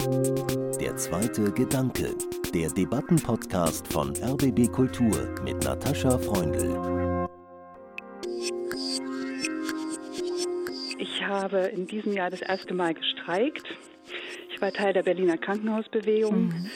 Der 0.00 0.96
zweite 0.96 1.50
Gedanke, 1.50 2.14
der 2.54 2.70
Debattenpodcast 2.70 3.92
von 3.92 4.14
RBB 4.16 4.70
Kultur 4.70 5.34
mit 5.42 5.64
Natascha 5.64 6.16
Freundl. 6.18 7.26
Ich 10.98 11.26
habe 11.26 11.58
in 11.58 11.88
diesem 11.88 12.12
Jahr 12.12 12.30
das 12.30 12.42
erste 12.42 12.74
Mal 12.74 12.94
gestreikt. 12.94 13.66
Ich 14.54 14.60
war 14.60 14.72
Teil 14.72 14.92
der 14.92 15.02
Berliner 15.02 15.36
Krankenhausbewegung. 15.36 16.46
Mhm. 16.46 16.70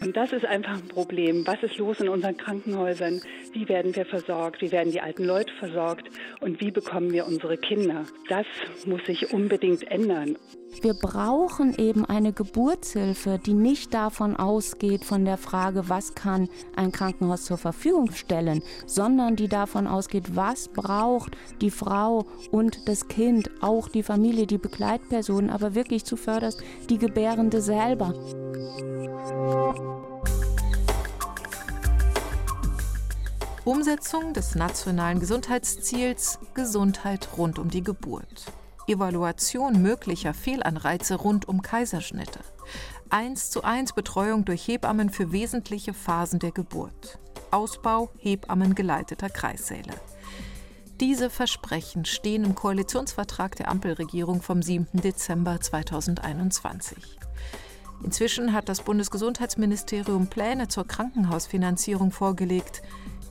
Und 0.00 0.16
das 0.16 0.32
ist 0.32 0.44
einfach 0.44 0.74
ein 0.74 0.86
Problem. 0.86 1.44
Was 1.46 1.60
ist 1.64 1.78
los 1.78 1.98
in 1.98 2.08
unseren 2.08 2.36
Krankenhäusern? 2.36 3.20
Wie 3.52 3.68
werden 3.68 3.94
wir 3.96 4.04
versorgt? 4.04 4.60
Wie 4.60 4.72
werden 4.72 4.92
die 4.92 5.00
alten 5.00 5.24
Leute 5.24 5.52
versorgt? 5.58 6.08
Und 6.40 6.60
wie 6.60 6.70
bekommen 6.70 7.12
wir 7.12 7.26
unsere 7.26 7.56
Kinder? 7.56 8.04
Das 8.28 8.46
muss 8.84 9.04
sich 9.06 9.32
unbedingt 9.32 9.90
ändern. 9.90 10.36
Wir 10.82 10.94
brauchen 10.94 11.74
eben 11.76 12.04
eine 12.04 12.32
Geburtshilfe, 12.32 13.40
die 13.44 13.54
nicht 13.54 13.94
davon 13.94 14.36
ausgeht, 14.36 15.04
von 15.04 15.24
der 15.24 15.38
Frage, 15.38 15.88
was 15.88 16.14
kann 16.14 16.48
ein 16.76 16.92
Krankenhaus 16.92 17.46
zur 17.46 17.56
Verfügung 17.56 18.12
stellen, 18.12 18.62
sondern 18.86 19.34
die 19.34 19.48
davon 19.48 19.86
ausgeht, 19.86 20.36
was 20.36 20.68
braucht 20.68 21.36
die 21.60 21.70
Frau 21.70 22.26
und 22.52 22.86
das 22.86 23.08
Kind, 23.08 23.50
auch 23.60 23.88
die 23.88 24.02
Familie, 24.02 24.46
die 24.46 24.58
Begleitpersonen, 24.58 25.50
aber 25.50 25.74
wirklich 25.74 26.04
zuvörderst 26.04 26.62
die 26.90 26.98
Gebärende 26.98 27.60
selber. 27.60 28.14
Umsetzung 33.68 34.32
des 34.32 34.54
nationalen 34.54 35.20
Gesundheitsziels 35.20 36.38
Gesundheit 36.54 37.28
rund 37.36 37.58
um 37.58 37.68
die 37.68 37.82
Geburt. 37.82 38.46
Evaluation 38.86 39.82
möglicher 39.82 40.32
Fehlanreize 40.32 41.16
rund 41.16 41.46
um 41.46 41.60
Kaiserschnitte. 41.60 42.40
1 43.10 43.50
zu 43.50 43.64
1 43.64 43.92
Betreuung 43.92 44.46
durch 44.46 44.66
Hebammen 44.66 45.10
für 45.10 45.32
wesentliche 45.32 45.92
Phasen 45.92 46.38
der 46.38 46.52
Geburt. 46.52 47.18
Ausbau 47.50 48.08
Hebammengeleiteter 48.16 49.28
Kreissäle. 49.28 49.92
Diese 50.98 51.28
Versprechen 51.28 52.06
stehen 52.06 52.44
im 52.44 52.54
Koalitionsvertrag 52.54 53.54
der 53.56 53.68
Ampelregierung 53.70 54.40
vom 54.40 54.62
7. 54.62 54.88
Dezember 54.94 55.60
2021. 55.60 57.18
Inzwischen 58.02 58.54
hat 58.54 58.70
das 58.70 58.80
Bundesgesundheitsministerium 58.80 60.28
Pläne 60.28 60.68
zur 60.68 60.86
Krankenhausfinanzierung 60.86 62.12
vorgelegt, 62.12 62.80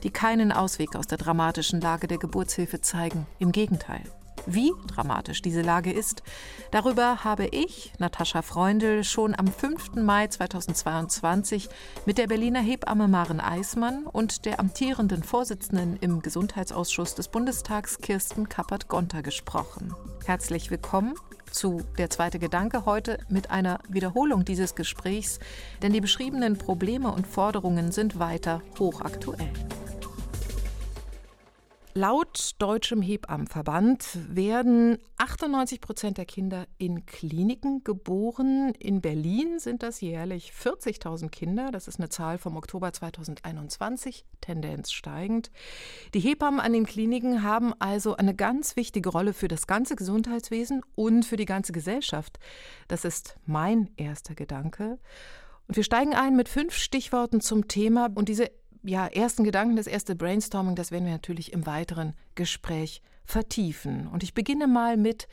die 0.02 0.10
keinen 0.10 0.52
Ausweg 0.52 0.96
aus 0.96 1.06
der 1.06 1.18
dramatischen 1.18 1.80
Lage 1.80 2.06
der 2.06 2.18
Geburtshilfe 2.18 2.80
zeigen. 2.80 3.26
Im 3.38 3.52
Gegenteil. 3.52 4.02
Wie 4.46 4.72
dramatisch 4.86 5.42
diese 5.42 5.60
Lage 5.60 5.92
ist, 5.92 6.22
darüber 6.70 7.22
habe 7.22 7.46
ich, 7.46 7.92
Natascha 7.98 8.40
Freundl, 8.40 9.04
schon 9.04 9.38
am 9.38 9.48
5. 9.48 9.96
Mai 9.96 10.26
2022 10.28 11.68
mit 12.06 12.16
der 12.16 12.28
Berliner 12.28 12.60
Hebamme 12.60 13.08
Maren 13.08 13.40
Eismann 13.40 14.06
und 14.06 14.46
der 14.46 14.58
amtierenden 14.58 15.22
Vorsitzenden 15.22 15.98
im 16.00 16.22
Gesundheitsausschuss 16.22 17.14
des 17.14 17.28
Bundestags 17.28 17.98
Kirsten 17.98 18.48
Kappert-Gonter 18.48 19.22
gesprochen. 19.22 19.94
Herzlich 20.24 20.70
willkommen 20.70 21.14
zu 21.50 21.82
Der 21.98 22.08
zweite 22.08 22.38
Gedanke 22.38 22.86
heute 22.86 23.18
mit 23.28 23.50
einer 23.50 23.80
Wiederholung 23.88 24.44
dieses 24.44 24.74
Gesprächs, 24.74 25.40
denn 25.82 25.92
die 25.92 26.00
beschriebenen 26.00 26.56
Probleme 26.56 27.10
und 27.10 27.26
Forderungen 27.26 27.92
sind 27.92 28.18
weiter 28.18 28.62
hochaktuell. 28.78 29.50
Laut 31.94 32.52
Deutschem 32.58 33.00
Hebammenverband 33.00 34.18
werden 34.28 34.98
98 35.16 35.80
Prozent 35.80 36.18
der 36.18 36.26
Kinder 36.26 36.66
in 36.76 37.06
Kliniken 37.06 37.82
geboren. 37.82 38.74
In 38.78 39.00
Berlin 39.00 39.58
sind 39.58 39.82
das 39.82 40.00
jährlich 40.00 40.52
40.000 40.52 41.30
Kinder. 41.30 41.70
Das 41.72 41.88
ist 41.88 41.98
eine 41.98 42.10
Zahl 42.10 42.36
vom 42.38 42.56
Oktober 42.56 42.92
2021, 42.92 44.26
Tendenz 44.42 44.92
steigend. 44.92 45.50
Die 46.12 46.20
Hebammen 46.20 46.60
an 46.60 46.74
den 46.74 46.84
Kliniken 46.84 47.42
haben 47.42 47.72
also 47.78 48.16
eine 48.16 48.34
ganz 48.34 48.76
wichtige 48.76 49.08
Rolle 49.08 49.32
für 49.32 49.48
das 49.48 49.66
ganze 49.66 49.96
Gesundheitswesen 49.96 50.82
und 50.94 51.24
für 51.24 51.36
die 51.36 51.46
ganze 51.46 51.72
Gesellschaft. 51.72 52.38
Das 52.86 53.04
ist 53.04 53.38
mein 53.46 53.90
erster 53.96 54.34
Gedanke. 54.34 54.98
Und 55.66 55.76
wir 55.76 55.84
steigen 55.84 56.14
ein 56.14 56.36
mit 56.36 56.48
fünf 56.48 56.74
Stichworten 56.74 57.40
zum 57.40 57.66
Thema. 57.66 58.10
Und 58.14 58.28
diese 58.28 58.50
ja, 58.88 59.06
ersten 59.06 59.44
Gedanken, 59.44 59.76
das 59.76 59.86
erste 59.86 60.16
Brainstorming, 60.16 60.74
das 60.74 60.90
werden 60.90 61.04
wir 61.04 61.12
natürlich 61.12 61.52
im 61.52 61.66
weiteren 61.66 62.14
Gespräch 62.34 63.02
vertiefen. 63.24 64.08
Und 64.08 64.22
ich 64.22 64.32
beginne 64.32 64.66
mal 64.66 64.96
mit 64.96 65.28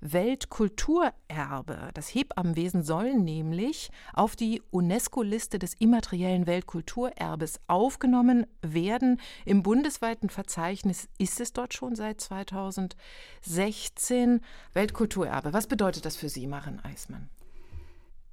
Weltkulturerbe. 0.00 1.90
Das 1.92 2.14
Hebammenwesen 2.14 2.82
soll 2.82 3.14
nämlich 3.14 3.90
auf 4.14 4.36
die 4.36 4.62
UNESCO-Liste 4.70 5.58
des 5.58 5.74
immateriellen 5.74 6.46
Weltkulturerbes 6.46 7.60
aufgenommen 7.66 8.46
werden. 8.62 9.20
Im 9.44 9.62
bundesweiten 9.62 10.30
Verzeichnis 10.30 11.08
ist 11.18 11.40
es 11.40 11.52
dort 11.52 11.74
schon 11.74 11.96
seit 11.96 12.20
2016. 12.20 14.40
Weltkulturerbe. 14.72 15.52
Was 15.52 15.66
bedeutet 15.66 16.06
das 16.06 16.16
für 16.16 16.30
Sie, 16.30 16.46
Maren 16.46 16.80
Eismann? 16.80 17.28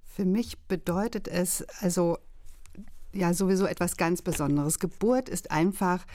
Für 0.03 0.25
mich 0.25 0.57
bedeutet 0.67 1.27
es 1.27 1.63
also 1.81 2.17
ja 3.13 3.33
sowieso 3.33 3.65
etwas 3.65 3.97
ganz 3.97 4.21
Besonderes. 4.21 4.79
Geburt 4.79 5.29
ist 5.29 5.51
einfach 5.51 6.05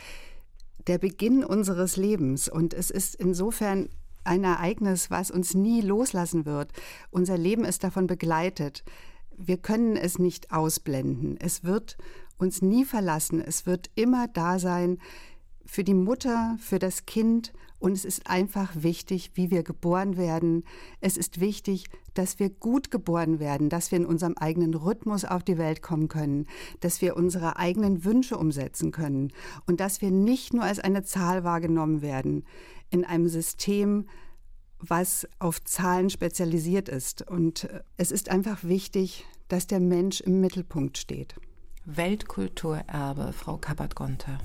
der 0.86 0.98
Beginn 0.98 1.44
unseres 1.44 1.96
Lebens 1.96 2.48
und 2.48 2.74
es 2.74 2.90
ist 2.90 3.14
insofern 3.14 3.88
ein 4.24 4.44
Ereignis, 4.44 5.10
was 5.10 5.30
uns 5.30 5.54
nie 5.54 5.80
loslassen 5.80 6.46
wird. 6.46 6.72
Unser 7.10 7.36
Leben 7.36 7.64
ist 7.64 7.84
davon 7.84 8.06
begleitet. 8.06 8.84
Wir 9.36 9.56
können 9.56 9.96
es 9.96 10.18
nicht 10.18 10.52
ausblenden. 10.52 11.36
Es 11.40 11.64
wird 11.64 11.96
uns 12.38 12.62
nie 12.62 12.84
verlassen. 12.84 13.40
Es 13.40 13.66
wird 13.66 13.90
immer 13.94 14.28
da 14.28 14.58
sein 14.58 14.98
für 15.64 15.84
die 15.84 15.94
Mutter, 15.94 16.56
für 16.60 16.78
das 16.78 17.06
Kind 17.06 17.52
und 17.82 17.92
es 17.92 18.04
ist 18.04 18.28
einfach 18.28 18.70
wichtig, 18.76 19.32
wie 19.34 19.50
wir 19.50 19.64
geboren 19.64 20.16
werden. 20.16 20.64
Es 21.00 21.16
ist 21.16 21.40
wichtig, 21.40 21.86
dass 22.14 22.38
wir 22.38 22.48
gut 22.48 22.92
geboren 22.92 23.40
werden, 23.40 23.68
dass 23.70 23.90
wir 23.90 23.98
in 23.98 24.06
unserem 24.06 24.34
eigenen 24.38 24.74
Rhythmus 24.74 25.24
auf 25.24 25.42
die 25.42 25.58
Welt 25.58 25.82
kommen 25.82 26.06
können, 26.06 26.46
dass 26.78 27.02
wir 27.02 27.16
unsere 27.16 27.56
eigenen 27.56 28.04
Wünsche 28.04 28.38
umsetzen 28.38 28.92
können 28.92 29.32
und 29.66 29.80
dass 29.80 30.00
wir 30.00 30.12
nicht 30.12 30.54
nur 30.54 30.62
als 30.62 30.78
eine 30.78 31.02
Zahl 31.02 31.42
wahrgenommen 31.42 32.02
werden 32.02 32.44
in 32.90 33.04
einem 33.04 33.28
System, 33.28 34.06
was 34.78 35.26
auf 35.40 35.64
Zahlen 35.64 36.08
spezialisiert 36.08 36.88
ist. 36.88 37.28
Und 37.28 37.64
äh, 37.64 37.80
es 37.96 38.12
ist 38.12 38.30
einfach 38.30 38.62
wichtig, 38.62 39.24
dass 39.48 39.66
der 39.66 39.80
Mensch 39.80 40.20
im 40.20 40.40
Mittelpunkt 40.40 40.98
steht. 40.98 41.34
Weltkulturerbe, 41.84 43.32
Frau 43.32 43.56
Kappert-Gonter. 43.56 44.38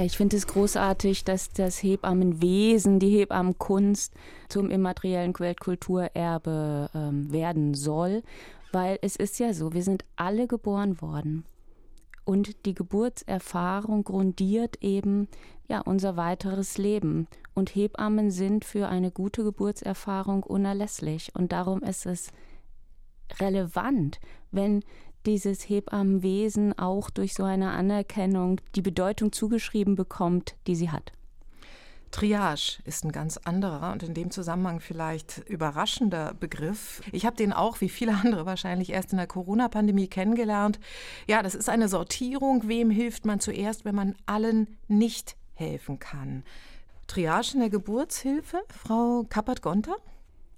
Ja, 0.00 0.06
ich 0.06 0.16
finde 0.16 0.38
es 0.38 0.46
großartig, 0.46 1.24
dass 1.24 1.50
das 1.50 1.82
Hebammenwesen, 1.82 3.00
die 3.00 3.10
Hebammenkunst 3.18 4.14
zum 4.48 4.70
immateriellen 4.70 5.38
Weltkulturerbe 5.38 6.88
ähm, 6.94 7.30
werden 7.30 7.74
soll, 7.74 8.22
weil 8.72 8.98
es 9.02 9.16
ist 9.16 9.38
ja 9.40 9.52
so, 9.52 9.74
wir 9.74 9.82
sind 9.82 10.06
alle 10.16 10.46
geboren 10.46 11.02
worden. 11.02 11.44
Und 12.24 12.64
die 12.64 12.72
Geburtserfahrung 12.72 14.04
grundiert 14.04 14.82
eben 14.82 15.28
ja 15.68 15.82
unser 15.82 16.16
weiteres 16.16 16.78
Leben. 16.78 17.28
Und 17.52 17.74
Hebammen 17.74 18.30
sind 18.30 18.64
für 18.64 18.88
eine 18.88 19.10
gute 19.10 19.44
Geburtserfahrung 19.44 20.44
unerlässlich. 20.44 21.34
Und 21.34 21.52
darum 21.52 21.82
ist 21.82 22.06
es 22.06 22.28
relevant, 23.38 24.18
wenn 24.50 24.82
dieses 25.26 25.68
Hebammenwesen 25.68 26.78
auch 26.78 27.10
durch 27.10 27.34
so 27.34 27.44
eine 27.44 27.70
Anerkennung 27.70 28.60
die 28.74 28.82
Bedeutung 28.82 29.32
zugeschrieben 29.32 29.94
bekommt, 29.94 30.56
die 30.66 30.76
sie 30.76 30.90
hat. 30.90 31.12
Triage 32.10 32.80
ist 32.84 33.04
ein 33.04 33.12
ganz 33.12 33.36
anderer 33.36 33.92
und 33.92 34.02
in 34.02 34.14
dem 34.14 34.30
Zusammenhang 34.32 34.80
vielleicht 34.80 35.38
überraschender 35.48 36.34
Begriff. 36.34 37.02
Ich 37.12 37.24
habe 37.24 37.36
den 37.36 37.52
auch, 37.52 37.80
wie 37.80 37.88
viele 37.88 38.14
andere 38.14 38.46
wahrscheinlich, 38.46 38.90
erst 38.90 39.12
in 39.12 39.18
der 39.18 39.28
Corona-Pandemie 39.28 40.08
kennengelernt. 40.08 40.80
Ja, 41.28 41.42
das 41.42 41.54
ist 41.54 41.68
eine 41.68 41.88
Sortierung. 41.88 42.66
Wem 42.66 42.90
hilft 42.90 43.26
man 43.26 43.38
zuerst, 43.38 43.84
wenn 43.84 43.94
man 43.94 44.16
allen 44.26 44.76
nicht 44.88 45.36
helfen 45.54 46.00
kann? 46.00 46.42
Triage 47.06 47.54
in 47.54 47.60
der 47.60 47.70
Geburtshilfe, 47.70 48.60
Frau 48.68 49.24
Kappert-Gonter? 49.28 49.96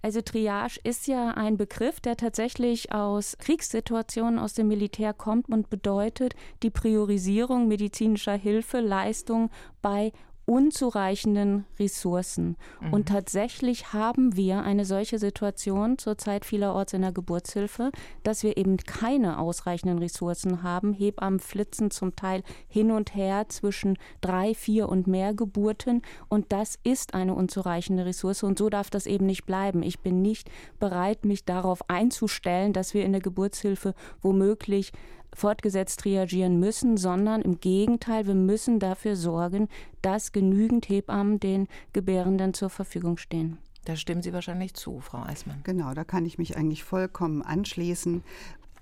Also 0.03 0.21
Triage 0.21 0.81
ist 0.83 1.07
ja 1.07 1.31
ein 1.31 1.57
Begriff, 1.57 2.01
der 2.01 2.17
tatsächlich 2.17 2.91
aus 2.91 3.39
Kriegssituationen 3.39 4.41
aus 4.41 4.53
dem 4.53 4.67
Militär 4.67 5.15
kommt 5.15 5.49
und 5.49 5.71
bedeutet 5.71 6.35
die 6.65 6.71
Priorisierung 6.71 7.69
medizinischer 7.69 8.35
Hilfe, 8.35 8.81
Leistung 8.81 9.51
bei 9.81 10.13
unzureichenden 10.45 11.65
Ressourcen. 11.79 12.57
Mhm. 12.81 12.93
Und 12.93 13.09
tatsächlich 13.09 13.93
haben 13.93 14.37
wir 14.37 14.63
eine 14.63 14.85
solche 14.85 15.19
Situation 15.19 15.99
zurzeit 15.99 16.45
vielerorts 16.45 16.93
in 16.93 17.03
der 17.03 17.13
Geburtshilfe, 17.13 17.93
dass 18.23 18.43
wir 18.43 18.57
eben 18.57 18.77
keine 18.77 19.39
ausreichenden 19.39 19.99
Ressourcen 19.99 20.63
haben. 20.63 20.93
Hebammen 20.93 21.41
flitzen 21.41 21.91
zum 21.91 22.17
Teil 22.17 22.43
hin 22.69 22.91
und 22.91 23.15
her 23.15 23.47
zwischen 23.49 23.99
drei, 24.21 24.55
vier 24.55 24.89
und 24.89 25.07
mehr 25.07 25.35
Geburten. 25.35 26.03
Und 26.29 26.53
das 26.53 26.79
ist 26.83 27.15
eine 27.15 27.35
unzureichende 27.35 28.05
Ressource. 28.05 28.43
Und 28.43 28.59
so 28.59 28.69
darf 28.69 28.91
das 28.91 29.07
eben 29.07 29.27
nicht 29.27 29.47
bleiben. 29.47 29.83
Ich 29.83 30.01
bin 30.01 30.23
nicht 30.23 30.51
bereit, 30.79 31.25
mich 31.25 31.45
darauf 31.45 31.89
einzustellen, 31.89 32.73
dass 32.73 32.95
wir 32.95 33.05
in 33.05 33.13
der 33.13 33.21
Geburtshilfe 33.21 33.95
womöglich 34.21 34.93
fortgesetzt 35.35 36.05
reagieren 36.05 36.59
müssen, 36.59 36.97
sondern 36.97 37.43
im 37.43 37.61
Gegenteil, 37.61 38.27
wir 38.27 38.35
müssen 38.35 38.79
dafür 38.79 39.17
sorgen, 39.17 39.69
dass 40.03 40.33
genügend 40.33 40.89
Hebammen 40.89 41.41
den 41.41 41.69
Gebärenden 41.93 42.55
zur 42.55 42.71
Verfügung 42.71 43.17
stehen. 43.17 43.59
Da 43.85 43.97
stimmen 43.97 44.23
Sie 44.23 44.33
wahrscheinlich 44.33 44.75
zu, 44.75 45.01
Frau 45.01 45.23
Eismann. 45.23 45.61
Genau, 45.65 45.93
da 45.95 46.05
kann 46.05 46.25
ich 46.25 46.39
mich 46.39 46.57
eigentlich 46.57 46.85
vollkommen 46.85 47.43
anschließen. 47.43 48.23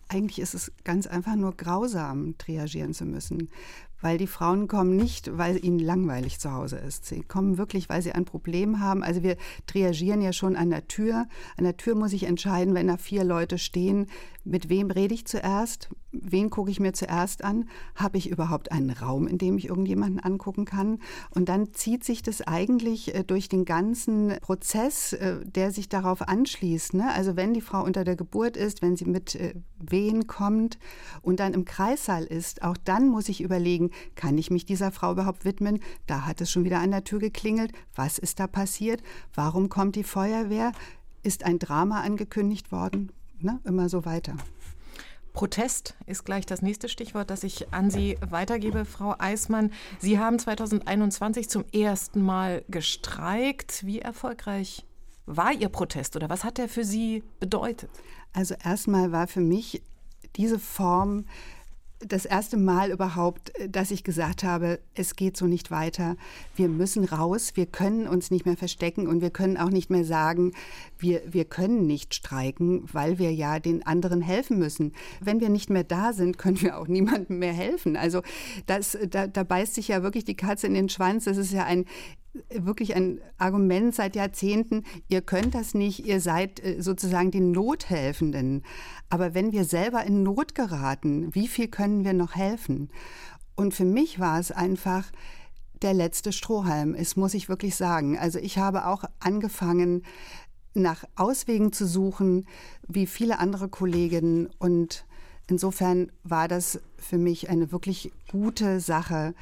Eigentlich 0.08 0.40
ist 0.40 0.54
es 0.54 0.72
ganz 0.84 1.06
einfach 1.06 1.36
nur 1.36 1.56
grausam, 1.56 2.36
triagieren 2.36 2.92
zu 2.92 3.06
müssen, 3.06 3.48
weil 4.00 4.18
die 4.18 4.26
Frauen 4.26 4.68
kommen 4.68 4.96
nicht, 4.96 5.36
weil 5.36 5.62
ihnen 5.64 5.78
langweilig 5.78 6.38
zu 6.38 6.52
Hause 6.52 6.76
ist. 6.76 7.06
Sie 7.06 7.22
kommen 7.22 7.58
wirklich, 7.58 7.88
weil 7.88 8.02
sie 8.02 8.12
ein 8.12 8.24
Problem 8.24 8.80
haben. 8.80 9.02
Also 9.02 9.22
wir 9.22 9.36
triagieren 9.66 10.22
ja 10.22 10.32
schon 10.32 10.56
an 10.56 10.70
der 10.70 10.88
Tür. 10.88 11.26
An 11.56 11.64
der 11.64 11.76
Tür 11.76 11.94
muss 11.94 12.12
ich 12.12 12.24
entscheiden, 12.24 12.74
wenn 12.74 12.88
da 12.88 12.96
vier 12.96 13.24
Leute 13.24 13.58
stehen, 13.58 14.06
mit 14.44 14.68
wem 14.68 14.90
rede 14.90 15.14
ich 15.14 15.26
zuerst, 15.26 15.90
wen 16.12 16.50
gucke 16.50 16.70
ich 16.70 16.80
mir 16.80 16.92
zuerst 16.92 17.44
an, 17.44 17.68
habe 17.94 18.18
ich 18.18 18.30
überhaupt 18.30 18.72
einen 18.72 18.90
Raum, 18.90 19.26
in 19.26 19.38
dem 19.38 19.58
ich 19.58 19.68
irgendjemanden 19.68 20.18
angucken 20.18 20.64
kann. 20.64 20.98
Und 21.34 21.48
dann 21.48 21.72
zieht 21.72 22.04
sich 22.04 22.22
das 22.22 22.42
eigentlich 22.42 23.14
äh, 23.14 23.22
durch 23.22 23.48
den 23.48 23.64
ganzen 23.64 24.36
Prozess, 24.40 25.12
äh, 25.12 25.44
der 25.44 25.72
sich 25.72 25.88
darauf 25.88 26.22
anschließt. 26.22 26.94
Ne? 26.94 27.12
Also 27.12 27.36
wenn 27.36 27.54
die 27.54 27.60
Frau 27.60 27.84
unter 27.84 28.04
der 28.04 28.16
Geburt 28.16 28.56
ist, 28.56 28.82
wenn 28.82 28.96
sie 28.96 29.04
mit 29.04 29.34
äh, 29.34 29.54
Wehen 29.78 30.26
kommt 30.26 30.78
und 31.22 31.40
dann 31.40 31.54
im 31.54 31.64
Kreissaal 31.64 32.24
ist, 32.24 32.62
auch 32.62 32.76
dann 32.76 33.08
muss 33.08 33.28
ich 33.28 33.42
überlegen, 33.42 33.89
kann 34.14 34.38
ich 34.38 34.50
mich 34.50 34.64
dieser 34.64 34.92
Frau 34.92 35.12
überhaupt 35.12 35.44
widmen? 35.44 35.80
Da 36.06 36.26
hat 36.26 36.40
es 36.40 36.50
schon 36.50 36.64
wieder 36.64 36.80
an 36.80 36.90
der 36.90 37.04
Tür 37.04 37.18
geklingelt. 37.18 37.72
Was 37.94 38.18
ist 38.18 38.40
da 38.40 38.46
passiert? 38.46 39.02
Warum 39.34 39.68
kommt 39.68 39.96
die 39.96 40.04
Feuerwehr? 40.04 40.72
Ist 41.22 41.44
ein 41.44 41.58
Drama 41.58 42.00
angekündigt 42.00 42.72
worden? 42.72 43.12
Ne? 43.40 43.60
Immer 43.64 43.88
so 43.88 44.04
weiter. 44.04 44.36
Protest 45.32 45.94
ist 46.06 46.24
gleich 46.24 46.44
das 46.44 46.60
nächste 46.60 46.88
Stichwort, 46.88 47.30
das 47.30 47.44
ich 47.44 47.72
an 47.72 47.90
Sie 47.90 48.18
weitergebe, 48.20 48.84
Frau 48.84 49.14
Eismann. 49.18 49.72
Sie 49.98 50.18
haben 50.18 50.38
2021 50.38 51.48
zum 51.48 51.64
ersten 51.72 52.22
Mal 52.22 52.64
gestreikt. 52.68 53.86
Wie 53.86 54.00
erfolgreich 54.00 54.84
war 55.26 55.52
Ihr 55.52 55.68
Protest 55.68 56.16
oder 56.16 56.28
was 56.28 56.44
hat 56.44 56.58
er 56.58 56.68
für 56.68 56.84
Sie 56.84 57.22
bedeutet? 57.38 57.90
Also 58.32 58.54
erstmal 58.62 59.12
war 59.12 59.28
für 59.28 59.40
mich 59.40 59.82
diese 60.36 60.58
Form 60.58 61.26
das 62.06 62.24
erste 62.24 62.56
Mal 62.56 62.90
überhaupt, 62.90 63.56
äh, 63.58 63.68
dass 63.68 63.90
ich 63.90 64.04
gesagt 64.04 64.42
habe, 64.42 64.80
es 64.94 65.16
geht 65.16 65.36
so 65.36 65.46
nicht 65.46 65.70
weiter. 65.70 66.16
Wir 66.56 66.68
müssen 66.68 67.04
raus, 67.04 67.52
wir 67.54 67.66
können 67.66 68.06
uns 68.06 68.30
nicht 68.30 68.46
mehr 68.46 68.56
verstecken 68.56 69.06
und 69.06 69.20
wir 69.20 69.30
können 69.30 69.56
auch 69.56 69.70
nicht 69.70 69.90
mehr 69.90 70.04
sagen, 70.04 70.52
wir, 70.98 71.22
wir 71.26 71.44
können 71.44 71.86
nicht 71.86 72.14
streiken, 72.14 72.84
weil 72.92 73.18
wir 73.18 73.32
ja 73.32 73.58
den 73.58 73.86
anderen 73.86 74.22
helfen 74.22 74.58
müssen. 74.58 74.92
Wenn 75.20 75.40
wir 75.40 75.48
nicht 75.48 75.70
mehr 75.70 75.84
da 75.84 76.12
sind, 76.12 76.38
können 76.38 76.60
wir 76.60 76.78
auch 76.78 76.88
niemandem 76.88 77.38
mehr 77.38 77.52
helfen. 77.52 77.96
Also 77.96 78.22
das, 78.66 78.96
da, 79.08 79.26
da 79.26 79.42
beißt 79.42 79.74
sich 79.74 79.88
ja 79.88 80.02
wirklich 80.02 80.24
die 80.24 80.36
Katze 80.36 80.66
in 80.66 80.74
den 80.74 80.88
Schwanz. 80.88 81.24
Das 81.24 81.36
ist 81.36 81.52
ja 81.52 81.64
ein 81.64 81.84
wirklich 82.50 82.94
ein 82.94 83.20
Argument 83.38 83.94
seit 83.94 84.14
Jahrzehnten, 84.14 84.84
ihr 85.08 85.20
könnt 85.20 85.54
das 85.54 85.74
nicht, 85.74 86.06
ihr 86.06 86.20
seid 86.20 86.64
äh, 86.64 86.80
sozusagen 86.80 87.30
die 87.30 87.40
Nothelfenden. 87.40 88.62
Aber 89.10 89.34
wenn 89.34 89.52
wir 89.52 89.64
selber 89.64 90.04
in 90.04 90.22
Not 90.22 90.54
geraten, 90.54 91.34
wie 91.34 91.48
viel 91.48 91.68
können 91.68 92.04
wir 92.04 92.14
noch 92.14 92.36
helfen? 92.36 92.90
Und 93.56 93.74
für 93.74 93.84
mich 93.84 94.18
war 94.18 94.38
es 94.38 94.52
einfach 94.52 95.10
der 95.82 95.94
letzte 95.94 96.32
Strohhalm, 96.32 96.94
es 96.94 97.16
muss 97.16 97.34
ich 97.34 97.48
wirklich 97.48 97.74
sagen. 97.74 98.18
Also 98.18 98.38
ich 98.38 98.58
habe 98.58 98.86
auch 98.86 99.04
angefangen, 99.18 100.04
nach 100.72 101.04
Auswegen 101.16 101.72
zu 101.72 101.86
suchen, 101.86 102.46
wie 102.86 103.06
viele 103.06 103.38
andere 103.38 103.68
Kolleginnen. 103.68 104.48
Und 104.58 105.04
insofern 105.48 106.12
war 106.22 106.48
das 106.48 106.80
für 106.96 107.18
mich 107.18 107.50
eine 107.50 107.72
wirklich 107.72 108.12
gute 108.30 108.80
Sache, 108.80 109.34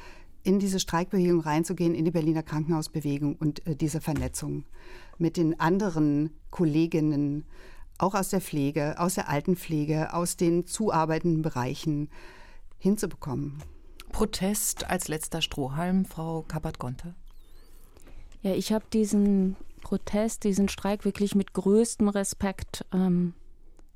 in 0.43 0.57
diese 0.57 0.79
Streikbewegung 0.79 1.41
reinzugehen, 1.41 1.93
in 1.93 2.05
die 2.05 2.11
Berliner 2.11 2.43
Krankenhausbewegung 2.43 3.35
und 3.35 3.65
äh, 3.67 3.75
diese 3.75 4.01
Vernetzung 4.01 4.63
mit 5.17 5.37
den 5.37 5.59
anderen 5.59 6.31
Kolleginnen, 6.49 7.45
auch 7.99 8.15
aus 8.15 8.29
der 8.29 8.41
Pflege, 8.41 8.95
aus 8.97 9.15
der 9.15 9.29
Altenpflege, 9.29 10.13
aus 10.13 10.37
den 10.37 10.65
zuarbeitenden 10.65 11.41
Bereichen 11.41 12.09
hinzubekommen. 12.79 13.61
Protest 14.11 14.89
als 14.89 15.07
letzter 15.07 15.41
Strohhalm, 15.41 16.05
Frau 16.05 16.43
Kappert-Gonte? 16.47 17.13
Ja, 18.41 18.53
ich 18.53 18.73
habe 18.73 18.85
diesen 18.91 19.55
Protest, 19.81 20.43
diesen 20.43 20.69
Streik 20.69 21.05
wirklich 21.05 21.35
mit 21.35 21.53
größtem 21.53 22.09
Respekt 22.09 22.85
ähm, 22.93 23.33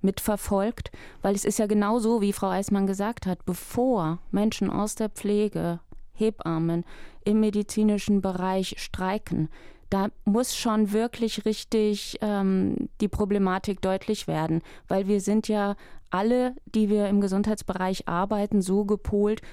mitverfolgt, 0.02 0.92
weil 1.22 1.34
es 1.34 1.46
ist 1.46 1.60
ja 1.60 1.66
genau 1.66 2.00
so, 2.00 2.22
wie 2.22 2.34
Frau 2.34 2.50
Eismann 2.50 2.88
gesagt 2.88 3.26
hat, 3.26 3.46
bevor 3.46 4.20
Menschen 4.32 4.70
aus 4.70 4.96
der 4.96 5.10
Pflege 5.10 5.80
Hebammen 6.14 6.84
im 7.24 7.40
medizinischen 7.40 8.22
Bereich 8.22 8.76
streiken, 8.78 9.50
da 9.94 10.10
muss 10.26 10.56
schon 10.56 10.92
wirklich 10.92 11.46
richtig 11.46 12.18
ähm, 12.22 12.90
die 13.00 13.08
Problematik 13.08 13.80
deutlich 13.80 14.28
werden, 14.28 14.64
weil 14.88 15.08
wir 15.08 15.22
sind 15.22 15.48
ja 15.48 15.76
alle, 16.10 16.56
die 16.66 16.90
wir 16.90 17.08
im 17.10 17.22
Gesundheitsbereich 17.22 18.08
arbeiten, 18.08 18.64
so 18.64 18.86
gepolt, 18.86 19.44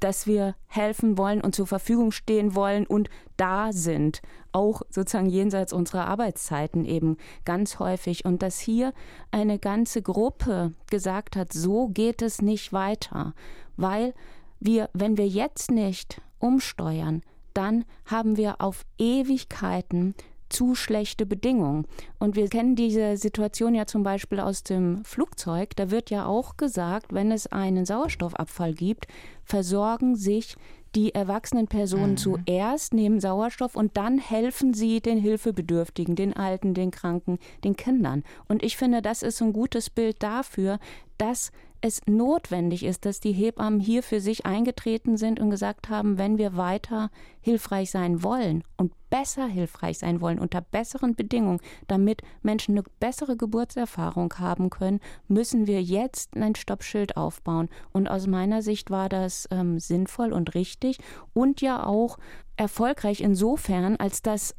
dass 0.00 0.26
wir 0.26 0.56
helfen 0.66 1.16
wollen 1.16 1.40
und 1.40 1.54
zur 1.54 1.68
Verfügung 1.68 2.10
stehen 2.10 2.56
wollen 2.56 2.86
und 2.86 3.08
da 3.36 3.72
sind, 3.72 4.20
auch 4.50 4.82
sozusagen 4.90 5.28
jenseits 5.28 5.72
unserer 5.72 6.08
Arbeitszeiten 6.08 6.84
eben 6.84 7.16
ganz 7.44 7.78
häufig. 7.78 8.24
Und 8.24 8.42
dass 8.42 8.58
hier 8.58 8.92
eine 9.30 9.60
ganze 9.60 10.02
Gruppe 10.02 10.72
gesagt 10.90 11.36
hat, 11.36 11.52
so 11.52 11.86
geht 11.86 12.20
es 12.20 12.42
nicht 12.42 12.72
weiter, 12.72 13.32
weil 13.76 14.12
wir, 14.58 14.90
wenn 14.92 15.16
wir 15.16 15.28
jetzt 15.28 15.70
nicht 15.70 16.20
umsteuern, 16.40 17.22
dann 17.58 17.84
haben 18.06 18.36
wir 18.36 18.60
auf 18.60 18.86
Ewigkeiten 18.98 20.14
zu 20.48 20.76
schlechte 20.76 21.26
Bedingungen. 21.26 21.86
Und 22.20 22.36
wir 22.36 22.48
kennen 22.48 22.76
diese 22.76 23.16
Situation 23.16 23.74
ja 23.74 23.84
zum 23.86 24.04
Beispiel 24.04 24.38
aus 24.38 24.62
dem 24.62 25.04
Flugzeug. 25.04 25.74
Da 25.74 25.90
wird 25.90 26.08
ja 26.10 26.24
auch 26.24 26.56
gesagt, 26.56 27.12
wenn 27.12 27.32
es 27.32 27.48
einen 27.48 27.84
Sauerstoffabfall 27.84 28.74
gibt, 28.74 29.08
versorgen 29.42 30.14
sich 30.14 30.54
die 30.94 31.14
erwachsenen 31.14 31.66
Personen 31.66 32.12
mhm. 32.12 32.16
zuerst, 32.16 32.94
nehmen 32.94 33.18
Sauerstoff 33.18 33.74
und 33.74 33.96
dann 33.96 34.18
helfen 34.18 34.72
sie 34.72 35.00
den 35.00 35.18
Hilfebedürftigen, 35.18 36.14
den 36.14 36.34
Alten, 36.34 36.74
den 36.74 36.92
Kranken, 36.92 37.38
den 37.64 37.74
Kindern. 37.74 38.22
Und 38.48 38.62
ich 38.62 38.76
finde, 38.76 39.02
das 39.02 39.24
ist 39.24 39.42
ein 39.42 39.52
gutes 39.52 39.90
Bild 39.90 40.22
dafür, 40.22 40.78
dass 41.18 41.50
es 41.80 42.00
notwendig 42.06 42.84
ist, 42.84 43.04
dass 43.04 43.20
die 43.20 43.32
Hebammen 43.32 43.80
hier 43.80 44.02
für 44.02 44.20
sich 44.20 44.46
eingetreten 44.46 45.16
sind 45.16 45.40
und 45.40 45.50
gesagt 45.50 45.88
haben, 45.88 46.18
wenn 46.18 46.38
wir 46.38 46.56
weiter 46.56 47.10
hilfreich 47.40 47.90
sein 47.90 48.22
wollen 48.22 48.64
und 48.76 48.92
besser 49.10 49.46
hilfreich 49.46 49.98
sein 49.98 50.20
wollen, 50.20 50.38
unter 50.38 50.60
besseren 50.60 51.14
Bedingungen, 51.14 51.60
damit 51.86 52.22
Menschen 52.42 52.76
eine 52.76 52.84
bessere 53.00 53.36
Geburtserfahrung 53.36 54.34
haben 54.38 54.70
können, 54.70 55.00
müssen 55.28 55.66
wir 55.66 55.82
jetzt 55.82 56.36
ein 56.36 56.54
Stoppschild 56.56 57.16
aufbauen. 57.16 57.68
Und 57.92 58.08
aus 58.08 58.26
meiner 58.26 58.60
Sicht 58.62 58.90
war 58.90 59.08
das 59.08 59.48
ähm, 59.50 59.78
sinnvoll 59.78 60.32
und 60.32 60.54
richtig 60.54 60.98
und 61.32 61.60
ja 61.60 61.86
auch 61.86 62.18
erfolgreich 62.56 63.20
insofern, 63.20 63.96
als 63.96 64.20
dass 64.20 64.54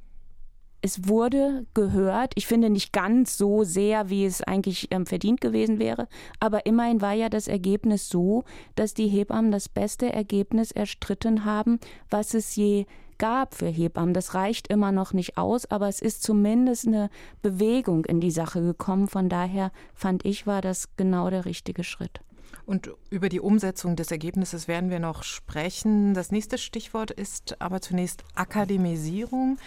es 0.81 1.07
wurde 1.07 1.65
gehört, 1.73 2.33
ich 2.35 2.47
finde 2.47 2.69
nicht 2.69 2.93
ganz 2.93 3.37
so 3.37 3.63
sehr, 3.63 4.09
wie 4.09 4.25
es 4.25 4.41
eigentlich 4.41 4.87
ähm, 4.91 5.05
verdient 5.05 5.41
gewesen 5.41 5.79
wäre, 5.79 6.07
aber 6.39 6.65
immerhin 6.65 7.01
war 7.01 7.13
ja 7.13 7.29
das 7.29 7.47
Ergebnis 7.47 8.09
so, 8.09 8.43
dass 8.75 8.93
die 8.93 9.07
Hebammen 9.07 9.51
das 9.51 9.69
beste 9.69 10.11
Ergebnis 10.11 10.71
erstritten 10.71 11.45
haben, 11.45 11.79
was 12.09 12.33
es 12.33 12.55
je 12.55 12.85
gab 13.17 13.53
für 13.53 13.67
Hebammen. 13.67 14.13
Das 14.13 14.33
reicht 14.33 14.69
immer 14.69 14.91
noch 14.91 15.13
nicht 15.13 15.37
aus, 15.37 15.69
aber 15.69 15.89
es 15.89 16.01
ist 16.01 16.23
zumindest 16.23 16.87
eine 16.87 17.09
Bewegung 17.41 18.05
in 18.05 18.21
die 18.21 18.31
Sache 18.31 18.61
gekommen. 18.61 19.07
Von 19.07 19.29
daher 19.29 19.71
fand 19.93 20.25
ich, 20.25 20.47
war 20.47 20.61
das 20.61 20.95
genau 20.95 21.29
der 21.29 21.45
richtige 21.45 21.83
Schritt. 21.83 22.21
Und 22.65 22.91
über 23.09 23.29
die 23.29 23.39
Umsetzung 23.39 23.95
des 23.95 24.11
Ergebnisses 24.11 24.67
werden 24.67 24.89
wir 24.89 24.99
noch 24.99 25.23
sprechen. 25.23 26.13
Das 26.13 26.31
nächste 26.31 26.57
Stichwort 26.57 27.11
ist 27.11 27.59
aber 27.59 27.81
zunächst 27.81 28.23
Akademisierung. 28.35 29.57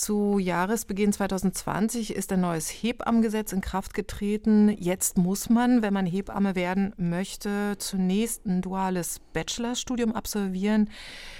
Zu 0.00 0.38
Jahresbeginn 0.38 1.12
2020 1.12 2.14
ist 2.16 2.32
ein 2.32 2.40
neues 2.40 2.70
Hebammengesetz 2.70 3.52
in 3.52 3.60
Kraft 3.60 3.92
getreten. 3.92 4.70
Jetzt 4.70 5.18
muss 5.18 5.50
man, 5.50 5.82
wenn 5.82 5.92
man 5.92 6.06
Hebamme 6.06 6.54
werden 6.54 6.94
möchte, 6.96 7.76
zunächst 7.76 8.46
ein 8.46 8.62
duales 8.62 9.20
Bachelorstudium 9.34 10.14
absolvieren. 10.14 10.88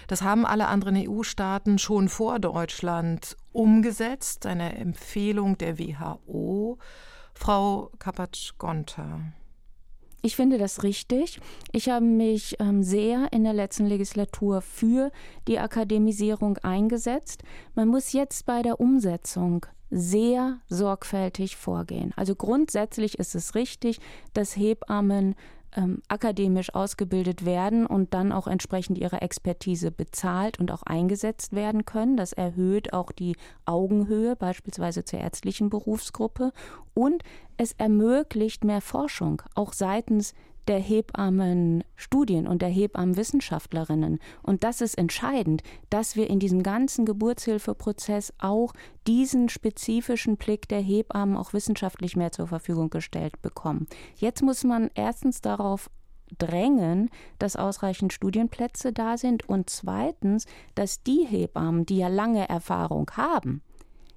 Das 0.09 0.21
haben 0.21 0.45
alle 0.45 0.69
anderen 0.69 0.95
EU-Staaten 0.95 1.79
schon 1.79 2.11
vor 2.11 2.39
Deutschland 2.39 3.35
umgesetzt. 3.53 4.45
Eine 4.45 4.77
Empfehlung 4.77 5.57
der 5.57 5.79
WHO. 5.79 6.77
Frau 7.33 7.91
Kapatsch-Gonter. 7.99 9.23
Ich 10.23 10.37
finde 10.37 10.59
das 10.59 10.83
richtig. 10.83 11.41
Ich 11.73 11.89
habe 11.89 12.05
mich 12.05 12.57
ähm, 12.61 12.83
sehr 12.83 13.33
in 13.33 13.45
der 13.45 13.55
letzten 13.55 13.87
Legislatur 13.87 14.61
für 14.61 15.11
die 15.49 15.59
Akademisierung 15.59 16.59
eingesetzt. 16.59 17.43
Man 17.75 17.89
muss 17.89 18.13
jetzt 18.13 18.45
bei 18.45 18.63
der 18.63 18.81
Umsetzung 18.81 19.67
sehr 19.91 20.59
sorgfältig 20.69 21.57
vorgehen. 21.57 22.13
Also 22.17 22.35
grundsätzlich 22.35 23.19
ist 23.19 23.35
es 23.35 23.55
richtig, 23.55 23.99
dass 24.35 24.57
Hebammen 24.57 25.35
ähm, 25.77 26.03
akademisch 26.09 26.75
ausgebildet 26.75 27.45
werden 27.45 27.87
und 27.87 28.15
dann 28.15 28.33
auch 28.33 28.47
entsprechend 28.47 28.99
ihre 28.99 29.21
Expertise 29.21 29.91
bezahlt 29.91 30.59
und 30.59 30.73
auch 30.73 30.83
eingesetzt 30.83 31.53
werden 31.53 31.85
können. 31.85 32.17
Das 32.17 32.33
erhöht 32.33 32.93
auch 32.93 33.13
die 33.13 33.37
Augenhöhe 33.65 34.37
beispielsweise 34.37 35.05
zur 35.05 35.21
ärztlichen 35.21 35.71
Berufsgruppe 35.71 36.53
und 36.95 37.23
es 37.57 37.73
ermöglicht 37.73 38.65
mehr 38.65 38.81
Forschung, 38.81 39.43
auch 39.55 39.73
seitens 39.73 40.35
der 40.71 40.79
Hebammenstudien 40.79 42.47
und 42.47 42.63
der 42.63 42.69
Hebammenwissenschaftlerinnen. 42.69 44.21
Und 44.43 44.63
das 44.63 44.81
ist 44.81 44.97
entscheidend, 44.97 45.63
dass 45.91 46.15
wir 46.15 46.31
in 46.31 46.39
diesem 46.39 46.63
ganzen 46.63 47.05
Geburtshilfeprozess 47.05 48.33
auch 48.39 48.73
diesen 49.07 49.49
spezifischen 49.49 50.37
Blick 50.37 50.69
der 50.69 50.81
Hebammen 50.81 51.37
auch 51.37 51.53
wissenschaftlich 51.53 52.17
mehr 52.17 52.31
zur 52.31 52.47
Verfügung 52.47 52.89
gestellt 52.89 53.43
bekommen. 53.43 53.89
Jetzt 54.17 54.43
muss 54.43 54.63
man 54.63 54.91
erstens 54.95 55.41
darauf 55.41 55.91
drängen, 56.39 57.11
dass 57.41 57.57
ausreichend 57.57 58.13
Studienplätze 58.13 58.93
da 58.93 59.19
sind 59.19 59.49
und 59.49 59.69
zweitens, 59.69 60.47
dass 60.77 61.03
die 61.03 61.27
Hebammen, 61.27 61.85
die 61.85 61.99
ja 61.99 62.07
lange 62.07 62.49
Erfahrung 62.49 63.11
haben, 63.17 63.63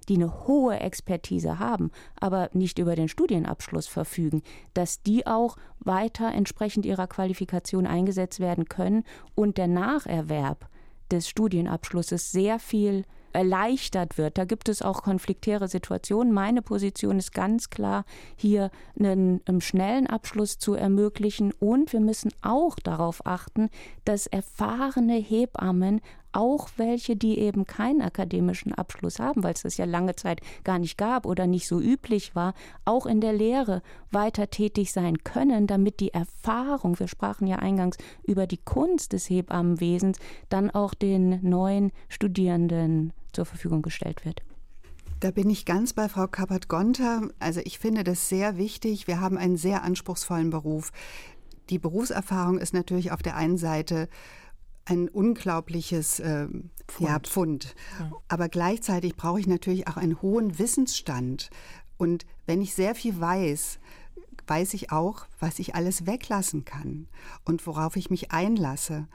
die 0.06 0.16
eine 0.16 0.48
hohe 0.48 0.80
Expertise 0.80 1.60
haben, 1.60 1.92
aber 2.20 2.50
nicht 2.54 2.80
über 2.80 2.96
den 2.96 3.08
Studienabschluss 3.08 3.88
verfügen, 3.88 4.42
dass 4.74 5.02
die 5.02 5.28
auch 5.28 5.58
weiter 5.80 6.32
entsprechend 6.32 6.86
ihrer 6.86 7.08
Qualifikation 7.08 7.86
eingesetzt 7.86 8.40
werden 8.40 8.66
können 8.66 9.04
und 9.36 9.58
der 9.58 9.68
Nacherwerb 9.68 10.68
des 11.12 11.28
Studienabschlusses 11.28 12.32
sehr 12.32 12.60
viel 12.60 13.04
erleichtert 13.34 14.18
wird. 14.18 14.38
Da 14.38 14.46
gibt 14.46 14.70
es 14.70 14.82
auch 14.82 15.04
konfliktäre 15.04 15.68
Situationen. 15.68 16.32
Meine 16.32 16.62
Position 16.62 17.18
ist 17.18 17.34
ganz 17.34 17.70
klar, 17.70 18.06
hier 18.36 18.70
einen, 18.98 19.42
einen, 19.46 19.62
schnellen 19.62 20.08
Abschluss 20.08 20.60
zu 20.60 20.76
ermöglichen. 20.76 21.52
Und 21.60 21.94
wir 21.94 22.00
müssen 22.00 22.32
auch 22.42 22.76
darauf 22.76 23.26
achten, 23.26 23.70
dass 24.06 24.28
erfahrene 24.28 25.16
Hebammen 25.16 26.02
auch 26.34 26.70
welche, 26.78 27.16
die 27.16 27.40
eben 27.40 27.66
keinen 27.66 28.02
akademischen 28.02 28.74
Abschluss 28.74 29.20
haben, 29.20 29.44
weil 29.44 29.54
es 29.54 29.62
das 29.62 29.78
ja 29.78 29.86
lange 29.86 30.16
Zeit 30.16 30.42
gar 30.64 30.80
nicht 30.80 30.98
gab 30.98 31.26
oder 31.26 31.48
nicht 31.48 31.68
so 31.68 31.80
üblich 31.80 32.36
war, 32.36 32.54
auch 32.86 33.06
in 33.06 33.22
der 33.22 33.34
Lehre 33.34 33.82
weiter 34.12 34.50
tätig 34.50 34.92
sein 34.92 35.24
können, 35.24 35.68
damit 35.68 36.00
die 36.00 36.14
Erfahrung, 36.14 37.00
wir 37.00 37.08
sprachen 37.08 37.48
ja 37.48 37.58
eingangs 37.58 37.98
über 38.24 38.48
die 38.48 38.58
Kunst 38.58 39.14
des 39.14 39.30
Hebammenwesens, 39.30 40.18
dann 40.50 40.70
auch 40.70 40.94
den 40.94 41.40
neuen 41.48 41.92
Studierenden 42.10 43.14
zur 43.32 43.46
Verfügung 43.46 43.82
gestellt 43.82 44.26
wird. 44.26 44.42
Da 45.20 45.32
bin 45.32 45.50
ich 45.50 45.66
ganz 45.66 45.94
bei 45.94 46.10
Frau 46.10 46.28
Kappert-Gonter. 46.28 47.30
Also 47.40 47.62
ich 47.64 47.80
finde 47.80 48.04
das 48.04 48.28
sehr 48.28 48.58
wichtig. 48.58 49.08
Wir 49.08 49.22
haben 49.22 49.38
einen 49.38 49.56
sehr 49.56 49.84
anspruchsvollen 49.84 50.50
Beruf. 50.50 50.92
Die 51.70 51.80
Berufserfahrung 51.80 52.58
ist 52.58 52.74
natürlich 52.74 53.14
auf 53.14 53.22
der 53.22 53.38
einen 53.38 53.58
Seite 53.58 54.10
ein 54.86 55.10
unglaubliches 55.10 56.20
äh, 56.20 56.48
Pfund. 56.88 57.10
Ja, 57.10 57.20
Pfund. 57.20 57.76
Ja. 58.00 58.12
Aber 58.28 58.50
gleichzeitig 58.50 59.16
brauche 59.16 59.40
ich 59.40 59.48
natürlich 59.48 59.88
auch 59.88 59.98
einen 59.98 60.22
hohen 60.22 60.60
Wissensstand. 60.60 61.50
Und 61.98 62.26
wenn 62.46 62.62
ich 62.62 62.74
sehr 62.74 62.96
viel 62.96 63.20
weiß, 63.20 63.80
weiß 64.48 64.74
ich 64.74 64.92
auch, 64.92 65.26
was 65.40 65.60
ich 65.60 65.76
alles 65.76 66.06
weglassen 66.06 66.66
kann 66.66 67.08
und 67.46 67.66
worauf 67.66 67.96
ich 67.96 68.10
mich 68.10 68.32
einlasse. 68.32 69.08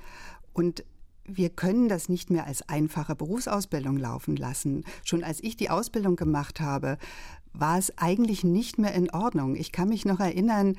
Und 0.52 0.84
wir 1.24 1.50
können 1.50 1.88
das 1.88 2.08
nicht 2.08 2.30
mehr 2.30 2.46
als 2.46 2.66
einfache 2.68 3.14
Berufsausbildung 3.14 3.98
laufen 3.98 4.36
lassen. 4.36 4.84
Schon 5.04 5.22
als 5.22 5.42
ich 5.42 5.56
die 5.56 5.68
Ausbildung 5.68 6.16
gemacht 6.16 6.60
habe, 6.60 6.96
war 7.52 7.78
es 7.78 7.96
eigentlich 7.98 8.44
nicht 8.44 8.78
mehr 8.78 8.94
in 8.94 9.10
Ordnung. 9.10 9.54
Ich 9.56 9.72
kann 9.72 9.90
mich 9.90 10.04
noch 10.04 10.20
erinnern, 10.20 10.76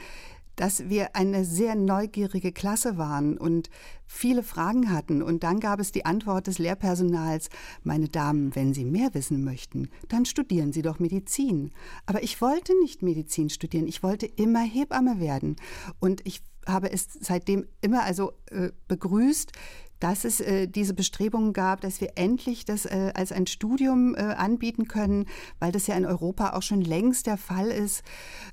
dass 0.60 0.90
wir 0.90 1.16
eine 1.16 1.46
sehr 1.46 1.74
neugierige 1.76 2.52
Klasse 2.52 2.98
waren 2.98 3.38
und 3.38 3.70
viele 4.06 4.44
Fragen 4.44 4.92
hatten. 4.92 5.24
Und 5.24 5.44
dann 5.44 5.62
gab 5.62 5.80
es 5.80 5.94
die 5.94 6.04
Antwort 6.04 6.48
des 6.48 6.60
Lehrpersonals, 6.60 7.50
meine 7.84 8.10
Damen, 8.10 8.54
wenn 8.58 8.74
Sie 8.74 8.84
mehr 8.84 9.14
wissen 9.14 9.46
möchten, 9.46 9.90
dann 10.10 10.26
studieren 10.26 10.74
Sie 10.74 10.82
doch 10.82 11.00
Medizin. 11.00 11.72
Aber 12.06 12.24
ich 12.24 12.42
wollte 12.42 12.78
nicht 12.82 13.02
Medizin 13.02 13.50
studieren, 13.50 13.88
ich 13.88 14.04
wollte 14.04 14.26
immer 14.26 14.62
Hebamme 14.62 15.22
werden. 15.22 15.56
Und 16.02 16.28
ich 16.28 16.42
habe 16.68 16.92
es 16.92 17.08
seitdem 17.22 17.66
immer 17.80 18.04
also 18.04 18.34
äh, 18.52 18.72
begrüßt, 18.90 19.54
dass 20.00 20.24
es 20.24 20.40
äh, 20.40 20.68
diese 20.68 20.94
Bestrebungen 20.94 21.54
gab, 21.54 21.82
dass 21.82 22.02
wir 22.02 22.14
endlich 22.16 22.66
das 22.66 22.86
äh, 22.86 23.12
als 23.14 23.32
ein 23.32 23.48
Studium 23.48 24.16
äh, 24.16 24.20
anbieten 24.20 24.88
können, 24.88 25.26
weil 25.60 25.72
das 25.72 25.88
ja 25.88 25.96
in 25.96 26.06
Europa 26.06 26.52
auch 26.52 26.62
schon 26.62 26.82
längst 26.82 27.28
der 27.28 27.38
Fall 27.38 27.68
ist. 27.68 28.04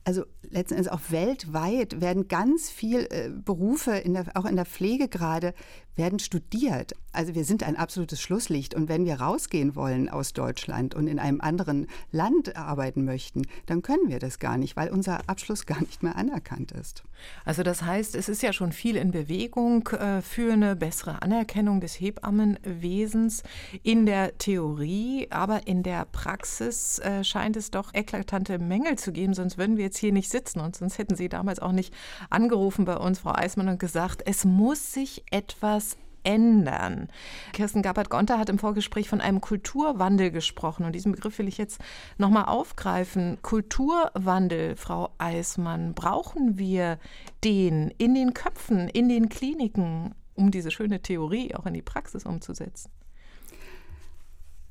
Also 0.04 0.24
letzten 0.42 0.74
Endes 0.74 0.92
auch 0.92 1.00
weltweit 1.10 2.00
werden 2.00 2.28
ganz 2.28 2.70
viel 2.70 3.06
äh, 3.10 3.30
Berufe, 3.30 3.92
in 3.92 4.14
der, 4.14 4.26
auch 4.34 4.44
in 4.44 4.56
der 4.56 4.66
Pflege 4.66 5.08
gerade, 5.08 5.54
werden 5.96 6.18
studiert. 6.18 6.92
Also 7.12 7.34
wir 7.34 7.44
sind 7.44 7.62
ein 7.62 7.76
absolutes 7.76 8.20
Schlusslicht. 8.20 8.74
Und 8.74 8.88
wenn 8.88 9.06
wir 9.06 9.20
rausgehen 9.20 9.74
wollen 9.74 10.08
aus 10.08 10.34
Deutschland 10.34 10.94
und 10.94 11.06
in 11.06 11.18
einem 11.18 11.40
anderen 11.40 11.86
Land 12.12 12.56
arbeiten 12.56 13.04
möchten, 13.04 13.42
dann 13.64 13.82
können 13.82 14.08
wir 14.08 14.18
das 14.18 14.38
gar 14.38 14.58
nicht, 14.58 14.76
weil 14.76 14.90
unser 14.90 15.28
Abschluss 15.28 15.66
gar 15.66 15.80
nicht 15.80 16.02
mehr 16.02 16.16
anerkannt 16.16 16.72
ist. 16.72 17.02
Also 17.44 17.62
das 17.62 17.82
heißt, 17.82 18.14
es 18.14 18.28
ist 18.28 18.42
ja 18.42 18.52
schon 18.52 18.72
viel 18.72 18.96
in 18.96 19.10
Bewegung 19.10 19.88
äh, 19.88 20.20
für 20.20 20.52
eine 20.52 20.76
bessere 20.76 21.22
Anerkennung 21.22 21.80
des 21.80 21.98
Hebammenwesens 21.98 23.42
in 23.82 24.04
der 24.04 24.36
Theorie, 24.36 25.28
aber 25.30 25.66
in 25.66 25.82
der 25.82 26.04
Praxis 26.04 26.98
äh, 26.98 27.24
scheint 27.24 27.56
es 27.56 27.70
doch 27.70 27.94
eklatante 27.94 28.58
Mängel 28.58 28.98
zu 28.98 29.12
geben, 29.12 29.32
sonst 29.32 29.56
würden 29.56 29.78
wir 29.78 29.84
jetzt 29.84 29.98
hier 29.98 30.12
nicht 30.12 30.30
sitzen 30.30 30.60
und 30.60 30.76
sonst 30.76 30.98
hätten 30.98 31.16
Sie 31.16 31.30
damals 31.30 31.58
auch 31.58 31.72
nicht 31.72 31.94
angerufen 32.28 32.84
bei 32.84 32.96
uns, 32.96 33.20
Frau 33.20 33.34
Eismann, 33.34 33.68
und 33.68 33.80
gesagt, 33.80 34.22
es 34.26 34.44
muss 34.44 34.92
sich 34.92 35.24
etwas 35.30 35.85
ändern. 36.26 37.08
Kirsten 37.52 37.82
Gabbard-Gonter 37.82 38.38
hat 38.38 38.50
im 38.50 38.58
Vorgespräch 38.58 39.08
von 39.08 39.20
einem 39.20 39.40
Kulturwandel 39.40 40.30
gesprochen 40.30 40.84
und 40.84 40.92
diesen 40.92 41.12
Begriff 41.12 41.38
will 41.38 41.48
ich 41.48 41.56
jetzt 41.56 41.80
nochmal 42.18 42.46
aufgreifen. 42.46 43.38
Kulturwandel, 43.42 44.76
Frau 44.76 45.10
Eismann, 45.18 45.94
brauchen 45.94 46.58
wir 46.58 46.98
den 47.44 47.92
in 47.96 48.14
den 48.14 48.34
Köpfen, 48.34 48.88
in 48.88 49.08
den 49.08 49.28
Kliniken, 49.28 50.14
um 50.34 50.50
diese 50.50 50.70
schöne 50.70 51.00
Theorie 51.00 51.54
auch 51.54 51.64
in 51.64 51.74
die 51.74 51.82
Praxis 51.82 52.26
umzusetzen? 52.26 52.90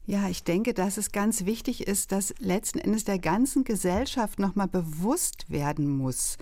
Ja, 0.07 0.29
ich 0.29 0.43
denke, 0.43 0.75
dass 0.75 0.97
es 0.97 1.11
ganz 1.11 1.45
wichtig 1.45 1.87
ist, 1.87 2.11
dass 2.11 2.35
letzten 2.37 2.77
Endes 2.77 3.05
der 3.05 3.17
ganzen 3.17 3.63
Gesellschaft 3.63 4.37
nochmal 4.37 4.67
bewusst 4.67 5.49
werden 5.49 5.89
muss, 5.89 6.37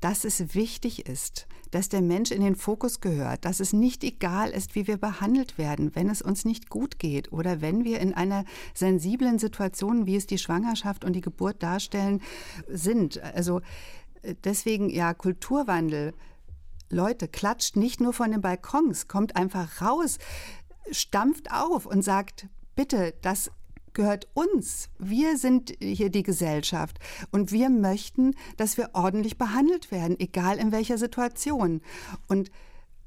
dass 0.00 0.24
es 0.24 0.54
wichtig 0.54 1.08
ist, 1.08 1.46
dass 1.70 1.88
der 1.88 2.02
Mensch 2.02 2.30
in 2.30 2.40
den 2.40 2.56
Fokus 2.56 3.00
gehört, 3.00 3.44
dass 3.44 3.60
es 3.60 3.72
nicht 3.72 4.04
egal 4.04 4.50
ist, 4.50 4.74
wie 4.74 4.86
wir 4.86 4.96
behandelt 4.96 5.58
werden, 5.58 5.94
wenn 5.94 6.08
es 6.08 6.22
uns 6.22 6.44
nicht 6.44 6.70
gut 6.70 6.98
geht 6.98 7.32
oder 7.32 7.60
wenn 7.60 7.84
wir 7.84 8.00
in 8.00 8.14
einer 8.14 8.44
sensiblen 8.74 9.38
Situation, 9.38 10.06
wie 10.06 10.16
es 10.16 10.26
die 10.26 10.38
Schwangerschaft 10.38 11.04
und 11.04 11.14
die 11.14 11.20
Geburt 11.20 11.62
darstellen, 11.62 12.22
sind. 12.68 13.22
Also 13.22 13.60
äh, 14.22 14.34
deswegen 14.44 14.88
ja 14.90 15.14
Kulturwandel. 15.14 16.14
Leute, 16.90 17.28
klatscht 17.28 17.76
nicht 17.76 18.00
nur 18.00 18.14
von 18.14 18.30
den 18.30 18.40
Balkons, 18.40 19.08
kommt 19.08 19.36
einfach 19.36 19.82
raus, 19.82 20.18
stampft 20.90 21.52
auf 21.52 21.84
und 21.84 22.02
sagt, 22.02 22.48
bitte, 22.74 23.12
das 23.20 23.50
gehört 23.98 24.28
uns. 24.32 24.90
Wir 25.00 25.36
sind 25.36 25.72
hier 25.80 26.08
die 26.08 26.22
Gesellschaft 26.22 27.00
und 27.32 27.50
wir 27.50 27.68
möchten, 27.68 28.36
dass 28.56 28.76
wir 28.76 28.90
ordentlich 28.92 29.38
behandelt 29.38 29.90
werden, 29.90 30.14
egal 30.20 30.58
in 30.58 30.70
welcher 30.70 30.98
Situation. 30.98 31.80
Und 32.28 32.52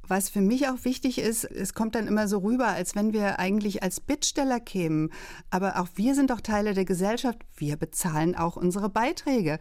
was 0.06 0.28
für 0.28 0.42
mich 0.42 0.68
auch 0.68 0.84
wichtig 0.84 1.20
ist, 1.20 1.46
es 1.46 1.74
kommt 1.74 1.96
dann 1.96 2.08
immer 2.08 2.28
so 2.28 2.40
rüber, 2.40 2.68
als 2.68 2.94
wenn 2.94 3.14
wir 3.14 3.40
eigentlich 3.40 3.84
als 3.84 4.02
Bittsteller 4.02 4.60
kämen. 4.60 5.14
Aber 5.50 5.80
auch 5.80 5.88
wir 5.96 6.14
sind 6.14 6.30
doch 6.30 6.42
Teile 6.42 6.74
der 6.74 6.84
Gesellschaft. 6.84 7.40
Wir 7.56 7.78
bezahlen 7.78 8.36
auch 8.36 8.58
unsere 8.58 8.90
Beiträge. 8.90 9.60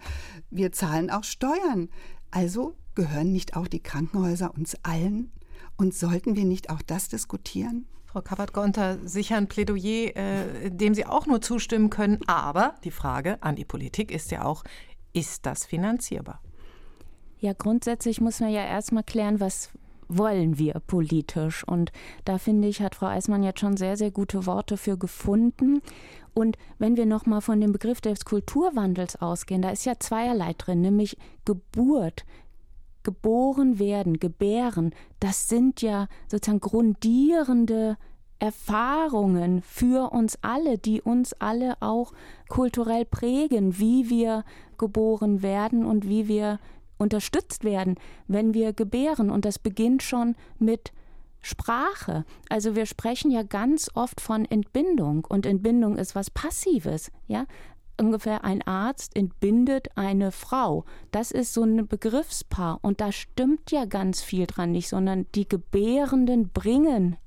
Wir 0.50 0.72
zahlen 0.72 1.10
auch 1.10 1.22
Steuern. 1.22 1.90
Also 2.32 2.74
gehören 2.96 3.30
nicht 3.30 3.54
auch 3.54 3.68
die 3.68 3.82
Krankenhäuser 3.84 4.52
uns 4.52 4.76
allen? 4.82 5.30
Und 5.76 5.94
sollten 5.94 6.34
wir 6.34 6.44
nicht 6.44 6.70
auch 6.70 6.82
das 6.82 7.08
diskutieren? 7.08 7.86
Frau 8.12 8.22
Kappert-Gonter, 8.22 8.98
sicher 9.04 9.36
ein 9.36 9.46
Plädoyer, 9.46 10.16
äh, 10.16 10.70
dem 10.70 10.94
Sie 10.94 11.06
auch 11.06 11.26
nur 11.26 11.40
zustimmen 11.40 11.90
können. 11.90 12.18
Aber 12.26 12.74
die 12.82 12.90
Frage 12.90 13.40
an 13.40 13.54
die 13.54 13.64
Politik 13.64 14.10
ist 14.10 14.32
ja 14.32 14.44
auch, 14.44 14.64
ist 15.12 15.46
das 15.46 15.64
finanzierbar? 15.64 16.40
Ja, 17.38 17.52
grundsätzlich 17.52 18.20
muss 18.20 18.40
man 18.40 18.50
ja 18.50 18.64
erstmal 18.64 19.04
klären, 19.04 19.38
was 19.38 19.70
wollen 20.08 20.58
wir 20.58 20.80
politisch. 20.88 21.62
Und 21.62 21.92
da 22.24 22.38
finde 22.38 22.66
ich, 22.66 22.82
hat 22.82 22.96
Frau 22.96 23.06
Eismann 23.06 23.44
jetzt 23.44 23.60
schon 23.60 23.76
sehr, 23.76 23.96
sehr 23.96 24.10
gute 24.10 24.44
Worte 24.44 24.76
für 24.76 24.98
gefunden. 24.98 25.80
Und 26.34 26.58
wenn 26.78 26.96
wir 26.96 27.06
nochmal 27.06 27.42
von 27.42 27.60
dem 27.60 27.70
Begriff 27.70 28.00
des 28.00 28.24
Kulturwandels 28.24 29.22
ausgehen, 29.22 29.62
da 29.62 29.70
ist 29.70 29.84
ja 29.84 30.00
zweierlei 30.00 30.54
drin, 30.54 30.80
nämlich 30.80 31.16
Geburt, 31.44 32.24
geboren 33.02 33.78
werden, 33.78 34.20
gebären, 34.20 34.94
das 35.20 35.48
sind 35.48 35.82
ja 35.82 36.08
sozusagen 36.30 36.60
grundierende 36.60 37.96
Erfahrungen 38.38 39.62
für 39.62 40.12
uns 40.12 40.38
alle, 40.42 40.78
die 40.78 41.02
uns 41.02 41.34
alle 41.34 41.80
auch 41.80 42.12
kulturell 42.48 43.04
prägen, 43.04 43.78
wie 43.78 44.08
wir 44.08 44.44
geboren 44.78 45.42
werden 45.42 45.84
und 45.84 46.08
wie 46.08 46.26
wir 46.26 46.58
unterstützt 46.96 47.64
werden, 47.64 47.96
wenn 48.28 48.54
wir 48.54 48.72
gebären. 48.72 49.30
Und 49.30 49.44
das 49.44 49.58
beginnt 49.58 50.02
schon 50.02 50.36
mit 50.58 50.92
Sprache. 51.42 52.24
Also 52.48 52.74
wir 52.74 52.86
sprechen 52.86 53.30
ja 53.30 53.42
ganz 53.42 53.90
oft 53.94 54.20
von 54.20 54.44
Entbindung 54.44 55.24
und 55.26 55.46
Entbindung 55.46 55.96
ist 55.96 56.14
was 56.14 56.30
Passives, 56.30 57.10
ja? 57.26 57.46
Ungefähr 58.00 58.44
ein 58.44 58.62
Arzt 58.62 59.14
entbindet 59.14 59.88
eine 59.94 60.32
Frau. 60.32 60.86
Das 61.12 61.30
ist 61.30 61.52
so 61.52 61.64
ein 61.64 61.86
Begriffspaar 61.86 62.78
und 62.80 63.02
da 63.02 63.12
stimmt 63.12 63.70
ja 63.70 63.84
ganz 63.84 64.22
viel 64.22 64.46
dran 64.46 64.72
nicht, 64.72 64.88
sondern 64.88 65.26
die 65.34 65.46
Gebärenden 65.46 66.48
bringen 66.48 67.18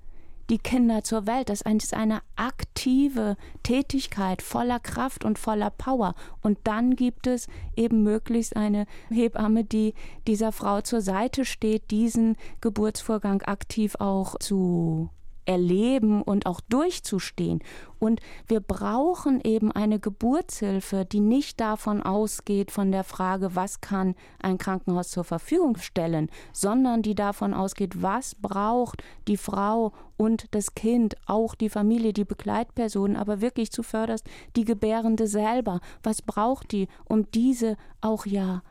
die 0.50 0.58
Kinder 0.58 1.04
zur 1.04 1.28
Welt. 1.28 1.50
Das 1.50 1.62
ist 1.62 1.94
eine 1.94 2.22
aktive 2.36 3.38
Tätigkeit 3.62 4.42
voller 4.42 4.80
Kraft 4.80 5.24
und 5.24 5.38
voller 5.38 5.70
Power. 5.70 6.16
Und 6.42 6.58
dann 6.64 6.96
gibt 6.96 7.28
es 7.28 7.48
eben 7.76 8.02
möglichst 8.02 8.56
eine 8.56 8.88
Hebamme, 9.12 9.64
die 9.64 9.94
dieser 10.26 10.52
Frau 10.52 10.82
zur 10.82 11.02
Seite 11.02 11.46
steht, 11.46 11.92
diesen 11.92 12.36
Geburtsvorgang 12.62 13.44
aktiv 13.44 13.96
auch 14.00 14.40
zu 14.40 15.12
erleben 15.46 16.22
und 16.22 16.46
auch 16.46 16.62
durchzustehen. 16.62 17.60
Und 18.00 18.20
wir 18.48 18.60
brauchen 18.60 19.40
eben 19.42 19.72
eine 19.72 20.00
Geburtshilfe, 20.00 21.06
die 21.06 21.22
nicht 21.22 21.62
davon 21.62 22.04
ausgeht, 22.04 22.72
von 22.72 22.92
der 22.92 23.04
Frage, 23.04 23.56
was 23.56 23.80
kann 23.80 24.16
ein 24.42 24.58
Krankenhaus 24.58 25.10
zur 25.10 25.24
Verfügung 25.24 25.78
stellen, 25.78 26.30
sondern 26.52 27.02
die 27.02 27.16
davon 27.16 27.54
ausgeht, 27.54 28.02
was 28.02 28.36
braucht 28.36 29.02
die 29.28 29.38
Frau 29.38 29.94
und 30.18 30.48
das 30.52 30.76
Kind, 30.76 31.16
auch 31.26 31.56
die 31.56 31.70
Familie, 31.70 32.14
die 32.14 32.26
Begleitpersonen, 32.26 33.16
aber 33.16 33.42
wirklich 33.42 33.72
zuvörderst 33.72 34.28
die 34.56 34.66
Gebärende 34.66 35.28
selber. 35.28 35.80
Was 36.04 36.22
braucht 36.22 36.72
die, 36.72 36.88
um 37.06 37.32
diese 37.32 37.78
auch 38.02 38.26
ja 38.26 38.64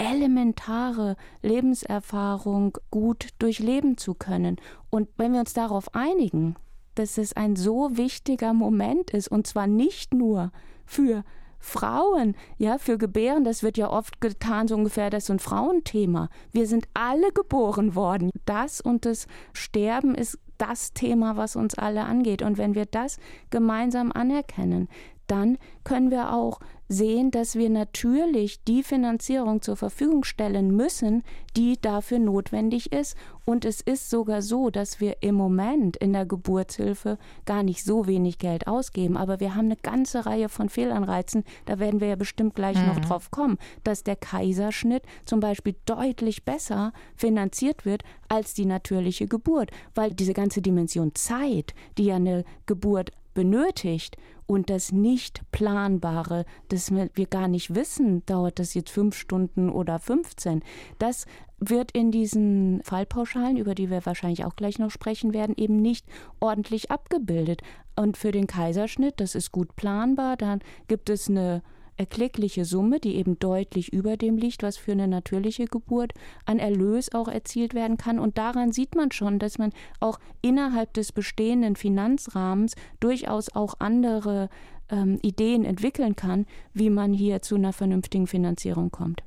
elementare 0.00 1.16
Lebenserfahrung 1.42 2.78
gut 2.90 3.28
durchleben 3.38 3.98
zu 3.98 4.14
können. 4.14 4.56
Und 4.88 5.08
wenn 5.16 5.32
wir 5.32 5.40
uns 5.40 5.52
darauf 5.52 5.94
einigen, 5.94 6.56
dass 6.94 7.18
es 7.18 7.34
ein 7.34 7.54
so 7.54 7.96
wichtiger 7.96 8.52
Moment 8.52 9.10
ist, 9.10 9.28
und 9.28 9.46
zwar 9.46 9.66
nicht 9.66 10.14
nur 10.14 10.52
für 10.86 11.22
Frauen, 11.58 12.34
ja, 12.56 12.78
für 12.78 12.96
Gebären, 12.96 13.44
das 13.44 13.62
wird 13.62 13.76
ja 13.76 13.90
oft 13.90 14.20
getan, 14.22 14.66
so 14.66 14.74
ungefähr, 14.74 15.10
das 15.10 15.24
ist 15.24 15.30
ein 15.30 15.38
Frauenthema. 15.38 16.30
Wir 16.50 16.66
sind 16.66 16.88
alle 16.94 17.32
geboren 17.32 17.94
worden. 17.94 18.30
Das 18.46 18.80
und 18.80 19.04
das 19.04 19.26
Sterben 19.52 20.14
ist 20.14 20.38
das 20.56 20.94
Thema, 20.94 21.36
was 21.36 21.56
uns 21.56 21.74
alle 21.74 22.04
angeht. 22.04 22.42
Und 22.42 22.56
wenn 22.56 22.74
wir 22.74 22.86
das 22.86 23.18
gemeinsam 23.50 24.10
anerkennen, 24.12 24.88
dann 25.26 25.58
können 25.84 26.10
wir 26.10 26.32
auch 26.32 26.60
sehen, 26.90 27.30
dass 27.30 27.54
wir 27.54 27.70
natürlich 27.70 28.64
die 28.64 28.82
Finanzierung 28.82 29.62
zur 29.62 29.76
Verfügung 29.76 30.24
stellen 30.24 30.74
müssen, 30.74 31.22
die 31.56 31.80
dafür 31.80 32.18
notwendig 32.18 32.92
ist. 32.92 33.16
Und 33.44 33.64
es 33.64 33.80
ist 33.80 34.10
sogar 34.10 34.42
so, 34.42 34.70
dass 34.70 35.00
wir 35.00 35.18
im 35.22 35.36
Moment 35.36 35.96
in 35.96 36.12
der 36.12 36.26
Geburtshilfe 36.26 37.16
gar 37.46 37.62
nicht 37.62 37.84
so 37.84 38.08
wenig 38.08 38.38
Geld 38.38 38.66
ausgeben. 38.66 39.16
Aber 39.16 39.38
wir 39.38 39.54
haben 39.54 39.66
eine 39.66 39.76
ganze 39.76 40.26
Reihe 40.26 40.48
von 40.48 40.68
Fehlanreizen. 40.68 41.44
Da 41.64 41.78
werden 41.78 42.00
wir 42.00 42.08
ja 42.08 42.16
bestimmt 42.16 42.56
gleich 42.56 42.76
mhm. 42.76 42.86
noch 42.88 43.00
drauf 43.00 43.30
kommen, 43.30 43.58
dass 43.84 44.02
der 44.02 44.16
Kaiserschnitt 44.16 45.04
zum 45.24 45.38
Beispiel 45.38 45.76
deutlich 45.86 46.44
besser 46.44 46.92
finanziert 47.14 47.84
wird 47.84 48.02
als 48.28 48.52
die 48.52 48.66
natürliche 48.66 49.28
Geburt, 49.28 49.70
weil 49.94 50.10
diese 50.12 50.34
ganze 50.34 50.60
Dimension 50.60 51.14
Zeit, 51.14 51.72
die 51.98 52.06
ja 52.06 52.16
eine 52.16 52.44
Geburt 52.66 53.12
benötigt 53.34 54.16
und 54.50 54.68
das 54.68 54.90
nicht 54.90 55.42
planbare, 55.52 56.44
das 56.70 56.90
wir 56.90 57.26
gar 57.26 57.46
nicht 57.46 57.76
wissen, 57.76 58.26
dauert 58.26 58.58
das 58.58 58.74
jetzt 58.74 58.90
fünf 58.90 59.16
Stunden 59.16 59.70
oder 59.70 60.00
15, 60.00 60.64
das 60.98 61.26
wird 61.60 61.92
in 61.92 62.10
diesen 62.10 62.82
Fallpauschalen, 62.82 63.56
über 63.56 63.76
die 63.76 63.90
wir 63.90 64.04
wahrscheinlich 64.04 64.44
auch 64.44 64.56
gleich 64.56 64.80
noch 64.80 64.90
sprechen 64.90 65.32
werden, 65.32 65.54
eben 65.56 65.76
nicht 65.76 66.04
ordentlich 66.40 66.90
abgebildet. 66.90 67.62
Und 67.94 68.16
für 68.16 68.32
den 68.32 68.48
Kaiserschnitt, 68.48 69.20
das 69.20 69.36
ist 69.36 69.52
gut 69.52 69.76
planbar, 69.76 70.36
dann 70.36 70.60
gibt 70.88 71.10
es 71.10 71.30
eine 71.30 71.62
erkleckliche 72.00 72.64
Summe, 72.64 72.98
die 72.98 73.16
eben 73.16 73.38
deutlich 73.38 73.92
über 73.92 74.16
dem 74.16 74.38
liegt, 74.38 74.62
was 74.62 74.78
für 74.78 74.92
eine 74.92 75.06
natürliche 75.06 75.66
Geburt 75.66 76.14
an 76.46 76.58
Erlös 76.58 77.12
auch 77.12 77.28
erzielt 77.28 77.74
werden 77.74 77.98
kann. 77.98 78.18
Und 78.18 78.38
daran 78.38 78.72
sieht 78.72 78.96
man 78.96 79.12
schon, 79.12 79.38
dass 79.38 79.58
man 79.58 79.70
auch 80.00 80.18
innerhalb 80.40 80.94
des 80.94 81.12
bestehenden 81.12 81.76
Finanzrahmens 81.76 82.74
durchaus 83.00 83.54
auch 83.54 83.74
andere 83.80 84.48
ähm, 84.88 85.18
Ideen 85.20 85.66
entwickeln 85.66 86.16
kann, 86.16 86.46
wie 86.72 86.88
man 86.88 87.12
hier 87.12 87.42
zu 87.42 87.56
einer 87.56 87.74
vernünftigen 87.74 88.26
Finanzierung 88.26 88.90
kommt. 88.90 89.22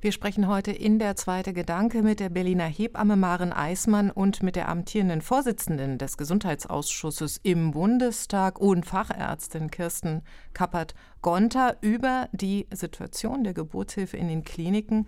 Wir 0.00 0.12
sprechen 0.12 0.46
heute 0.48 0.72
in 0.72 0.98
der 0.98 1.16
zweite 1.16 1.52
Gedanke 1.52 2.02
mit 2.02 2.20
der 2.20 2.28
Berliner 2.28 2.66
Hebamme 2.66 3.16
Maren 3.16 3.52
Eismann 3.52 4.10
und 4.10 4.42
mit 4.42 4.54
der 4.54 4.68
amtierenden 4.68 5.22
Vorsitzenden 5.22 5.98
des 5.98 6.16
Gesundheitsausschusses 6.16 7.40
im 7.42 7.72
Bundestag 7.72 8.60
und 8.60 8.86
Fachärztin 8.86 9.70
Kirsten 9.70 10.22
Kappert-Gonter 10.52 11.76
über 11.80 12.28
die 12.32 12.66
Situation 12.72 13.44
der 13.44 13.54
Geburtshilfe 13.54 14.16
in 14.16 14.28
den 14.28 14.44
Kliniken 14.44 15.06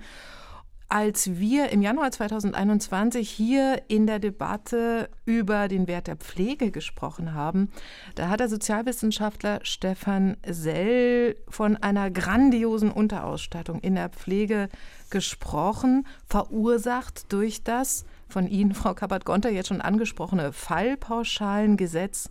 als 0.90 1.38
wir 1.38 1.68
im 1.68 1.83
Januar 1.83 2.11
2021 2.11 3.29
hier 3.29 3.83
in 3.88 4.07
der 4.07 4.18
Debatte 4.18 5.11
über 5.27 5.68
den 5.68 5.87
Wert 5.87 6.07
der 6.07 6.16
Pflege 6.16 6.70
gesprochen 6.70 7.35
haben, 7.35 7.70
da 8.14 8.29
hat 8.31 8.40
der 8.40 8.48
Sozialwissenschaftler 8.48 9.61
Stefan 9.64 10.38
Sell 10.46 11.37
von 11.48 11.77
einer 11.77 12.11
grandiosen 12.11 12.90
Unterausstattung 12.90 13.81
in 13.81 13.96
der 13.96 14.09
Pflege 14.09 14.70
gesprochen, 15.11 16.07
verursacht 16.27 17.31
durch 17.33 17.62
das 17.62 18.07
von 18.27 18.46
Ihnen, 18.46 18.72
Frau 18.74 18.94
Kappert-Gonter, 18.94 19.51
jetzt 19.51 19.68
schon 19.68 19.83
angesprochene 19.83 20.53
Fallpauschalengesetz, 20.53 22.31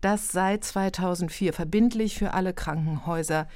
das 0.00 0.28
seit 0.28 0.64
2004 0.64 1.52
verbindlich 1.52 2.16
für 2.16 2.32
alle 2.32 2.54
Krankenhäuser 2.54 3.46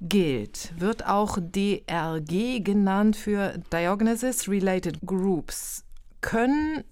gilt, 0.00 0.72
wird 0.78 1.06
auch 1.06 1.38
DRG 1.40 2.62
genannt 2.62 3.16
für 3.16 3.58
Diagnosis 3.72 4.48
Related 4.48 5.00
Groups. 5.04 5.84
Können 6.20 6.84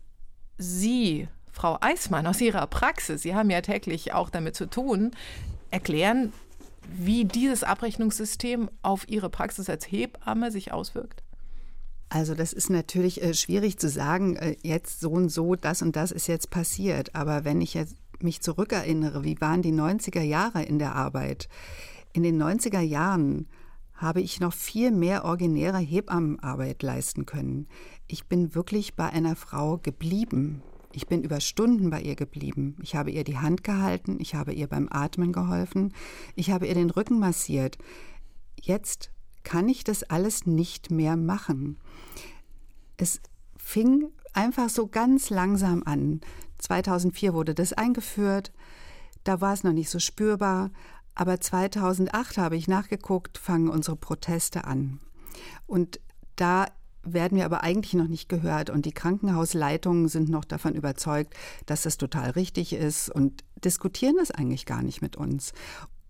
Sie, 0.59 1.29
Frau 1.51 1.79
Eismann, 1.81 2.27
aus 2.27 2.41
Ihrer 2.41 2.67
Praxis, 2.67 3.23
Sie 3.23 3.35
haben 3.35 3.51
ja 3.51 3.61
täglich 3.61 4.13
auch 4.13 4.31
damit 4.31 4.57
zu 4.57 4.67
tun, 4.67 5.13
erklären, 5.71 6.33
wie 6.91 7.25
dieses 7.25 7.65
Abrechnungssystem 7.65 8.71
auf 8.83 9.09
Ihre 9.09 9.31
Praxis 9.31 9.69
als 9.69 9.91
Hebamme 9.91 10.51
sich 10.51 10.73
auswirkt? 10.73 11.23
Also 12.11 12.35
das 12.35 12.55
ist 12.55 12.71
natürlich 12.71 13.23
äh, 13.23 13.35
schwierig 13.35 13.79
zu 13.79 13.89
sagen, 13.89 14.37
äh, 14.37 14.57
jetzt 14.63 15.01
so 15.01 15.11
und 15.11 15.29
so, 15.29 15.57
das 15.57 15.83
und 15.83 15.95
das 15.95 16.11
ist 16.11 16.27
jetzt 16.27 16.49
passiert. 16.51 17.15
Aber 17.15 17.45
wenn 17.45 17.61
ich 17.61 17.75
jetzt 17.75 17.97
mich 18.21 18.41
zurückerinnere, 18.41 19.25
wie 19.25 19.41
waren 19.41 19.63
die 19.63 19.73
90er 19.73 20.23
Jahre 20.23 20.63
in 20.63 20.79
der 20.79 20.95
Arbeit? 20.95 21.49
In 22.13 22.23
den 22.23 22.43
90er 22.43 22.81
Jahren 22.81 23.47
habe 23.95 24.21
ich 24.21 24.41
noch 24.41 24.53
viel 24.53 24.93
mehr 24.93 25.25
originäre 25.25 25.79
Hebammenarbeit 25.79 26.83
leisten 26.83 27.27
können. 27.27 27.67
Ich 28.07 28.27
bin 28.27 28.55
wirklich 28.55 28.95
bei 28.95 29.09
einer 29.11 29.37
Frau 29.37 29.79
geblieben. 29.79 30.63
Ich 30.93 31.07
bin 31.07 31.23
über 31.23 31.41
Stunden 31.41 31.91
bei 31.91 32.01
ihr 32.01 32.15
geblieben. 32.15 32.77
Ich 32.83 32.95
habe 32.95 33.11
ihr 33.11 33.25
die 33.25 33.39
Hand 33.39 33.65
gehalten, 33.65 34.19
ich 34.21 34.35
habe 34.35 34.53
ihr 34.53 34.69
beim 34.69 34.89
Atmen 34.91 35.33
geholfen, 35.33 35.93
ich 36.35 36.51
habe 36.51 36.67
ihr 36.67 36.75
den 36.75 36.91
Rücken 36.91 37.19
massiert. 37.19 37.77
Jetzt 38.61 39.11
kann 39.43 39.69
ich 39.69 39.85
das 39.85 40.03
alles 40.05 40.47
nicht 40.47 40.91
mehr 40.91 41.17
machen. 41.17 41.79
Es 42.97 43.21
fing 43.57 44.09
einfach 44.33 44.69
so 44.69 44.87
ganz 44.87 45.31
langsam 45.31 45.83
an. 45.85 46.21
2004 46.59 47.35
wurde 47.35 47.55
das 47.55 47.73
eingeführt. 47.73 48.53
Da 49.25 49.41
war 49.41 49.53
es 49.53 49.65
noch 49.65 49.73
nicht 49.73 49.91
so 49.91 49.99
spürbar. 49.99 50.71
Aber 51.19 51.41
2008 51.41 52.39
habe 52.39 52.57
ich 52.57 52.69
nachgeguckt, 52.69 53.39
fangen 53.39 53.71
unsere 53.71 53.97
Proteste 53.97 54.65
an. 54.67 55.01
Und 55.67 55.99
da 56.37 56.67
werden 57.03 57.37
wir 57.37 57.45
aber 57.45 57.65
eigentlich 57.65 57.95
noch 57.95 58.07
nicht 58.07 58.29
gehört. 58.29 58.71
Und 58.71 58.87
die 58.87 58.93
Krankenhausleitungen 58.93 60.07
sind 60.07 60.29
noch 60.29 60.45
davon 60.45 60.77
überzeugt, 60.77 61.35
dass 61.67 61.83
das 61.83 61.97
total 61.97 62.31
richtig 62.31 62.73
ist 62.73 63.09
und 63.11 63.43
diskutieren 63.65 64.15
das 64.17 64.31
eigentlich 64.31 64.65
gar 64.65 64.81
nicht 64.81 65.03
mit 65.03 65.17
uns. 65.17 65.53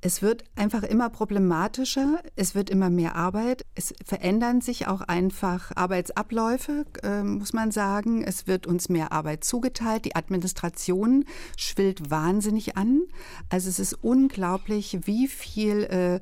Es 0.01 0.23
wird 0.23 0.45
einfach 0.55 0.85
immer 0.85 1.11
problematischer, 1.11 2.23
es 2.37 2.55
wird 2.55 2.71
immer 2.71 2.89
mehr 2.89 3.17
Arbeit, 3.17 3.67
es 3.75 3.93
verändern 4.05 4.61
sich 4.61 4.87
auch 4.87 5.01
einfach 5.01 5.73
Arbeitsabläufe, 5.75 6.87
äh, 7.03 7.25
muss 7.25 7.53
man 7.53 7.73
sagen. 7.73 8.23
Es 8.23 8.47
wird 8.47 8.69
uns 8.69 8.89
mehr 8.89 9.11
Arbeit 9.11 9.43
zugeteilt, 9.43 10.05
die 10.05 10.15
Administration 10.15 11.25
schwillt 11.57 12.13
wahnsinnig 12.13 12.77
an. 12.77 13.03
Also 13.49 13.69
es 13.69 13.81
ist 13.81 13.95
unglaublich, 13.95 15.01
wie 15.03 15.27
viel 15.27 15.83
äh, 15.85 16.21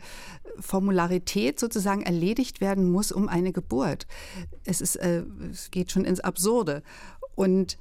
Formularität 0.59 1.61
sozusagen 1.61 2.01
erledigt 2.01 2.62
werden 2.62 2.91
muss 2.91 3.12
um 3.12 3.29
eine 3.29 3.53
Geburt. 3.53 4.07
Es, 4.65 4.81
ist, 4.81 4.97
äh, 4.97 5.25
es 5.51 5.71
geht 5.71 5.93
schon 5.93 6.07
ins 6.07 6.21
Absurde. 6.21 6.83
Und 7.35 7.77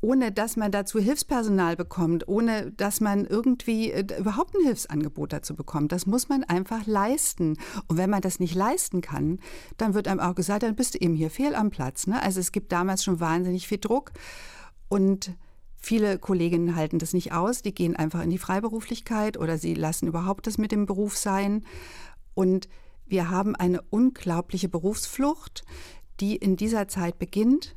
ohne 0.00 0.30
dass 0.30 0.56
man 0.56 0.70
dazu 0.70 0.98
Hilfspersonal 0.98 1.76
bekommt, 1.76 2.28
ohne 2.28 2.70
dass 2.72 3.00
man 3.00 3.24
irgendwie 3.24 3.90
äh, 3.90 4.06
überhaupt 4.18 4.54
ein 4.54 4.64
Hilfsangebot 4.64 5.32
dazu 5.32 5.54
bekommt. 5.54 5.92
Das 5.92 6.06
muss 6.06 6.28
man 6.28 6.44
einfach 6.44 6.86
leisten. 6.86 7.58
Und 7.88 7.96
wenn 7.96 8.10
man 8.10 8.20
das 8.20 8.38
nicht 8.40 8.54
leisten 8.54 9.00
kann, 9.00 9.40
dann 9.76 9.94
wird 9.94 10.08
einem 10.08 10.20
auch 10.20 10.34
gesagt, 10.34 10.62
dann 10.62 10.76
bist 10.76 10.94
du 10.94 10.98
eben 10.98 11.14
hier 11.14 11.30
fehl 11.30 11.54
am 11.54 11.70
Platz. 11.70 12.06
Ne? 12.06 12.22
Also 12.22 12.40
es 12.40 12.52
gibt 12.52 12.72
damals 12.72 13.04
schon 13.04 13.20
wahnsinnig 13.20 13.66
viel 13.66 13.78
Druck 13.78 14.12
und 14.88 15.36
Viele 15.78 16.18
Kolleginnen 16.18 16.74
halten 16.74 16.98
das 16.98 17.12
nicht 17.12 17.32
aus, 17.32 17.62
die 17.62 17.72
gehen 17.72 17.94
einfach 17.94 18.20
in 18.20 18.30
die 18.30 18.38
Freiberuflichkeit 18.38 19.38
oder 19.38 19.56
sie 19.56 19.74
lassen 19.74 20.08
überhaupt 20.08 20.48
das 20.48 20.58
mit 20.58 20.72
dem 20.72 20.84
Beruf 20.84 21.16
sein. 21.16 21.64
Und 22.34 22.68
wir 23.06 23.30
haben 23.30 23.54
eine 23.54 23.82
unglaubliche 23.82 24.68
Berufsflucht, 24.68 25.62
die 26.18 26.34
in 26.34 26.56
dieser 26.56 26.88
Zeit 26.88 27.20
beginnt. 27.20 27.76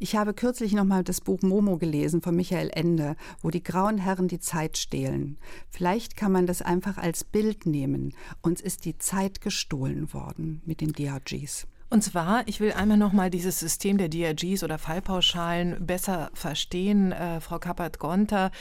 Ich 0.00 0.14
habe 0.14 0.32
kürzlich 0.32 0.74
noch 0.74 0.84
mal 0.84 1.02
das 1.02 1.20
Buch 1.20 1.42
Momo 1.42 1.76
gelesen 1.76 2.22
von 2.22 2.36
Michael 2.36 2.70
Ende, 2.72 3.16
wo 3.42 3.50
die 3.50 3.64
grauen 3.64 3.98
Herren 3.98 4.28
die 4.28 4.38
Zeit 4.38 4.78
stehlen. 4.78 5.38
Vielleicht 5.70 6.16
kann 6.16 6.30
man 6.30 6.46
das 6.46 6.62
einfach 6.62 6.98
als 6.98 7.24
Bild 7.24 7.66
nehmen. 7.66 8.14
Uns 8.40 8.60
ist 8.60 8.84
die 8.84 8.96
Zeit 8.98 9.40
gestohlen 9.40 10.12
worden 10.12 10.62
mit 10.64 10.80
den 10.80 10.92
DRGs. 10.92 11.66
Und 11.90 12.04
zwar, 12.04 12.46
ich 12.46 12.60
will 12.60 12.72
einmal 12.72 12.96
noch 12.96 13.12
mal 13.12 13.28
dieses 13.28 13.58
System 13.58 13.98
der 13.98 14.08
DRGs 14.08 14.62
oder 14.62 14.78
Fallpauschalen 14.78 15.84
besser 15.84 16.30
verstehen, 16.32 17.10
äh, 17.10 17.40
Frau 17.40 17.58
Kappert-Gonter. 17.58 18.52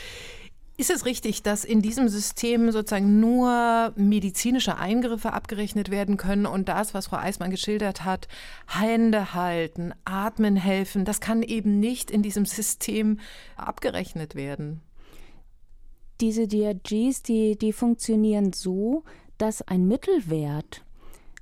Ist 0.80 0.92
es 0.92 1.06
richtig, 1.06 1.42
dass 1.42 1.66
in 1.66 1.82
diesem 1.82 2.08
System 2.08 2.72
sozusagen 2.72 3.20
nur 3.20 3.94
medizinische 3.96 4.78
Eingriffe 4.78 5.34
abgerechnet 5.34 5.90
werden 5.90 6.18
können 6.18 6.46
und 6.46 6.70
das, 6.70 6.94
was 6.94 7.08
Frau 7.08 7.18
Eismann 7.18 7.50
geschildert 7.50 8.06
hat, 8.06 8.28
Hände 8.68 9.34
halten, 9.34 9.94
atmen 10.06 10.56
helfen, 10.56 11.04
das 11.04 11.20
kann 11.20 11.42
eben 11.42 11.80
nicht 11.80 12.12
in 12.12 12.22
diesem 12.22 12.46
System 12.46 13.20
abgerechnet 13.56 14.36
werden? 14.36 14.82
Diese 16.22 16.48
DRGs, 16.48 17.24
die, 17.24 17.58
die 17.58 17.74
funktionieren 17.74 18.54
so, 18.54 19.04
dass 19.40 19.64
ein 19.64 19.88
Mittelwert 19.88 20.86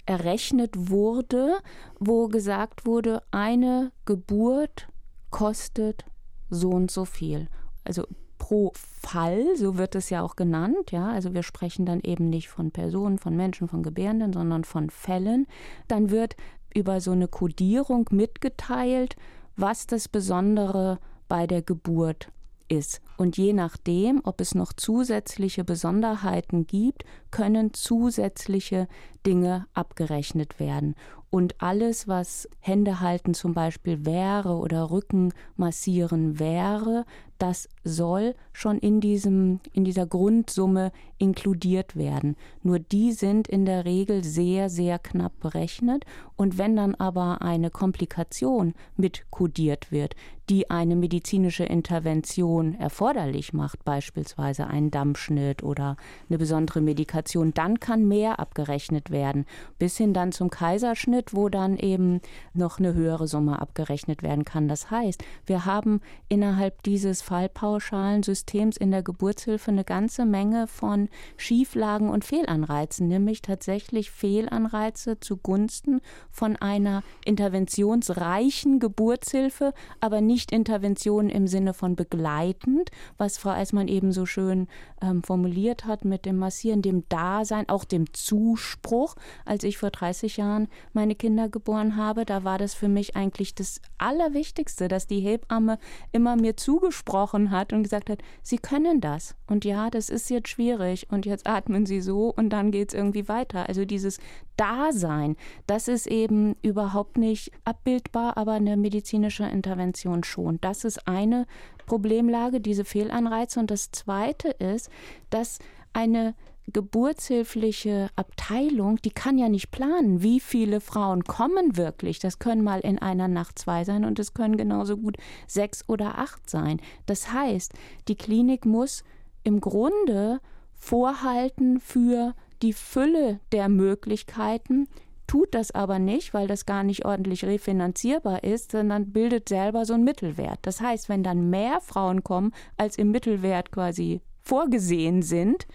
errechnet 0.06 0.72
wurde, 0.90 1.58
wo 2.00 2.30
gesagt 2.30 2.86
wurde, 2.86 3.22
eine 3.32 3.92
Geburt 4.06 4.88
kostet 5.30 6.06
so 6.50 6.70
und 6.70 6.90
so 6.90 7.04
viel. 7.04 7.50
Also 7.84 8.06
pro 8.38 8.72
Fall, 8.74 9.56
so 9.56 9.78
wird 9.78 9.96
es 9.96 10.10
ja 10.10 10.22
auch 10.22 10.36
genannt, 10.36 10.92
ja, 10.92 11.08
also 11.08 11.34
wir 11.34 11.44
sprechen 11.44 11.86
dann 11.86 12.02
eben 12.02 12.30
nicht 12.30 12.50
von 12.50 12.72
Personen, 12.72 13.18
von 13.18 13.36
Menschen, 13.36 13.68
von 13.68 13.84
Gebärenden, 13.84 14.34
sondern 14.34 14.64
von 14.64 14.90
Fällen, 14.90 15.48
dann 15.88 16.10
wird 16.10 16.36
über 16.74 17.00
so 17.02 17.12
eine 17.12 17.28
Kodierung 17.28 18.08
mitgeteilt, 18.12 19.16
was 19.56 19.88
das 19.88 20.08
Besondere 20.08 21.00
bei 21.28 21.48
der 21.48 21.62
Geburt 21.62 22.30
ist. 22.68 23.02
Und 23.18 23.38
je 23.38 23.54
nachdem, 23.54 24.22
ob 24.24 24.42
es 24.42 24.56
noch 24.56 24.74
zusätzliche 24.74 25.64
Besonderheiten 25.64 26.68
gibt, 26.68 27.06
können 27.32 27.74
zusätzliche 27.74 28.88
Dinge 29.26 29.68
abgerechnet 29.74 30.60
werden. 30.60 30.96
Und 31.30 31.62
alles, 31.62 32.08
was 32.08 32.50
Hände 32.60 33.00
halten 33.02 33.34
zum 33.34 33.54
Beispiel 33.54 34.06
wäre 34.06 34.58
oder 34.58 34.90
Rücken 34.90 35.34
massieren 35.56 36.40
wäre, 36.40 37.06
das 37.38 37.68
soll 37.84 38.36
schon 38.54 38.78
in, 38.80 39.02
diesem, 39.02 39.60
in 39.74 39.84
dieser 39.84 40.06
Grundsumme 40.06 40.92
inkludiert 41.18 41.96
werden. 41.96 42.36
Nur 42.64 42.80
die 42.80 43.12
sind 43.12 43.48
in 43.48 43.66
der 43.66 43.86
Regel 43.86 44.24
sehr, 44.24 44.70
sehr 44.70 45.00
knapp 45.00 45.40
berechnet. 45.40 46.06
Und 46.36 46.58
wenn 46.58 46.76
dann 46.76 46.96
aber 46.96 47.42
eine 47.42 47.70
Komplikation 47.70 48.74
mit 48.98 49.30
kodiert 49.32 49.92
wird, 49.92 50.16
die 50.50 50.70
eine 50.70 50.96
medizinische 50.96 51.64
Intervention 51.64 52.76
erforderlich 52.76 53.54
macht, 53.54 53.84
beispielsweise 53.84 54.68
einen 54.68 54.92
Dammschnitt 54.92 55.64
oder 55.64 55.98
eine 56.30 56.38
besondere 56.38 56.82
Medikation, 56.82 57.54
dann 57.54 57.80
kann 57.80 58.08
mehr 58.08 58.40
abgerechnet 58.40 59.10
werden. 59.10 59.46
Bis 59.80 59.98
hin 59.98 60.14
dann 60.14 60.32
zum 60.32 60.50
Kaiserschnitt, 60.50 61.34
wo 61.34 61.50
dann 61.50 61.78
eben 61.78 62.22
noch 62.54 62.78
eine 62.80 62.94
höhere 62.94 63.28
Summe 63.28 63.60
abgerechnet 63.60 64.22
werden 64.22 64.46
kann. 64.46 64.68
Das 64.68 64.92
heißt, 64.92 65.24
wir 65.46 65.66
haben 65.66 66.02
innerhalb 66.30 66.84
dieses 66.84 67.22
Fallpauschalensystems 67.26 68.78
in 68.78 68.92
der 68.92 69.02
Geburtshilfe 69.02 69.72
eine 69.72 69.84
ganze 69.84 70.26
Menge 70.26 70.68
von 70.68 71.10
Schieflagen 71.38 72.10
und 72.10 72.24
Fehlanreizen, 72.24 73.08
nämlich 73.08 73.42
tatsächlich 73.42 74.12
Fehlanreize 74.12 75.20
zugunsten 75.20 76.02
von 76.30 76.56
einer 76.56 77.02
interventionsreichen 77.26 78.80
Geburtshilfe, 78.80 79.74
aber 80.00 80.22
nicht 80.22 80.52
Intervention 80.52 81.30
im 81.30 81.48
Sinne 81.48 81.74
von 81.74 81.96
begleitend, 81.96 82.92
was 83.18 83.40
Frau 83.40 83.50
Eismann 83.50 83.88
eben 83.88 84.12
so 84.12 84.28
schön 84.28 84.68
ähm, 85.02 85.24
formuliert 85.24 85.86
hat 85.86 86.06
mit 86.06 86.28
dem 86.28 86.38
Massieren, 86.38 86.84
dem 86.84 87.10
Dasein, 87.10 87.70
auch 87.70 87.86
dem 87.86 88.14
Zuspruch. 88.14 89.16
Als 89.46 89.64
ich 89.64 89.80
vor 89.80 89.90
30 89.90 90.38
Jahren 90.38 90.68
meine 90.94 91.16
Kinder 91.16 91.50
geboren 91.50 91.96
habe, 91.96 92.24
da 92.24 92.44
war 92.44 92.60
das 92.60 92.76
für 92.76 92.88
mich 92.88 93.16
eigentlich 93.16 93.56
das 93.56 93.82
Allerwichtigste, 93.98 94.88
dass 94.88 95.08
die 95.08 95.22
Hebamme 95.22 95.80
immer 96.12 96.36
mir 96.36 96.56
zugesprochen 96.56 97.15
hat 97.52 97.74
und 97.74 97.84
gesagt 97.84 98.10
hat, 98.10 98.20
Sie 98.42 98.58
können 98.58 99.02
das. 99.02 99.36
Und 99.48 99.66
ja, 99.66 99.90
das 99.90 100.10
ist 100.10 100.30
jetzt 100.30 100.50
schwierig 100.50 101.08
und 101.10 101.26
jetzt 101.26 101.48
atmen 101.48 101.86
Sie 101.86 102.02
so 102.02 102.34
und 102.36 102.50
dann 102.50 102.72
geht 102.72 102.90
es 102.90 102.94
irgendwie 102.94 103.28
weiter. 103.28 103.68
Also 103.68 103.86
dieses 103.86 104.20
Dasein, 104.58 105.36
das 105.68 105.88
ist 105.88 106.08
eben 106.08 106.56
überhaupt 106.62 107.18
nicht 107.18 107.52
abbildbar, 107.64 108.38
aber 108.38 108.54
eine 108.54 108.78
medizinische 108.78 109.46
Intervention 109.46 110.24
schon. 110.24 110.60
Das 110.62 110.84
ist 110.84 111.08
eine 111.08 111.46
Problemlage, 111.86 112.62
diese 112.62 112.86
Fehlanreize. 112.86 113.60
Und 113.60 113.72
das 113.72 113.92
Zweite 113.92 114.50
ist, 114.50 114.90
dass 115.30 115.60
eine 115.94 116.36
geburtshilfliche 116.68 118.10
Abteilung, 118.16 118.98
die 118.98 119.12
kann 119.12 119.38
ja 119.38 119.50
nicht 119.50 119.72
planen, 119.72 120.22
wie 120.22 120.40
viele 120.40 120.82
Frauen 120.82 121.24
kommen 121.24 121.78
wirklich. 121.78 122.20
Das 122.20 122.40
können 122.40 122.64
mal 122.64 122.80
in 122.80 123.00
einer 123.00 123.28
Nacht 123.28 123.60
zwei 123.60 123.84
sein 123.84 124.04
und 124.04 124.20
es 124.20 124.34
können 124.34 124.58
genauso 124.58 124.98
gut 124.98 125.18
sechs 125.48 125.88
oder 125.88 126.18
acht 126.18 126.50
sein. 126.50 126.82
Das 127.06 127.32
heißt, 127.32 127.74
die 128.08 128.16
Klinik 128.16 128.66
muss 128.66 129.04
im 129.44 129.62
Grunde 129.62 130.42
vorhalten 130.74 131.80
für 131.80 132.34
die 132.62 132.74
Fülle 132.74 133.40
der 133.52 133.70
Möglichkeiten, 133.70 134.88
tut 135.28 135.54
das 135.54 135.72
aber 135.72 136.00
nicht, 136.00 136.34
weil 136.34 136.48
das 136.48 136.66
gar 136.66 136.84
nicht 136.84 137.06
ordentlich 137.06 137.46
refinanzierbar 137.46 138.44
ist, 138.44 138.72
sondern 138.72 139.12
bildet 139.12 139.50
selber 139.50 139.86
so 139.86 139.94
einen 139.94 140.04
Mittelwert. 140.04 140.60
Das 140.64 140.82
heißt, 140.82 141.10
wenn 141.10 141.24
dann 141.24 141.50
mehr 141.50 141.82
Frauen 141.82 142.24
kommen, 142.24 142.54
als 142.78 142.98
im 142.98 143.12
Mittelwert 143.12 143.72
quasi 143.72 144.22
vorgesehen 144.42 145.22
sind, 145.22 145.68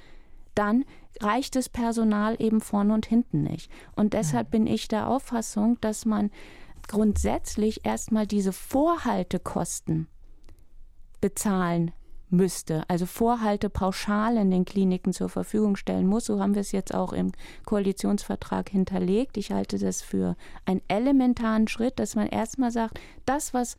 dann 0.54 0.84
reicht 1.20 1.56
das 1.56 1.68
Personal 1.68 2.36
eben 2.38 2.60
vorne 2.60 2.94
und 2.94 3.06
hinten 3.06 3.42
nicht. 3.42 3.70
Und 3.96 4.14
deshalb 4.14 4.50
bin 4.50 4.66
ich 4.66 4.88
der 4.88 5.08
Auffassung, 5.08 5.78
dass 5.80 6.04
man 6.06 6.30
grundsätzlich 6.88 7.84
erstmal 7.84 8.26
diese 8.26 8.52
Vorhaltekosten 8.52 10.08
bezahlen 11.20 11.92
müsste, 12.30 12.84
also 12.88 13.06
Vorhaltepauschalen 13.06 14.50
den 14.50 14.64
Kliniken 14.64 15.12
zur 15.12 15.28
Verfügung 15.28 15.76
stellen 15.76 16.06
muss. 16.06 16.26
So 16.26 16.40
haben 16.40 16.54
wir 16.54 16.60
es 16.60 16.72
jetzt 16.72 16.94
auch 16.94 17.12
im 17.12 17.32
Koalitionsvertrag 17.66 18.68
hinterlegt. 18.68 19.36
Ich 19.36 19.52
halte 19.52 19.78
das 19.78 20.02
für 20.02 20.36
einen 20.64 20.80
elementaren 20.88 21.68
Schritt, 21.68 21.98
dass 21.98 22.14
man 22.14 22.28
erstmal 22.28 22.70
sagt, 22.70 23.00
das, 23.26 23.52
was 23.52 23.76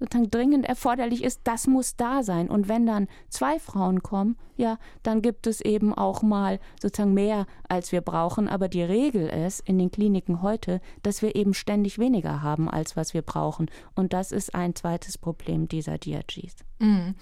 sozusagen 0.00 0.30
dringend 0.30 0.66
erforderlich 0.66 1.22
ist, 1.22 1.42
das 1.44 1.66
muss 1.66 1.96
da 1.96 2.22
sein. 2.22 2.48
Und 2.48 2.68
wenn 2.68 2.86
dann 2.86 3.06
zwei 3.28 3.58
Frauen 3.58 4.02
kommen, 4.02 4.36
ja, 4.56 4.78
dann 5.02 5.22
gibt 5.22 5.46
es 5.46 5.60
eben 5.60 5.94
auch 5.94 6.22
mal 6.22 6.58
sozusagen 6.80 7.14
mehr, 7.14 7.46
als 7.68 7.92
wir 7.92 8.00
brauchen. 8.00 8.48
Aber 8.48 8.68
die 8.68 8.82
Regel 8.82 9.28
ist 9.28 9.60
in 9.60 9.78
den 9.78 9.90
Kliniken 9.90 10.42
heute, 10.42 10.80
dass 11.02 11.22
wir 11.22 11.36
eben 11.36 11.54
ständig 11.54 11.98
weniger 11.98 12.42
haben, 12.42 12.68
als 12.68 12.96
was 12.96 13.14
wir 13.14 13.22
brauchen. 13.22 13.70
Und 13.94 14.12
das 14.12 14.32
ist 14.32 14.54
ein 14.54 14.74
zweites 14.74 15.18
Problem 15.18 15.68
dieser 15.68 15.98
DRGs. 15.98 16.56
Mhm. 16.78 17.14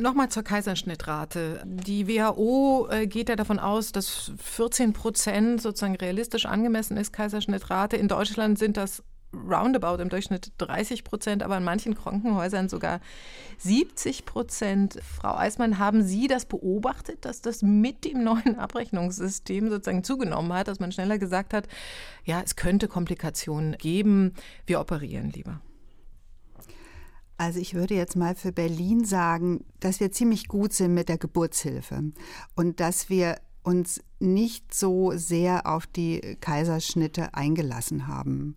Nochmal 0.00 0.28
zur 0.28 0.44
Kaiserschnittrate. 0.44 1.62
Die 1.64 2.06
WHO 2.06 2.88
äh, 2.90 3.06
geht 3.08 3.28
ja 3.28 3.34
davon 3.34 3.58
aus, 3.58 3.90
dass 3.90 4.32
14 4.38 4.92
Prozent 4.92 5.60
sozusagen 5.60 5.96
realistisch 5.96 6.46
angemessen 6.46 6.96
ist, 6.96 7.12
Kaiserschnittrate. 7.12 7.96
In 7.96 8.06
Deutschland 8.06 8.58
sind 8.58 8.76
das 8.76 9.02
roundabout 9.48 10.02
im 10.02 10.08
Durchschnitt 10.08 10.52
30 10.58 11.04
Prozent, 11.04 11.42
aber 11.42 11.56
in 11.56 11.64
manchen 11.64 11.94
Krankenhäusern 11.94 12.68
sogar 12.68 13.00
70 13.58 14.24
Prozent. 14.24 14.98
Frau 15.02 15.36
Eismann, 15.36 15.78
haben 15.78 16.02
Sie 16.02 16.26
das 16.26 16.44
beobachtet, 16.46 17.24
dass 17.24 17.40
das 17.40 17.62
mit 17.62 18.04
dem 18.04 18.24
neuen 18.24 18.58
Abrechnungssystem 18.58 19.68
sozusagen 19.68 20.04
zugenommen 20.04 20.52
hat, 20.52 20.68
dass 20.68 20.80
man 20.80 20.92
schneller 20.92 21.18
gesagt 21.18 21.54
hat, 21.54 21.68
ja, 22.24 22.40
es 22.44 22.56
könnte 22.56 22.88
Komplikationen 22.88 23.76
geben, 23.76 24.34
wir 24.66 24.80
operieren 24.80 25.30
lieber? 25.30 25.60
Also 27.36 27.58
ich 27.58 27.74
würde 27.74 27.94
jetzt 27.94 28.16
mal 28.16 28.34
für 28.34 28.52
Berlin 28.52 29.04
sagen, 29.04 29.64
dass 29.80 29.98
wir 29.98 30.12
ziemlich 30.12 30.46
gut 30.46 30.72
sind 30.72 30.94
mit 30.94 31.08
der 31.08 31.18
Geburtshilfe 31.18 32.12
und 32.54 32.80
dass 32.80 33.08
wir 33.08 33.36
uns 33.64 34.02
nicht 34.20 34.74
so 34.74 35.12
sehr 35.16 35.66
auf 35.66 35.86
die 35.86 36.36
Kaiserschnitte 36.40 37.34
eingelassen 37.34 38.06
haben. 38.06 38.56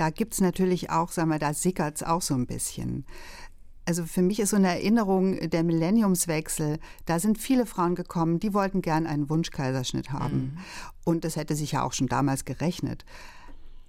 Da 0.00 0.08
gibt 0.08 0.32
es 0.32 0.40
natürlich 0.40 0.88
auch, 0.88 1.12
sagen 1.12 1.28
wir, 1.28 1.38
da 1.38 1.52
sickert 1.52 1.96
es 1.96 2.02
auch 2.02 2.22
so 2.22 2.32
ein 2.32 2.46
bisschen. 2.46 3.04
Also 3.84 4.06
für 4.06 4.22
mich 4.22 4.40
ist 4.40 4.48
so 4.48 4.56
eine 4.56 4.68
Erinnerung 4.68 5.50
der 5.50 5.62
Millenniumswechsel, 5.62 6.78
da 7.04 7.18
sind 7.18 7.36
viele 7.36 7.66
Frauen 7.66 7.96
gekommen, 7.96 8.40
die 8.40 8.54
wollten 8.54 8.80
gern 8.80 9.06
einen 9.06 9.28
Wunschkaiserschnitt 9.28 10.10
haben. 10.10 10.54
Mhm. 10.54 10.58
Und 11.04 11.24
das 11.26 11.36
hätte 11.36 11.54
sich 11.54 11.72
ja 11.72 11.82
auch 11.82 11.92
schon 11.92 12.06
damals 12.06 12.46
gerechnet. 12.46 13.04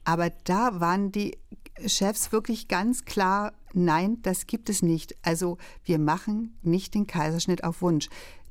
Aber 0.04 0.32
da 0.44 0.82
waren 0.82 1.14
die 1.14 1.38
Chefs 1.86 2.34
wirklich 2.34 2.68
ganz 2.68 3.06
klar, 3.06 3.54
nein, 3.72 4.18
das 4.22 4.48
gibt 4.48 4.70
es 4.70 4.82
nicht. 4.82 5.16
Also 5.22 5.60
wir 5.86 5.98
machen 5.98 6.58
nicht 6.62 6.94
den 6.94 7.08
Kaiserschnitt 7.08 7.64
auf 7.64 7.82
Wunsch. 7.82 8.10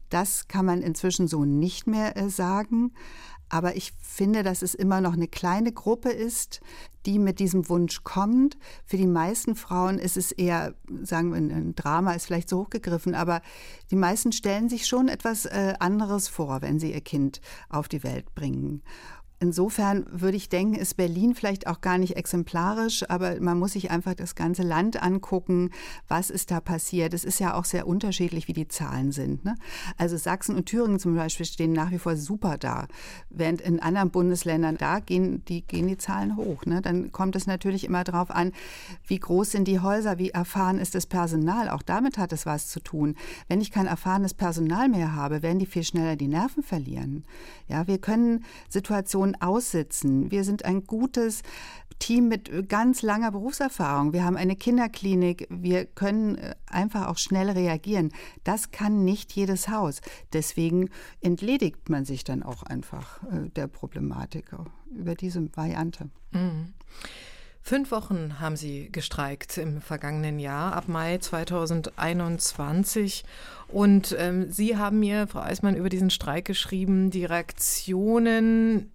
Das 0.08 0.48
kann 0.48 0.64
man 0.64 0.80
inzwischen 0.80 1.28
so 1.28 1.44
nicht 1.44 1.86
mehr 1.86 2.16
äh, 2.16 2.30
sagen. 2.30 2.92
Aber 3.50 3.76
ich 3.76 3.92
finde, 4.00 4.42
dass 4.42 4.62
es 4.62 4.74
immer 4.74 5.00
noch 5.00 5.12
eine 5.12 5.28
kleine 5.28 5.72
Gruppe 5.72 6.10
ist, 6.10 6.60
die 7.04 7.18
mit 7.18 7.38
diesem 7.38 7.68
Wunsch 7.68 8.02
kommt. 8.04 8.56
Für 8.86 8.96
die 8.96 9.06
meisten 9.06 9.56
Frauen 9.56 9.98
ist 9.98 10.16
es 10.16 10.32
eher, 10.32 10.74
sagen 11.02 11.32
wir, 11.32 11.38
ein 11.38 11.74
Drama 11.74 12.12
ist 12.12 12.26
vielleicht 12.26 12.48
so 12.48 12.60
hochgegriffen, 12.60 13.14
aber 13.14 13.42
die 13.90 13.96
meisten 13.96 14.32
stellen 14.32 14.68
sich 14.68 14.86
schon 14.86 15.08
etwas 15.08 15.46
äh, 15.46 15.74
anderes 15.80 16.28
vor, 16.28 16.62
wenn 16.62 16.78
sie 16.78 16.92
ihr 16.92 17.00
Kind 17.00 17.40
auf 17.68 17.88
die 17.88 18.02
Welt 18.02 18.34
bringen. 18.34 18.82
Insofern 19.42 20.04
würde 20.10 20.36
ich 20.36 20.50
denken, 20.50 20.74
ist 20.74 20.98
Berlin 20.98 21.34
vielleicht 21.34 21.66
auch 21.66 21.80
gar 21.80 21.96
nicht 21.96 22.14
exemplarisch, 22.14 23.08
aber 23.08 23.40
man 23.40 23.58
muss 23.58 23.72
sich 23.72 23.90
einfach 23.90 24.12
das 24.12 24.34
ganze 24.34 24.62
Land 24.62 25.02
angucken, 25.02 25.70
was 26.08 26.28
ist 26.28 26.50
da 26.50 26.60
passiert. 26.60 27.14
Es 27.14 27.24
ist 27.24 27.40
ja 27.40 27.54
auch 27.54 27.64
sehr 27.64 27.86
unterschiedlich, 27.86 28.48
wie 28.48 28.52
die 28.52 28.68
Zahlen 28.68 29.12
sind. 29.12 29.42
Ne? 29.46 29.54
Also 29.96 30.18
Sachsen 30.18 30.56
und 30.56 30.66
Thüringen 30.66 30.98
zum 30.98 31.16
Beispiel 31.16 31.46
stehen 31.46 31.72
nach 31.72 31.90
wie 31.90 31.98
vor 31.98 32.16
super 32.16 32.58
da, 32.58 32.86
während 33.30 33.62
in 33.62 33.80
anderen 33.80 34.10
Bundesländern 34.10 34.76
da 34.76 35.00
gehen 35.00 35.42
die, 35.46 35.62
gehen 35.62 35.88
die 35.88 35.96
Zahlen 35.96 36.36
hoch. 36.36 36.66
Ne? 36.66 36.82
Dann 36.82 37.10
kommt 37.10 37.34
es 37.34 37.46
natürlich 37.46 37.84
immer 37.84 38.04
darauf 38.04 38.30
an, 38.30 38.52
wie 39.06 39.18
groß 39.18 39.52
sind 39.52 39.66
die 39.66 39.80
Häuser, 39.80 40.18
wie 40.18 40.30
erfahren 40.30 40.78
ist 40.78 40.94
das 40.94 41.06
Personal. 41.06 41.70
Auch 41.70 41.82
damit 41.82 42.18
hat 42.18 42.34
es 42.34 42.44
was 42.44 42.68
zu 42.68 42.80
tun. 42.80 43.16
Wenn 43.48 43.62
ich 43.62 43.70
kein 43.70 43.86
erfahrenes 43.86 44.34
Personal 44.34 44.90
mehr 44.90 45.14
habe, 45.14 45.42
werden 45.42 45.58
die 45.58 45.64
viel 45.64 45.84
schneller 45.84 46.16
die 46.16 46.28
Nerven 46.28 46.62
verlieren. 46.62 47.24
Ja, 47.68 47.86
wir 47.86 47.96
können 47.96 48.44
Situationen 48.68 49.29
Situationen 49.30 49.40
aussitzen. 49.40 50.30
Wir 50.30 50.44
sind 50.44 50.64
ein 50.64 50.84
gutes 50.84 51.42
Team 51.98 52.28
mit 52.28 52.68
ganz 52.68 53.02
langer 53.02 53.30
Berufserfahrung. 53.30 54.12
Wir 54.12 54.24
haben 54.24 54.36
eine 54.36 54.56
Kinderklinik. 54.56 55.46
Wir 55.50 55.84
können 55.84 56.38
äh, 56.38 56.54
einfach 56.66 57.08
auch 57.08 57.18
schnell 57.18 57.50
reagieren. 57.50 58.10
Das 58.42 58.70
kann 58.70 59.04
nicht 59.04 59.32
jedes 59.32 59.68
Haus. 59.68 60.00
Deswegen 60.32 60.88
entledigt 61.20 61.90
man 61.90 62.06
sich 62.06 62.24
dann 62.24 62.42
auch 62.42 62.62
einfach 62.62 63.22
äh, 63.24 63.50
der 63.50 63.66
Problematik 63.66 64.46
über 64.90 65.14
diese 65.14 65.54
Variante. 65.54 66.08
Mhm. 66.32 66.72
Fünf 67.62 67.90
Wochen 67.90 68.40
haben 68.40 68.56
Sie 68.56 68.90
gestreikt 68.90 69.58
im 69.58 69.80
vergangenen 69.80 70.38
Jahr, 70.38 70.74
ab 70.74 70.88
Mai 70.88 71.18
2021. 71.18 73.24
Und 73.68 74.16
ähm, 74.18 74.50
Sie 74.50 74.76
haben 74.76 74.98
mir, 74.98 75.28
Frau 75.28 75.40
Eismann, 75.40 75.76
über 75.76 75.90
diesen 75.90 76.10
Streik 76.10 76.46
geschrieben, 76.46 77.10
die 77.10 77.24
Reaktionen 77.24 78.90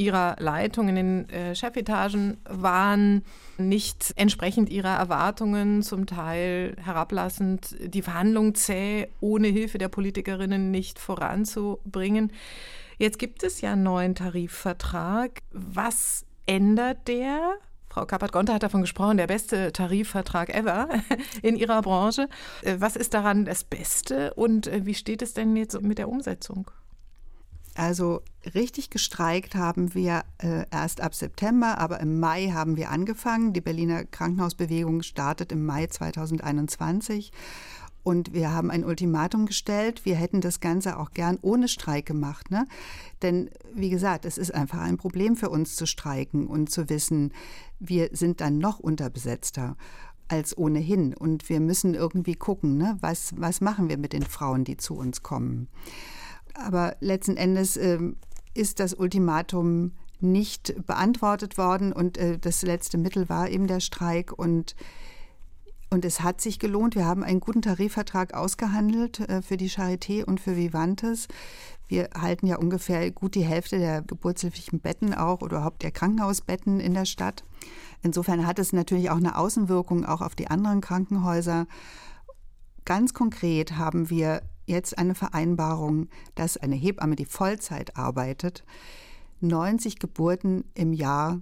ihrer 0.00 0.36
Leitung 0.38 0.88
in 0.88 0.94
den 0.96 1.28
äh, 1.28 1.54
Chefetagen 1.54 2.38
waren 2.48 3.22
nicht 3.58 4.14
entsprechend 4.16 4.70
ihrer 4.70 4.96
Erwartungen, 4.96 5.82
zum 5.82 6.06
Teil 6.06 6.74
herablassend, 6.82 7.76
die 7.78 8.00
Verhandlungen 8.00 8.54
zäh, 8.54 9.08
ohne 9.20 9.48
Hilfe 9.48 9.76
der 9.76 9.88
Politikerinnen 9.88 10.70
nicht 10.70 10.98
voranzubringen. 10.98 12.32
Jetzt 12.96 13.18
gibt 13.18 13.42
es 13.42 13.60
ja 13.60 13.72
einen 13.72 13.82
neuen 13.82 14.14
Tarifvertrag. 14.14 15.42
Was 15.52 16.24
ändert 16.46 17.06
der? 17.06 17.56
Frau 17.90 18.06
Kappert-Gonter 18.06 18.54
hat 18.54 18.62
davon 18.62 18.82
gesprochen, 18.82 19.18
der 19.18 19.26
beste 19.26 19.72
Tarifvertrag 19.72 20.54
ever 20.54 20.88
in 21.42 21.56
ihrer 21.56 21.82
Branche. 21.82 22.28
Äh, 22.62 22.76
was 22.78 22.96
ist 22.96 23.12
daran 23.12 23.44
das 23.44 23.64
Beste 23.64 24.32
und 24.32 24.66
äh, 24.66 24.86
wie 24.86 24.94
steht 24.94 25.20
es 25.20 25.34
denn 25.34 25.56
jetzt 25.56 25.78
mit 25.82 25.98
der 25.98 26.08
Umsetzung? 26.08 26.70
Also 27.80 28.20
richtig 28.54 28.90
gestreikt 28.90 29.54
haben 29.54 29.94
wir 29.94 30.24
äh, 30.36 30.66
erst 30.70 31.00
ab 31.00 31.14
September, 31.14 31.78
aber 31.78 31.98
im 32.00 32.20
Mai 32.20 32.50
haben 32.52 32.76
wir 32.76 32.90
angefangen. 32.90 33.54
Die 33.54 33.62
Berliner 33.62 34.04
Krankenhausbewegung 34.04 35.00
startet 35.00 35.50
im 35.50 35.64
Mai 35.64 35.86
2021. 35.86 37.32
Und 38.02 38.34
wir 38.34 38.52
haben 38.52 38.70
ein 38.70 38.84
Ultimatum 38.84 39.46
gestellt. 39.46 40.04
Wir 40.04 40.16
hätten 40.16 40.42
das 40.42 40.60
Ganze 40.60 40.98
auch 40.98 41.12
gern 41.12 41.38
ohne 41.40 41.68
Streik 41.68 42.04
gemacht. 42.04 42.50
Ne? 42.50 42.66
Denn, 43.22 43.48
wie 43.74 43.88
gesagt, 43.88 44.26
es 44.26 44.36
ist 44.36 44.54
einfach 44.54 44.80
ein 44.80 44.98
Problem 44.98 45.34
für 45.34 45.48
uns 45.48 45.74
zu 45.74 45.86
streiken 45.86 46.48
und 46.48 46.70
zu 46.70 46.90
wissen, 46.90 47.32
wir 47.78 48.10
sind 48.12 48.42
dann 48.42 48.58
noch 48.58 48.78
unterbesetzter 48.78 49.78
als 50.28 50.54
ohnehin. 50.54 51.14
Und 51.14 51.48
wir 51.48 51.60
müssen 51.60 51.94
irgendwie 51.94 52.34
gucken, 52.34 52.76
ne? 52.76 52.98
was, 53.00 53.32
was 53.38 53.62
machen 53.62 53.88
wir 53.88 53.96
mit 53.96 54.12
den 54.12 54.24
Frauen, 54.24 54.64
die 54.64 54.76
zu 54.76 54.96
uns 54.96 55.22
kommen. 55.22 55.68
Aber 56.60 56.96
letzten 57.00 57.36
Endes 57.36 57.76
äh, 57.76 57.98
ist 58.54 58.80
das 58.80 58.94
Ultimatum 58.94 59.92
nicht 60.20 60.74
beantwortet 60.86 61.56
worden 61.56 61.92
und 61.92 62.18
äh, 62.18 62.38
das 62.38 62.62
letzte 62.62 62.98
Mittel 62.98 63.28
war 63.28 63.48
eben 63.48 63.66
der 63.66 63.80
Streik 63.80 64.32
und 64.32 64.74
und 65.92 66.04
es 66.04 66.20
hat 66.20 66.40
sich 66.40 66.60
gelohnt. 66.60 66.94
Wir 66.94 67.04
haben 67.04 67.24
einen 67.24 67.40
guten 67.40 67.62
Tarifvertrag 67.62 68.32
ausgehandelt 68.32 69.18
äh, 69.18 69.42
für 69.42 69.56
die 69.56 69.68
Charité 69.68 70.24
und 70.24 70.38
für 70.38 70.56
Vivantes. 70.56 71.26
Wir 71.88 72.10
halten 72.16 72.46
ja 72.46 72.58
ungefähr 72.58 73.10
gut 73.10 73.34
die 73.34 73.44
Hälfte 73.44 73.80
der 73.80 74.02
geburtshilflichen 74.02 74.78
Betten 74.78 75.12
auch 75.12 75.40
oder 75.42 75.56
überhaupt 75.56 75.82
der 75.82 75.90
Krankenhausbetten 75.90 76.78
in 76.78 76.94
der 76.94 77.06
Stadt. 77.06 77.42
Insofern 78.02 78.46
hat 78.46 78.60
es 78.60 78.72
natürlich 78.72 79.10
auch 79.10 79.16
eine 79.16 79.36
Außenwirkung 79.36 80.04
auch 80.04 80.20
auf 80.20 80.36
die 80.36 80.46
anderen 80.46 80.80
Krankenhäuser. 80.80 81.66
Ganz 82.84 83.12
konkret 83.12 83.76
haben 83.76 84.08
wir 84.10 84.42
jetzt 84.70 84.96
eine 84.96 85.14
Vereinbarung, 85.14 86.08
dass 86.34 86.56
eine 86.56 86.76
Hebamme, 86.76 87.16
die 87.16 87.26
Vollzeit 87.26 87.96
arbeitet, 87.96 88.64
90 89.40 89.98
Geburten 89.98 90.64
im 90.74 90.92
Jahr 90.92 91.40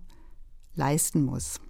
leisten 0.75 1.23
muss. 1.25 1.61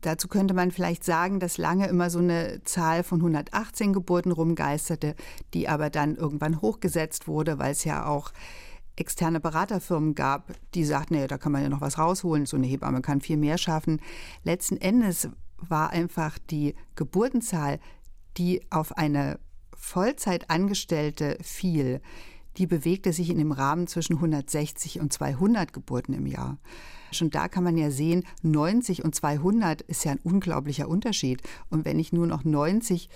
Dazu 0.00 0.26
könnte 0.28 0.54
man 0.54 0.70
vielleicht 0.70 1.04
sagen, 1.04 1.38
dass 1.38 1.58
lange 1.58 1.86
immer 1.86 2.08
so 2.08 2.18
eine 2.18 2.62
Zahl 2.64 3.02
von 3.02 3.18
118 3.20 3.92
Geburten 3.92 4.32
rumgeisterte, 4.32 5.14
die 5.52 5.68
aber 5.68 5.90
dann 5.90 6.16
irgendwann 6.16 6.62
hochgesetzt 6.62 7.28
wurde, 7.28 7.58
weil 7.58 7.72
es 7.72 7.84
ja 7.84 8.06
auch 8.06 8.32
externe 8.96 9.40
Beraterfirmen 9.40 10.14
gab, 10.14 10.52
die 10.74 10.84
sagten, 10.84 11.14
naja, 11.14 11.26
da 11.26 11.38
kann 11.38 11.52
man 11.52 11.62
ja 11.62 11.68
noch 11.68 11.80
was 11.80 11.98
rausholen, 11.98 12.46
so 12.46 12.56
eine 12.56 12.66
Hebamme 12.66 13.00
kann 13.02 13.20
viel 13.20 13.36
mehr 13.36 13.58
schaffen. 13.58 14.00
Letzten 14.44 14.76
Endes 14.76 15.28
war 15.56 15.90
einfach 15.90 16.38
die 16.38 16.74
Geburtenzahl, 16.94 17.78
die 18.36 18.62
auf 18.70 18.96
eine 18.96 19.38
Vollzeitangestellte 19.82 21.36
fiel, 21.42 22.00
die 22.56 22.66
bewegte 22.66 23.12
sich 23.12 23.30
in 23.30 23.38
dem 23.38 23.50
Rahmen 23.50 23.88
zwischen 23.88 24.14
160 24.14 25.00
und 25.00 25.12
200 25.12 25.72
Geburten 25.72 26.14
im 26.14 26.26
Jahr. 26.26 26.58
Schon 27.10 27.30
da 27.30 27.48
kann 27.48 27.64
man 27.64 27.76
ja 27.76 27.90
sehen, 27.90 28.24
90 28.42 29.04
und 29.04 29.14
200 29.14 29.82
ist 29.82 30.04
ja 30.04 30.12
ein 30.12 30.20
unglaublicher 30.22 30.88
Unterschied. 30.88 31.42
Und 31.68 31.84
wenn 31.84 31.98
ich 31.98 32.12
nur 32.12 32.26
noch 32.26 32.44
90 32.44 33.10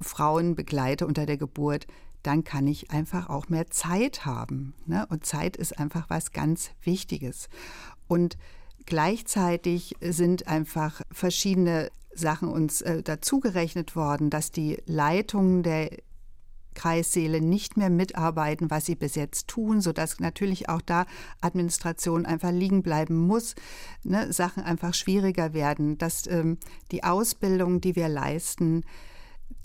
Frauen 0.00 0.56
begleite 0.56 1.06
unter 1.06 1.26
der 1.26 1.36
Geburt, 1.36 1.86
dann 2.22 2.42
kann 2.44 2.66
ich 2.66 2.90
einfach 2.90 3.28
auch 3.28 3.50
mehr 3.50 3.68
Zeit 3.68 4.24
haben. 4.24 4.74
Ne? 4.86 5.06
Und 5.10 5.26
Zeit 5.26 5.56
ist 5.56 5.78
einfach 5.78 6.08
was 6.08 6.32
ganz 6.32 6.70
Wichtiges. 6.82 7.48
Und 8.08 8.38
gleichzeitig 8.86 9.94
sind 10.00 10.48
einfach 10.48 11.02
verschiedene 11.12 11.90
Sachen 12.16 12.48
uns 12.48 12.80
äh, 12.80 13.02
dazugerechnet 13.02 13.94
worden, 13.94 14.30
dass 14.30 14.50
die 14.50 14.78
Leitungen 14.86 15.62
der 15.62 15.90
Kreissäle 16.76 17.40
nicht 17.40 17.76
mehr 17.76 17.90
mitarbeiten, 17.90 18.70
was 18.70 18.86
sie 18.86 18.94
bis 18.94 19.16
jetzt 19.16 19.48
tun, 19.48 19.80
sodass 19.80 20.20
natürlich 20.20 20.68
auch 20.68 20.82
da 20.82 21.06
Administration 21.40 22.24
einfach 22.24 22.52
liegen 22.52 22.82
bleiben 22.82 23.16
muss, 23.26 23.56
ne, 24.04 24.32
Sachen 24.32 24.62
einfach 24.62 24.94
schwieriger 24.94 25.52
werden, 25.54 25.98
dass 25.98 26.28
ähm, 26.28 26.58
die 26.92 27.02
Ausbildung, 27.02 27.80
die 27.80 27.96
wir 27.96 28.08
leisten, 28.08 28.84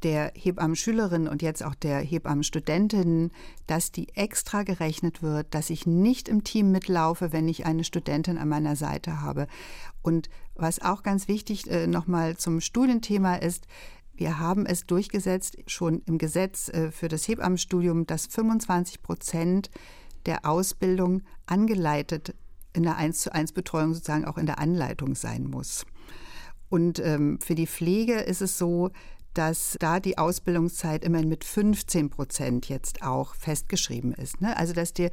der 0.03 0.31
Hebammenschülerinnen 0.35 1.27
und 1.27 1.41
jetzt 1.41 1.63
auch 1.63 1.75
der 1.75 1.99
Hebammenstudentinnen, 1.99 3.31
dass 3.67 3.91
die 3.91 4.09
extra 4.15 4.63
gerechnet 4.63 5.21
wird, 5.21 5.53
dass 5.53 5.69
ich 5.69 5.85
nicht 5.85 6.27
im 6.27 6.43
Team 6.43 6.71
mitlaufe, 6.71 7.31
wenn 7.31 7.47
ich 7.47 7.65
eine 7.65 7.83
Studentin 7.83 8.37
an 8.37 8.49
meiner 8.49 8.75
Seite 8.75 9.21
habe. 9.21 9.47
Und 10.01 10.29
was 10.55 10.81
auch 10.81 11.03
ganz 11.03 11.27
wichtig 11.27 11.69
äh, 11.69 11.87
nochmal 11.87 12.37
zum 12.37 12.61
Studienthema 12.61 13.35
ist, 13.35 13.67
wir 14.21 14.37
haben 14.37 14.67
es 14.67 14.85
durchgesetzt, 14.85 15.57
schon 15.65 16.03
im 16.05 16.19
Gesetz 16.19 16.69
äh, 16.69 16.91
für 16.91 17.07
das 17.07 17.27
Hebammenstudium, 17.27 18.05
dass 18.05 18.27
25 18.27 19.01
Prozent 19.01 19.71
der 20.27 20.45
Ausbildung 20.45 21.23
angeleitet 21.47 22.35
in 22.73 22.83
der 22.83 22.97
1 22.97 23.19
zu 23.19 23.33
1 23.33 23.53
Betreuung 23.53 23.95
sozusagen 23.95 24.25
auch 24.25 24.37
in 24.37 24.45
der 24.45 24.59
Anleitung 24.59 25.15
sein 25.15 25.45
muss. 25.45 25.87
Und 26.69 26.99
ähm, 26.99 27.39
für 27.41 27.55
die 27.55 27.65
Pflege 27.65 28.13
ist 28.13 28.43
es 28.43 28.59
so, 28.59 28.91
dass 29.33 29.75
da 29.79 29.99
die 29.99 30.19
Ausbildungszeit 30.19 31.03
immerhin 31.03 31.27
mit 31.27 31.43
15 31.43 32.11
Prozent 32.11 32.69
jetzt 32.69 33.01
auch 33.01 33.33
festgeschrieben 33.33 34.13
ist. 34.13 34.39
Ne? 34.39 34.55
Also 34.55 34.73
dass 34.73 34.93
der 34.93 35.09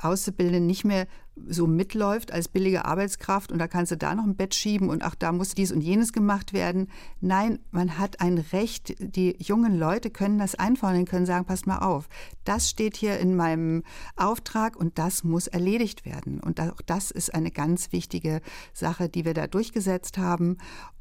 Auszubildende 0.00 0.60
nicht 0.60 0.84
mehr 0.84 1.06
so 1.46 1.66
mitläuft 1.66 2.32
als 2.32 2.48
billige 2.48 2.84
Arbeitskraft 2.84 3.52
und 3.52 3.58
da 3.58 3.68
kannst 3.68 3.92
du 3.92 3.96
da 3.96 4.14
noch 4.14 4.24
ein 4.24 4.36
Bett 4.36 4.54
schieben 4.54 4.90
und 4.90 5.02
ach, 5.02 5.14
da 5.14 5.32
muss 5.32 5.54
dies 5.54 5.72
und 5.72 5.80
jenes 5.80 6.12
gemacht 6.12 6.52
werden. 6.52 6.88
Nein, 7.20 7.58
man 7.70 7.98
hat 7.98 8.20
ein 8.20 8.38
Recht. 8.38 8.94
Die 8.98 9.36
jungen 9.38 9.78
Leute 9.78 10.10
können 10.10 10.38
das 10.38 10.54
einfordern, 10.54 11.04
können 11.04 11.26
sagen, 11.26 11.44
passt 11.44 11.66
mal 11.66 11.78
auf, 11.78 12.08
das 12.44 12.68
steht 12.68 12.96
hier 12.96 13.18
in 13.18 13.36
meinem 13.36 13.82
Auftrag 14.16 14.76
und 14.76 14.98
das 14.98 15.24
muss 15.24 15.46
erledigt 15.46 16.04
werden. 16.04 16.40
Und 16.40 16.60
auch 16.60 16.80
das 16.86 17.10
ist 17.10 17.34
eine 17.34 17.50
ganz 17.50 17.92
wichtige 17.92 18.40
Sache, 18.72 19.08
die 19.08 19.24
wir 19.24 19.34
da 19.34 19.46
durchgesetzt 19.46 20.18
haben 20.18 20.58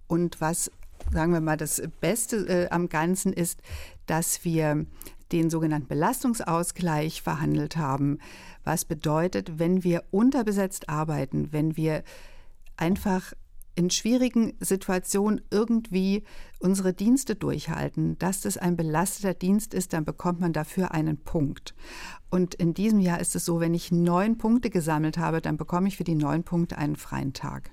und 0.07 0.39
was 0.41 0.71
sagen 1.12 1.31
wir 1.31 1.41
mal, 1.41 1.57
das 1.57 1.81
Beste 2.01 2.47
äh, 2.47 2.69
am 2.69 2.89
Ganzen 2.89 3.33
ist, 3.33 3.62
dass 4.07 4.43
wir 4.43 4.86
den 5.32 5.50
sogenannten 5.50 5.88
Belastungsausgleich 5.88 7.22
verhandelt 7.22 7.78
haben. 7.78 8.20
Was 8.63 8.86
bedeutet, 8.86 9.60
wenn 9.60 9.84
wir 9.84 10.04
unterbesetzt 10.12 10.90
arbeiten, 10.90 11.52
wenn 11.52 11.78
wir 11.78 12.04
einfach 12.78 13.34
in 13.78 13.92
schwierigen 13.92 14.54
Situationen 14.60 15.42
irgendwie 15.52 16.24
unsere 16.60 16.94
Dienste 16.94 17.36
durchhalten, 17.36 18.18
dass 18.18 18.42
das 18.42 18.58
ein 18.58 18.76
belasteter 18.76 19.36
Dienst 19.36 19.76
ist, 19.76 19.94
dann 19.94 20.04
bekommt 20.04 20.40
man 20.40 20.52
dafür 20.52 20.92
einen 20.92 21.18
Punkt. 21.18 21.76
Und 22.32 22.56
in 22.56 22.74
diesem 22.74 23.00
Jahr 23.00 23.20
ist 23.20 23.36
es 23.36 23.46
so, 23.46 23.60
wenn 23.60 23.76
ich 23.76 23.92
neun 23.92 24.40
Punkte 24.40 24.72
gesammelt 24.72 25.20
habe, 25.20 25.42
dann 25.42 25.58
bekomme 25.58 25.88
ich 25.88 25.98
für 25.98 26.04
die 26.04 26.16
neun 26.16 26.44
Punkte 26.44 26.80
einen 26.80 26.96
freien 26.96 27.34
Tag. 27.34 27.70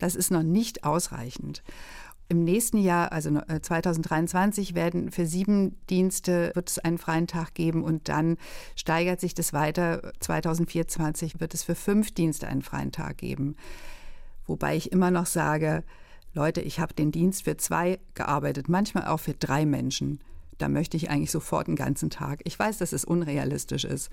Das 0.00 0.16
ist 0.16 0.32
noch 0.32 0.42
nicht 0.42 0.82
ausreichend. 0.82 1.62
Im 2.28 2.42
nächsten 2.42 2.78
Jahr, 2.78 3.12
also 3.12 3.30
2023, 3.30 4.72
äh, 4.72 4.74
werden 4.74 5.10
für 5.10 5.26
sieben 5.26 5.76
Dienste 5.90 6.52
wird 6.54 6.70
es 6.70 6.78
einen 6.78 6.98
freien 6.98 7.26
Tag 7.26 7.54
geben 7.54 7.84
und 7.84 8.08
dann 8.08 8.38
steigert 8.76 9.20
sich 9.20 9.34
das 9.34 9.52
weiter. 9.52 10.12
2024 10.20 11.40
wird 11.40 11.52
es 11.52 11.62
für 11.62 11.74
fünf 11.74 12.12
Dienste 12.12 12.48
einen 12.48 12.62
freien 12.62 12.92
Tag 12.92 13.18
geben. 13.18 13.56
Wobei 14.46 14.76
ich 14.76 14.90
immer 14.90 15.10
noch 15.10 15.26
sage, 15.26 15.84
Leute, 16.32 16.62
ich 16.62 16.80
habe 16.80 16.94
den 16.94 17.12
Dienst 17.12 17.44
für 17.44 17.56
zwei 17.56 18.00
gearbeitet, 18.14 18.68
manchmal 18.68 19.06
auch 19.06 19.20
für 19.20 19.34
drei 19.34 19.66
Menschen. 19.66 20.20
Da 20.58 20.68
möchte 20.68 20.96
ich 20.96 21.10
eigentlich 21.10 21.30
sofort 21.30 21.66
einen 21.66 21.76
ganzen 21.76 22.10
Tag. 22.10 22.40
Ich 22.44 22.58
weiß, 22.58 22.78
dass 22.78 22.92
es 22.92 23.04
unrealistisch 23.04 23.84
ist, 23.84 24.10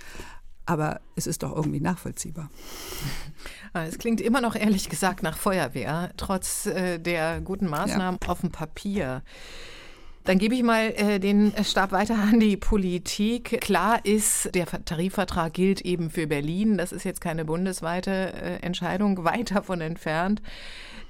aber 0.65 1.01
es 1.15 1.27
ist 1.27 1.43
doch 1.43 1.55
irgendwie 1.55 1.81
nachvollziehbar. 1.81 2.49
Es 3.73 3.97
klingt 3.97 4.19
immer 4.19 4.41
noch 4.41 4.55
ehrlich 4.55 4.89
gesagt 4.89 5.23
nach 5.23 5.37
Feuerwehr, 5.37 6.11
trotz 6.17 6.65
äh, 6.65 6.99
der 6.99 7.39
guten 7.39 7.67
Maßnahmen 7.67 8.19
ja. 8.21 8.29
auf 8.29 8.41
dem 8.41 8.51
Papier. 8.51 9.23
Dann 10.23 10.37
gebe 10.37 10.53
ich 10.53 10.61
mal 10.61 10.93
äh, 10.95 11.19
den 11.19 11.51
Stab 11.63 11.91
weiter 11.91 12.15
an 12.15 12.39
die 12.39 12.55
Politik. 12.55 13.59
Klar 13.59 14.05
ist, 14.05 14.53
der 14.53 14.65
Tarifvertrag 14.65 15.53
gilt 15.53 15.81
eben 15.81 16.11
für 16.11 16.27
Berlin. 16.27 16.77
Das 16.77 16.91
ist 16.91 17.05
jetzt 17.05 17.21
keine 17.21 17.43
bundesweite 17.43 18.11
äh, 18.11 18.55
Entscheidung, 18.61 19.23
weit 19.23 19.51
davon 19.51 19.81
entfernt. 19.81 20.41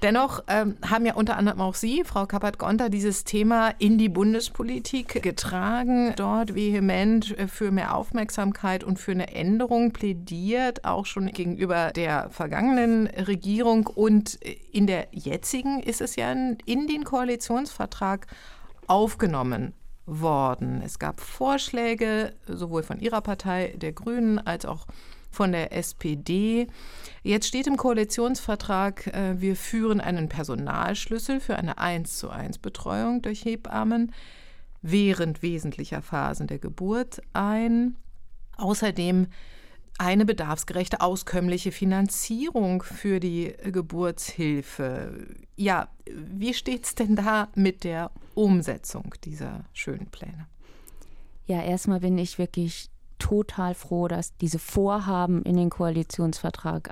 Dennoch 0.02 0.42
ähm, 0.48 0.76
haben 0.84 1.06
ja 1.06 1.14
unter 1.14 1.36
anderem 1.36 1.60
auch 1.60 1.76
Sie, 1.76 2.02
Frau 2.04 2.26
Kappert-Gonter, 2.26 2.88
dieses 2.88 3.22
Thema 3.22 3.68
in 3.78 3.98
die 3.98 4.08
Bundespolitik 4.08 5.22
getragen, 5.22 6.14
dort 6.16 6.56
vehement 6.56 7.38
äh, 7.38 7.46
für 7.46 7.70
mehr 7.70 7.94
Aufmerksamkeit 7.94 8.82
und 8.82 8.98
für 8.98 9.12
eine 9.12 9.32
Änderung 9.32 9.92
plädiert, 9.92 10.84
auch 10.84 11.06
schon 11.06 11.26
gegenüber 11.26 11.92
der 11.92 12.30
vergangenen 12.30 13.06
Regierung. 13.06 13.86
Und 13.86 14.44
äh, 14.44 14.56
in 14.72 14.88
der 14.88 15.06
jetzigen 15.12 15.80
ist 15.80 16.00
es 16.00 16.16
ja 16.16 16.32
in 16.32 16.88
den 16.88 17.04
Koalitionsvertrag 17.04 18.26
aufgenommen 18.86 19.74
worden. 20.06 20.82
Es 20.84 20.98
gab 20.98 21.20
Vorschläge 21.20 22.34
sowohl 22.46 22.82
von 22.82 23.00
Ihrer 23.00 23.20
Partei, 23.20 23.74
der 23.76 23.92
Grünen, 23.92 24.38
als 24.38 24.66
auch 24.66 24.86
von 25.30 25.52
der 25.52 25.72
SPD. 25.72 26.66
Jetzt 27.22 27.46
steht 27.46 27.66
im 27.66 27.76
Koalitionsvertrag, 27.76 29.06
äh, 29.08 29.40
wir 29.40 29.56
führen 29.56 30.00
einen 30.00 30.28
Personalschlüssel 30.28 31.40
für 31.40 31.56
eine 31.56 31.78
1 31.78 32.18
zu 32.18 32.30
1 32.30 32.58
Betreuung 32.58 33.22
durch 33.22 33.44
Hebammen 33.44 34.12
während 34.82 35.42
wesentlicher 35.42 36.02
Phasen 36.02 36.48
der 36.48 36.58
Geburt 36.58 37.22
ein. 37.32 37.96
Außerdem 38.56 39.28
eine 40.02 40.24
bedarfsgerechte, 40.24 41.00
auskömmliche 41.00 41.72
Finanzierung 41.72 42.82
für 42.82 43.20
die 43.20 43.54
Geburtshilfe. 43.64 45.26
Ja, 45.56 45.88
wie 46.06 46.54
steht 46.54 46.84
es 46.84 46.94
denn 46.94 47.16
da 47.16 47.48
mit 47.54 47.84
der 47.84 48.10
Umsetzung 48.34 49.14
dieser 49.24 49.64
schönen 49.72 50.06
Pläne? 50.06 50.46
Ja, 51.46 51.62
erstmal 51.62 52.00
bin 52.00 52.18
ich 52.18 52.38
wirklich 52.38 52.90
total 53.18 53.74
froh, 53.74 54.08
dass 54.08 54.36
diese 54.38 54.58
Vorhaben 54.58 55.42
in 55.44 55.56
den 55.56 55.70
Koalitionsvertrag 55.70 56.90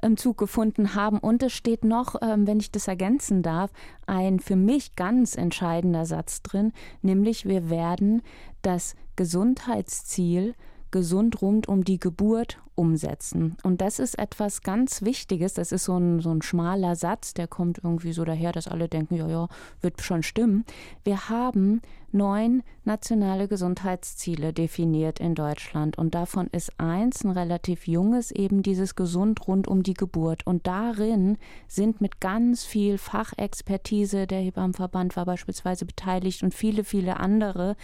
Einzug 0.00 0.36
gefunden 0.36 0.96
haben. 0.96 1.18
Und 1.18 1.44
es 1.44 1.52
steht 1.52 1.84
noch, 1.84 2.16
ähm, 2.22 2.48
wenn 2.48 2.58
ich 2.58 2.72
das 2.72 2.88
ergänzen 2.88 3.42
darf, 3.42 3.70
ein 4.06 4.40
für 4.40 4.56
mich 4.56 4.96
ganz 4.96 5.36
entscheidender 5.36 6.06
Satz 6.06 6.42
drin, 6.42 6.72
nämlich 7.02 7.46
wir 7.46 7.70
werden 7.70 8.22
das 8.62 8.96
Gesundheitsziel 9.14 10.54
gesund 10.94 11.42
rund 11.42 11.66
um 11.66 11.82
die 11.82 11.98
Geburt 11.98 12.62
umsetzen. 12.76 13.56
Und 13.64 13.80
das 13.80 13.98
ist 13.98 14.16
etwas 14.16 14.62
ganz 14.62 15.02
Wichtiges. 15.02 15.54
Das 15.54 15.72
ist 15.72 15.84
so 15.84 15.98
ein, 15.98 16.20
so 16.20 16.30
ein 16.30 16.40
schmaler 16.40 16.94
Satz, 16.94 17.34
der 17.34 17.48
kommt 17.48 17.80
irgendwie 17.82 18.12
so 18.12 18.24
daher, 18.24 18.52
dass 18.52 18.68
alle 18.68 18.88
denken, 18.88 19.16
ja, 19.16 19.26
ja, 19.26 19.48
wird 19.80 20.00
schon 20.02 20.22
stimmen. 20.22 20.64
Wir 21.02 21.28
haben 21.28 21.80
neun 22.12 22.62
nationale 22.84 23.48
Gesundheitsziele 23.48 24.52
definiert 24.52 25.18
in 25.18 25.34
Deutschland. 25.34 25.98
Und 25.98 26.14
davon 26.14 26.46
ist 26.52 26.78
eins, 26.78 27.24
ein 27.24 27.32
relativ 27.32 27.88
junges, 27.88 28.30
eben 28.30 28.62
dieses 28.62 28.94
gesund 28.94 29.48
rund 29.48 29.66
um 29.66 29.82
die 29.82 29.94
Geburt. 29.94 30.46
Und 30.46 30.68
darin 30.68 31.38
sind 31.66 32.00
mit 32.00 32.20
ganz 32.20 32.64
viel 32.64 32.98
Fachexpertise, 32.98 34.28
der 34.28 34.40
Hebammenverband 34.40 35.16
war 35.16 35.24
beispielsweise 35.24 35.86
beteiligt 35.86 36.44
und 36.44 36.54
viele, 36.54 36.84
viele 36.84 37.18
andere 37.18 37.74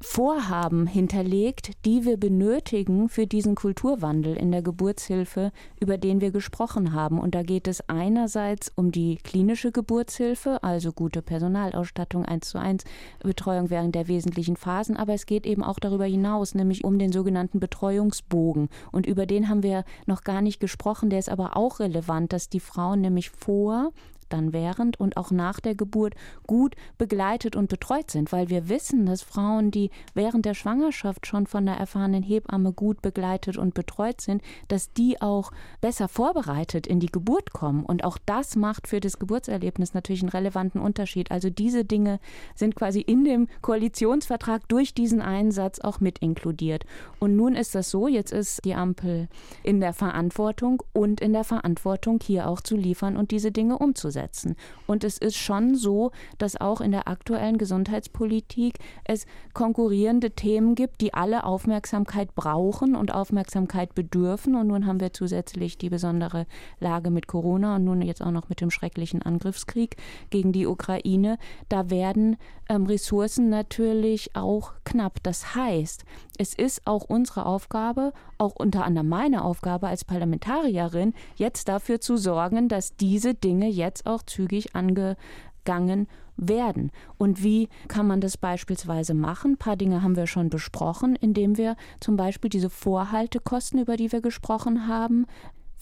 Vorhaben 0.00 0.86
hinterlegt, 0.86 1.72
die 1.84 2.04
wir 2.04 2.16
benötigen 2.16 3.08
für 3.08 3.26
diesen 3.26 3.54
Kulturwandel 3.54 4.36
in 4.36 4.52
der 4.52 4.62
Geburtshilfe, 4.62 5.50
über 5.80 5.98
den 5.98 6.20
wir 6.20 6.30
gesprochen 6.30 6.92
haben. 6.92 7.18
Und 7.18 7.34
da 7.34 7.42
geht 7.42 7.66
es 7.66 7.88
einerseits 7.88 8.70
um 8.74 8.92
die 8.92 9.16
klinische 9.16 9.72
Geburtshilfe, 9.72 10.62
also 10.62 10.92
gute 10.92 11.22
Personalausstattung, 11.22 12.24
1 12.24 12.48
zu 12.48 12.58
1 12.58 12.84
Betreuung 13.20 13.70
während 13.70 13.94
der 13.94 14.08
wesentlichen 14.08 14.56
Phasen, 14.56 14.96
aber 14.96 15.14
es 15.14 15.26
geht 15.26 15.46
eben 15.46 15.64
auch 15.64 15.78
darüber 15.78 16.04
hinaus, 16.04 16.54
nämlich 16.54 16.84
um 16.84 16.98
den 16.98 17.12
sogenannten 17.12 17.58
Betreuungsbogen. 17.58 18.68
Und 18.92 19.06
über 19.06 19.26
den 19.26 19.48
haben 19.48 19.62
wir 19.62 19.84
noch 20.06 20.22
gar 20.22 20.42
nicht 20.42 20.60
gesprochen, 20.60 21.08
der 21.08 21.18
ist 21.18 21.30
aber 21.30 21.56
auch 21.56 21.80
relevant, 21.80 22.32
dass 22.32 22.48
die 22.48 22.60
Frauen 22.60 23.00
nämlich 23.00 23.30
vor 23.30 23.92
dann 24.34 24.52
während 24.52 24.98
und 25.00 25.16
auch 25.16 25.30
nach 25.30 25.60
der 25.60 25.74
Geburt 25.74 26.14
gut 26.46 26.74
begleitet 26.98 27.56
und 27.56 27.68
betreut 27.68 28.10
sind, 28.10 28.32
weil 28.32 28.50
wir 28.50 28.68
wissen, 28.68 29.06
dass 29.06 29.22
Frauen, 29.22 29.70
die 29.70 29.90
während 30.12 30.44
der 30.44 30.54
Schwangerschaft 30.54 31.26
schon 31.26 31.46
von 31.46 31.64
der 31.64 31.76
erfahrenen 31.76 32.22
Hebamme 32.22 32.72
gut 32.72 33.00
begleitet 33.00 33.56
und 33.56 33.74
betreut 33.74 34.20
sind, 34.20 34.42
dass 34.68 34.92
die 34.92 35.22
auch 35.22 35.52
besser 35.80 36.08
vorbereitet 36.08 36.86
in 36.86 37.00
die 37.00 37.12
Geburt 37.12 37.52
kommen. 37.52 37.84
Und 37.84 38.04
auch 38.04 38.18
das 38.26 38.56
macht 38.56 38.88
für 38.88 39.00
das 39.00 39.18
Geburtserlebnis 39.18 39.94
natürlich 39.94 40.22
einen 40.22 40.30
relevanten 40.30 40.80
Unterschied. 40.80 41.30
Also 41.30 41.48
diese 41.48 41.84
Dinge 41.84 42.18
sind 42.54 42.74
quasi 42.74 43.00
in 43.00 43.24
dem 43.24 43.48
Koalitionsvertrag 43.62 44.68
durch 44.68 44.94
diesen 44.94 45.22
Einsatz 45.22 45.80
auch 45.80 46.00
mit 46.00 46.18
inkludiert. 46.18 46.84
Und 47.20 47.36
nun 47.36 47.54
ist 47.54 47.74
das 47.74 47.90
so, 47.90 48.08
jetzt 48.08 48.32
ist 48.32 48.64
die 48.64 48.74
Ampel 48.74 49.28
in 49.62 49.80
der 49.80 49.92
Verantwortung 49.92 50.82
und 50.92 51.20
in 51.20 51.32
der 51.32 51.44
Verantwortung, 51.44 52.18
hier 52.22 52.48
auch 52.48 52.60
zu 52.60 52.76
liefern 52.76 53.16
und 53.16 53.30
diese 53.30 53.52
Dinge 53.52 53.78
umzusetzen. 53.78 54.23
Einsetzen. 54.24 54.56
Und 54.86 55.04
es 55.04 55.18
ist 55.18 55.36
schon 55.36 55.74
so, 55.74 56.10
dass 56.38 56.60
auch 56.60 56.80
in 56.80 56.90
der 56.90 57.08
aktuellen 57.08 57.58
Gesundheitspolitik 57.58 58.78
es 59.04 59.26
konkurrierende 59.52 60.30
Themen 60.30 60.74
gibt, 60.74 61.00
die 61.00 61.14
alle 61.14 61.44
Aufmerksamkeit 61.44 62.34
brauchen 62.34 62.96
und 62.96 63.12
Aufmerksamkeit 63.12 63.94
bedürfen. 63.94 64.54
Und 64.54 64.68
nun 64.68 64.86
haben 64.86 65.00
wir 65.00 65.12
zusätzlich 65.12 65.78
die 65.78 65.90
besondere 65.90 66.46
Lage 66.80 67.10
mit 67.10 67.26
Corona 67.26 67.76
und 67.76 67.84
nun 67.84 68.02
jetzt 68.02 68.22
auch 68.22 68.30
noch 68.30 68.48
mit 68.48 68.60
dem 68.60 68.70
schrecklichen 68.70 69.22
Angriffskrieg 69.22 69.96
gegen 70.30 70.52
die 70.52 70.66
Ukraine. 70.66 71.38
Da 71.68 71.90
werden 71.90 72.36
ähm, 72.68 72.86
Ressourcen 72.86 73.48
natürlich 73.48 74.34
auch 74.34 74.72
knapp. 74.84 75.22
Das 75.22 75.54
heißt, 75.54 76.04
es 76.38 76.54
ist 76.54 76.86
auch 76.86 77.04
unsere 77.04 77.46
Aufgabe, 77.46 78.12
auch 78.38 78.54
unter 78.56 78.84
anderem 78.84 79.08
meine 79.08 79.44
Aufgabe 79.44 79.88
als 79.88 80.04
Parlamentarierin, 80.04 81.14
jetzt 81.36 81.68
dafür 81.68 82.00
zu 82.00 82.16
sorgen, 82.16 82.68
dass 82.68 82.96
diese 82.96 83.34
Dinge 83.34 83.68
jetzt 83.68 84.06
auch 84.06 84.22
zügig 84.22 84.74
angegangen 84.74 86.08
werden. 86.36 86.90
Und 87.16 87.42
wie 87.42 87.68
kann 87.88 88.06
man 88.06 88.20
das 88.20 88.36
beispielsweise 88.36 89.14
machen? 89.14 89.52
Ein 89.52 89.58
paar 89.58 89.76
Dinge 89.76 90.02
haben 90.02 90.16
wir 90.16 90.26
schon 90.26 90.50
besprochen, 90.50 91.16
indem 91.16 91.56
wir 91.56 91.76
zum 92.00 92.16
Beispiel 92.16 92.50
diese 92.50 92.70
Vorhaltekosten, 92.70 93.80
über 93.80 93.96
die 93.96 94.10
wir 94.10 94.20
gesprochen 94.20 94.88
haben, 94.88 95.26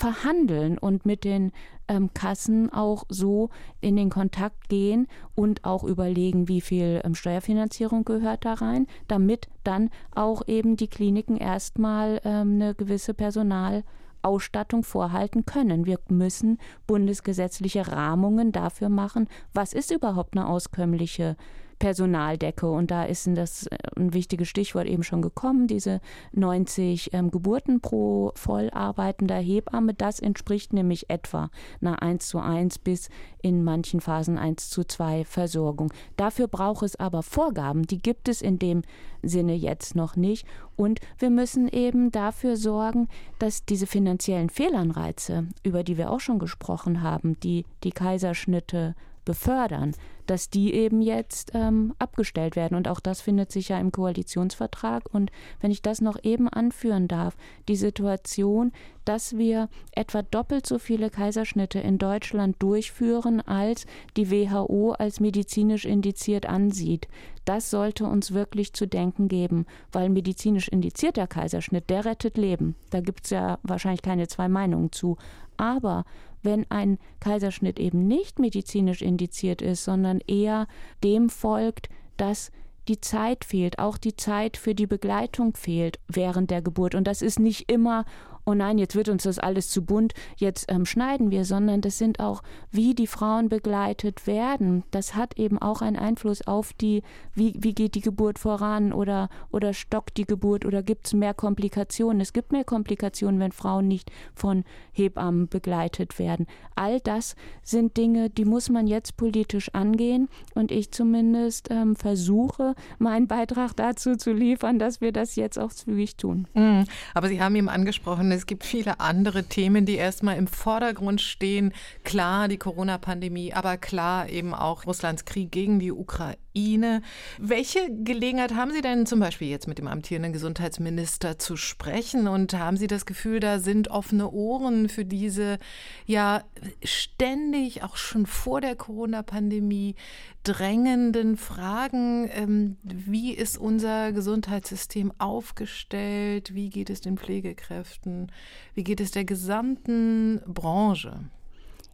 verhandeln 0.02 0.78
und 0.78 1.06
mit 1.06 1.22
den 1.22 1.52
ähm, 1.86 2.12
Kassen 2.12 2.72
auch 2.72 3.04
so 3.08 3.50
in 3.80 3.94
den 3.94 4.10
Kontakt 4.10 4.68
gehen 4.68 5.06
und 5.36 5.64
auch 5.64 5.84
überlegen, 5.84 6.48
wie 6.48 6.60
viel 6.60 7.00
ähm, 7.04 7.14
Steuerfinanzierung 7.14 8.04
gehört 8.04 8.44
da 8.44 8.54
rein, 8.54 8.88
damit 9.06 9.48
dann 9.62 9.90
auch 10.12 10.42
eben 10.48 10.76
die 10.76 10.88
Kliniken 10.88 11.36
erstmal 11.36 12.20
ähm, 12.24 12.54
eine 12.54 12.74
gewisse 12.74 13.14
Personalausstattung 13.14 14.82
vorhalten 14.82 15.46
können. 15.46 15.86
Wir 15.86 16.00
müssen 16.08 16.58
bundesgesetzliche 16.88 17.86
Rahmungen 17.86 18.50
dafür 18.50 18.88
machen, 18.88 19.28
was 19.54 19.72
ist 19.72 19.92
überhaupt 19.92 20.36
eine 20.36 20.48
auskömmliche 20.48 21.36
Personaldecke. 21.82 22.70
Und 22.70 22.92
da 22.92 23.02
ist 23.02 23.28
das 23.34 23.66
äh, 23.66 23.76
ein 23.96 24.14
wichtiges 24.14 24.46
Stichwort 24.46 24.86
eben 24.86 25.02
schon 25.02 25.20
gekommen, 25.20 25.66
diese 25.66 26.00
90 26.30 27.12
ähm, 27.12 27.32
Geburten 27.32 27.80
pro 27.80 28.30
vollarbeitender 28.36 29.38
Hebamme. 29.38 29.92
Das 29.92 30.20
entspricht 30.20 30.72
nämlich 30.72 31.10
etwa 31.10 31.50
einer 31.80 32.00
1 32.00 32.28
zu 32.28 32.38
1 32.38 32.78
bis 32.78 33.08
in 33.42 33.64
manchen 33.64 34.00
Phasen 34.00 34.38
1 34.38 34.70
zu 34.70 34.84
2 34.84 35.24
Versorgung. 35.24 35.92
Dafür 36.16 36.46
braucht 36.46 36.84
es 36.84 36.94
aber 36.94 37.24
Vorgaben, 37.24 37.82
die 37.82 37.98
gibt 37.98 38.28
es 38.28 38.42
in 38.42 38.60
dem 38.60 38.82
Sinne 39.24 39.54
jetzt 39.54 39.96
noch 39.96 40.14
nicht. 40.14 40.46
Und 40.76 41.00
wir 41.18 41.30
müssen 41.30 41.66
eben 41.66 42.12
dafür 42.12 42.56
sorgen, 42.56 43.08
dass 43.40 43.64
diese 43.64 43.88
finanziellen 43.88 44.50
Fehlanreize, 44.50 45.48
über 45.64 45.82
die 45.82 45.98
wir 45.98 46.12
auch 46.12 46.20
schon 46.20 46.38
gesprochen 46.38 47.02
haben, 47.02 47.40
die 47.40 47.64
die 47.82 47.90
Kaiserschnitte 47.90 48.94
befördern, 49.24 49.94
dass 50.26 50.50
die 50.50 50.72
eben 50.74 51.02
jetzt 51.02 51.50
ähm, 51.54 51.94
abgestellt 51.98 52.56
werden. 52.56 52.76
Und 52.76 52.88
auch 52.88 53.00
das 53.00 53.20
findet 53.20 53.50
sich 53.50 53.68
ja 53.68 53.78
im 53.78 53.92
Koalitionsvertrag. 53.92 55.12
Und 55.12 55.30
wenn 55.60 55.70
ich 55.70 55.82
das 55.82 56.00
noch 56.00 56.16
eben 56.22 56.48
anführen 56.48 57.08
darf, 57.08 57.36
die 57.68 57.76
Situation, 57.76 58.72
dass 59.04 59.36
wir 59.36 59.68
etwa 59.92 60.22
doppelt 60.22 60.66
so 60.66 60.78
viele 60.78 61.10
Kaiserschnitte 61.10 61.80
in 61.80 61.98
Deutschland 61.98 62.56
durchführen, 62.60 63.40
als 63.40 63.86
die 64.16 64.30
WHO 64.30 64.92
als 64.92 65.20
medizinisch 65.20 65.84
indiziert 65.84 66.46
ansieht. 66.46 67.08
Das 67.44 67.70
sollte 67.70 68.04
uns 68.04 68.32
wirklich 68.32 68.72
zu 68.72 68.86
denken 68.86 69.26
geben, 69.26 69.66
weil 69.90 70.08
medizinisch 70.08 70.68
indizierter 70.68 71.26
Kaiserschnitt, 71.26 71.90
der 71.90 72.04
rettet 72.04 72.38
Leben. 72.38 72.76
Da 72.90 73.00
gibt 73.00 73.24
es 73.24 73.30
ja 73.30 73.58
wahrscheinlich 73.64 74.02
keine 74.02 74.28
zwei 74.28 74.48
Meinungen 74.48 74.92
zu. 74.92 75.16
Aber 75.56 76.04
wenn 76.42 76.70
ein 76.70 76.98
Kaiserschnitt 77.20 77.78
eben 77.78 78.06
nicht 78.06 78.38
medizinisch 78.38 79.02
indiziert 79.02 79.62
ist, 79.62 79.84
sondern 79.84 80.20
eher 80.26 80.66
dem 81.02 81.28
folgt, 81.28 81.88
dass 82.16 82.50
die 82.88 83.00
Zeit 83.00 83.44
fehlt, 83.44 83.78
auch 83.78 83.96
die 83.96 84.16
Zeit 84.16 84.56
für 84.56 84.74
die 84.74 84.86
Begleitung 84.86 85.54
fehlt 85.54 86.00
während 86.08 86.50
der 86.50 86.62
Geburt. 86.62 86.94
Und 86.94 87.06
das 87.06 87.22
ist 87.22 87.38
nicht 87.38 87.70
immer 87.70 88.04
oh 88.44 88.54
nein, 88.54 88.78
jetzt 88.78 88.96
wird 88.96 89.08
uns 89.08 89.22
das 89.24 89.38
alles 89.38 89.70
zu 89.70 89.84
bunt, 89.84 90.14
jetzt 90.36 90.70
ähm, 90.70 90.86
schneiden 90.86 91.30
wir, 91.30 91.44
sondern 91.44 91.80
das 91.80 91.98
sind 91.98 92.20
auch, 92.20 92.42
wie 92.70 92.94
die 92.94 93.06
Frauen 93.06 93.48
begleitet 93.48 94.26
werden. 94.26 94.84
Das 94.90 95.14
hat 95.14 95.38
eben 95.38 95.58
auch 95.58 95.82
einen 95.82 95.96
Einfluss 95.96 96.46
auf 96.46 96.72
die, 96.72 97.02
wie, 97.34 97.54
wie 97.58 97.74
geht 97.74 97.94
die 97.94 98.00
Geburt 98.00 98.38
voran 98.38 98.92
oder, 98.92 99.28
oder 99.50 99.74
stockt 99.74 100.16
die 100.16 100.26
Geburt 100.26 100.64
oder 100.64 100.82
gibt 100.82 101.06
es 101.06 101.12
mehr 101.12 101.34
Komplikationen. 101.34 102.20
Es 102.20 102.32
gibt 102.32 102.52
mehr 102.52 102.64
Komplikationen, 102.64 103.38
wenn 103.40 103.52
Frauen 103.52 103.88
nicht 103.88 104.10
von 104.34 104.64
Hebammen 104.92 105.48
begleitet 105.48 106.18
werden. 106.18 106.46
All 106.74 107.00
das 107.00 107.36
sind 107.62 107.96
Dinge, 107.96 108.30
die 108.30 108.44
muss 108.44 108.68
man 108.70 108.86
jetzt 108.86 109.16
politisch 109.16 109.72
angehen 109.74 110.28
und 110.54 110.72
ich 110.72 110.90
zumindest 110.90 111.68
ähm, 111.70 111.96
versuche, 111.96 112.74
meinen 112.98 113.28
Beitrag 113.28 113.76
dazu 113.76 114.16
zu 114.16 114.32
liefern, 114.32 114.78
dass 114.78 115.00
wir 115.00 115.12
das 115.12 115.36
jetzt 115.36 115.58
auch 115.58 115.72
zügig 115.72 116.16
tun. 116.16 116.48
Mhm. 116.54 116.84
Aber 117.14 117.28
Sie 117.28 117.40
haben 117.40 117.54
eben 117.54 117.68
angesprochen, 117.68 118.31
es 118.32 118.46
gibt 118.46 118.64
viele 118.64 119.00
andere 119.00 119.44
Themen, 119.44 119.86
die 119.86 119.96
erstmal 119.96 120.36
im 120.36 120.46
Vordergrund 120.46 121.20
stehen. 121.20 121.72
Klar, 122.04 122.48
die 122.48 122.58
Corona-Pandemie, 122.58 123.52
aber 123.52 123.76
klar 123.76 124.28
eben 124.28 124.54
auch 124.54 124.86
Russlands 124.86 125.24
Krieg 125.24 125.52
gegen 125.52 125.78
die 125.78 125.92
Ukraine. 125.92 126.41
Welche 126.54 127.88
Gelegenheit 128.04 128.54
haben 128.54 128.72
Sie 128.72 128.82
denn 128.82 129.06
zum 129.06 129.20
Beispiel 129.20 129.48
jetzt 129.48 129.68
mit 129.68 129.78
dem 129.78 129.88
amtierenden 129.88 130.32
Gesundheitsminister 130.32 131.38
zu 131.38 131.56
sprechen? 131.56 132.28
Und 132.28 132.52
haben 132.54 132.76
Sie 132.76 132.86
das 132.86 133.06
Gefühl, 133.06 133.40
da 133.40 133.58
sind 133.58 133.88
offene 133.88 134.30
Ohren 134.30 134.88
für 134.88 135.04
diese 135.04 135.58
ja 136.06 136.44
ständig, 136.84 137.82
auch 137.82 137.96
schon 137.96 138.26
vor 138.26 138.60
der 138.60 138.76
Corona-Pandemie, 138.76 139.94
drängenden 140.42 141.36
Fragen? 141.36 142.28
Ähm, 142.32 142.76
wie 142.82 143.32
ist 143.32 143.56
unser 143.56 144.12
Gesundheitssystem 144.12 145.12
aufgestellt? 145.18 146.54
Wie 146.54 146.68
geht 146.68 146.90
es 146.90 147.00
den 147.00 147.16
Pflegekräften? 147.16 148.30
Wie 148.74 148.84
geht 148.84 149.00
es 149.00 149.10
der 149.10 149.24
gesamten 149.24 150.40
Branche? 150.46 151.30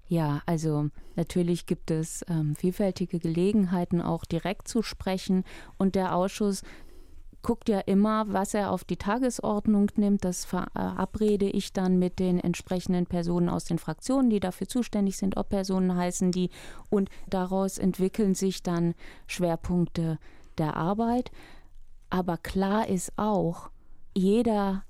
Ja, 0.08 0.40
also 0.46 0.88
natürlich 1.16 1.66
gibt 1.66 1.90
es 1.90 2.24
ähm, 2.28 2.56
vielfältige 2.56 3.18
Gelegenheiten, 3.18 4.00
auch 4.00 4.24
direkt 4.24 4.66
zu 4.66 4.82
sprechen. 4.82 5.44
Und 5.76 5.94
der 5.94 6.14
Ausschuss 6.14 6.62
guckt 7.42 7.68
ja 7.68 7.80
immer, 7.80 8.24
was 8.32 8.54
er 8.54 8.72
auf 8.72 8.84
die 8.84 8.96
Tagesordnung 8.96 9.90
nimmt. 9.96 10.24
Das 10.24 10.46
verabrede 10.46 11.48
ich 11.48 11.74
dann 11.74 11.98
mit 11.98 12.18
den 12.18 12.40
entsprechenden 12.40 13.06
Personen 13.06 13.50
aus 13.50 13.64
den 13.64 13.78
Fraktionen, 13.78 14.30
die 14.30 14.40
dafür 14.40 14.66
zuständig 14.66 15.18
sind, 15.18 15.36
ob 15.36 15.50
Personen 15.50 15.94
heißen 15.94 16.32
die. 16.32 16.50
Und 16.88 17.10
daraus 17.28 17.76
entwickeln 17.76 18.34
sich 18.34 18.62
dann 18.62 18.94
Schwerpunkte 19.26 20.18
der 20.56 20.76
Arbeit. 20.76 21.30
Aber 22.08 22.38
klar 22.38 22.88
ist 22.88 23.12
auch, 23.16 23.70
jeder 24.16 24.84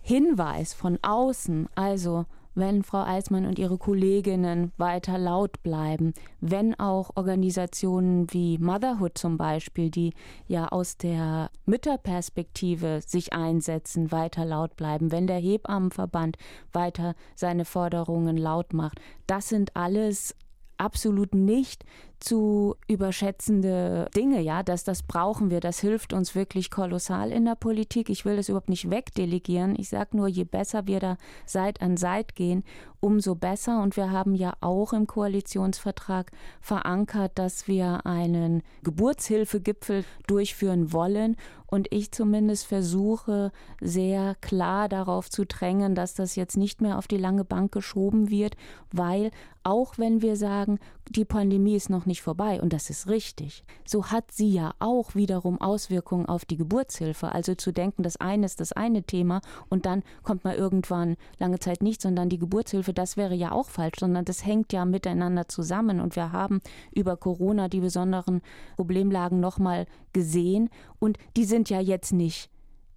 Hinweis 0.00 0.74
von 0.74 0.98
außen, 1.02 1.68
also 1.76 2.26
wenn 2.56 2.82
Frau 2.82 3.04
Eismann 3.04 3.46
und 3.46 3.58
ihre 3.58 3.78
Kolleginnen 3.78 4.72
weiter 4.78 5.18
laut 5.18 5.62
bleiben, 5.62 6.14
wenn 6.40 6.74
auch 6.80 7.10
Organisationen 7.14 8.26
wie 8.32 8.58
Motherhood 8.58 9.16
zum 9.16 9.36
Beispiel, 9.36 9.90
die 9.90 10.14
ja 10.48 10.68
aus 10.68 10.96
der 10.96 11.50
Mütterperspektive 11.66 13.00
sich 13.06 13.32
einsetzen, 13.32 14.10
weiter 14.10 14.44
laut 14.44 14.74
bleiben, 14.76 15.12
wenn 15.12 15.26
der 15.26 15.38
Hebammenverband 15.38 16.38
weiter 16.72 17.14
seine 17.34 17.64
Forderungen 17.64 18.36
laut 18.36 18.72
macht, 18.72 19.00
das 19.26 19.48
sind 19.48 19.76
alles 19.76 20.34
absolut 20.78 21.34
nicht 21.34 21.84
zu 22.18 22.76
überschätzende 22.88 24.08
Dinge, 24.16 24.40
ja, 24.40 24.62
dass 24.62 24.84
das 24.84 25.02
brauchen 25.02 25.50
wir, 25.50 25.60
das 25.60 25.80
hilft 25.80 26.12
uns 26.12 26.34
wirklich 26.34 26.70
kolossal 26.70 27.30
in 27.30 27.44
der 27.44 27.56
Politik. 27.56 28.08
Ich 28.08 28.24
will 28.24 28.36
das 28.36 28.48
überhaupt 28.48 28.70
nicht 28.70 28.90
wegdelegieren. 28.90 29.76
Ich 29.78 29.90
sage 29.90 30.16
nur, 30.16 30.26
je 30.28 30.44
besser 30.44 30.86
wir 30.86 30.98
da 30.98 31.18
Seit 31.44 31.82
an 31.82 31.96
Seit 31.96 32.34
gehen, 32.34 32.64
umso 33.00 33.34
besser. 33.34 33.82
Und 33.82 33.96
wir 33.96 34.10
haben 34.10 34.34
ja 34.34 34.54
auch 34.60 34.92
im 34.92 35.06
Koalitionsvertrag 35.06 36.32
verankert, 36.60 37.32
dass 37.34 37.68
wir 37.68 38.06
einen 38.06 38.62
Geburtshilfegipfel 38.82 40.04
durchführen 40.26 40.92
wollen. 40.92 41.36
Und 41.76 41.88
ich 41.90 42.10
zumindest 42.10 42.64
versuche 42.64 43.52
sehr 43.82 44.34
klar 44.40 44.88
darauf 44.88 45.28
zu 45.28 45.44
drängen, 45.44 45.94
dass 45.94 46.14
das 46.14 46.34
jetzt 46.34 46.56
nicht 46.56 46.80
mehr 46.80 46.96
auf 46.96 47.06
die 47.06 47.18
lange 47.18 47.44
Bank 47.44 47.70
geschoben 47.70 48.30
wird, 48.30 48.56
weil 48.92 49.30
auch 49.62 49.98
wenn 49.98 50.22
wir 50.22 50.36
sagen, 50.36 50.78
die 51.08 51.24
Pandemie 51.24 51.76
ist 51.76 51.90
noch 51.90 52.06
nicht 52.06 52.22
vorbei 52.22 52.60
und 52.60 52.72
das 52.72 52.90
ist 52.90 53.08
richtig, 53.08 53.64
so 53.84 54.06
hat 54.06 54.32
sie 54.32 54.50
ja 54.52 54.74
auch 54.78 55.14
wiederum 55.14 55.60
Auswirkungen 55.60 56.26
auf 56.26 56.44
die 56.44 56.56
Geburtshilfe. 56.56 57.32
Also 57.32 57.54
zu 57.54 57.72
denken, 57.72 58.02
das 58.02 58.16
eine 58.16 58.46
ist 58.46 58.60
das 58.60 58.72
eine 58.72 59.02
Thema 59.02 59.40
und 59.68 59.86
dann 59.86 60.02
kommt 60.22 60.44
mal 60.44 60.56
irgendwann 60.56 61.16
lange 61.38 61.58
Zeit 61.58 61.82
nichts 61.82 62.06
dann 62.06 62.28
die 62.28 62.38
Geburtshilfe, 62.38 62.92
das 62.92 63.16
wäre 63.16 63.34
ja 63.34 63.52
auch 63.52 63.68
falsch, 63.68 63.98
sondern 64.00 64.24
das 64.24 64.44
hängt 64.44 64.72
ja 64.72 64.84
miteinander 64.84 65.48
zusammen 65.48 66.00
und 66.00 66.16
wir 66.16 66.32
haben 66.32 66.60
über 66.92 67.16
Corona 67.16 67.68
die 67.68 67.80
besonderen 67.80 68.42
Problemlagen 68.76 69.40
nochmal 69.40 69.86
gesehen 70.12 70.70
und 70.98 71.18
die 71.36 71.44
sind 71.44 71.68
ja 71.68 71.80
jetzt 71.80 72.12
nicht 72.12 72.50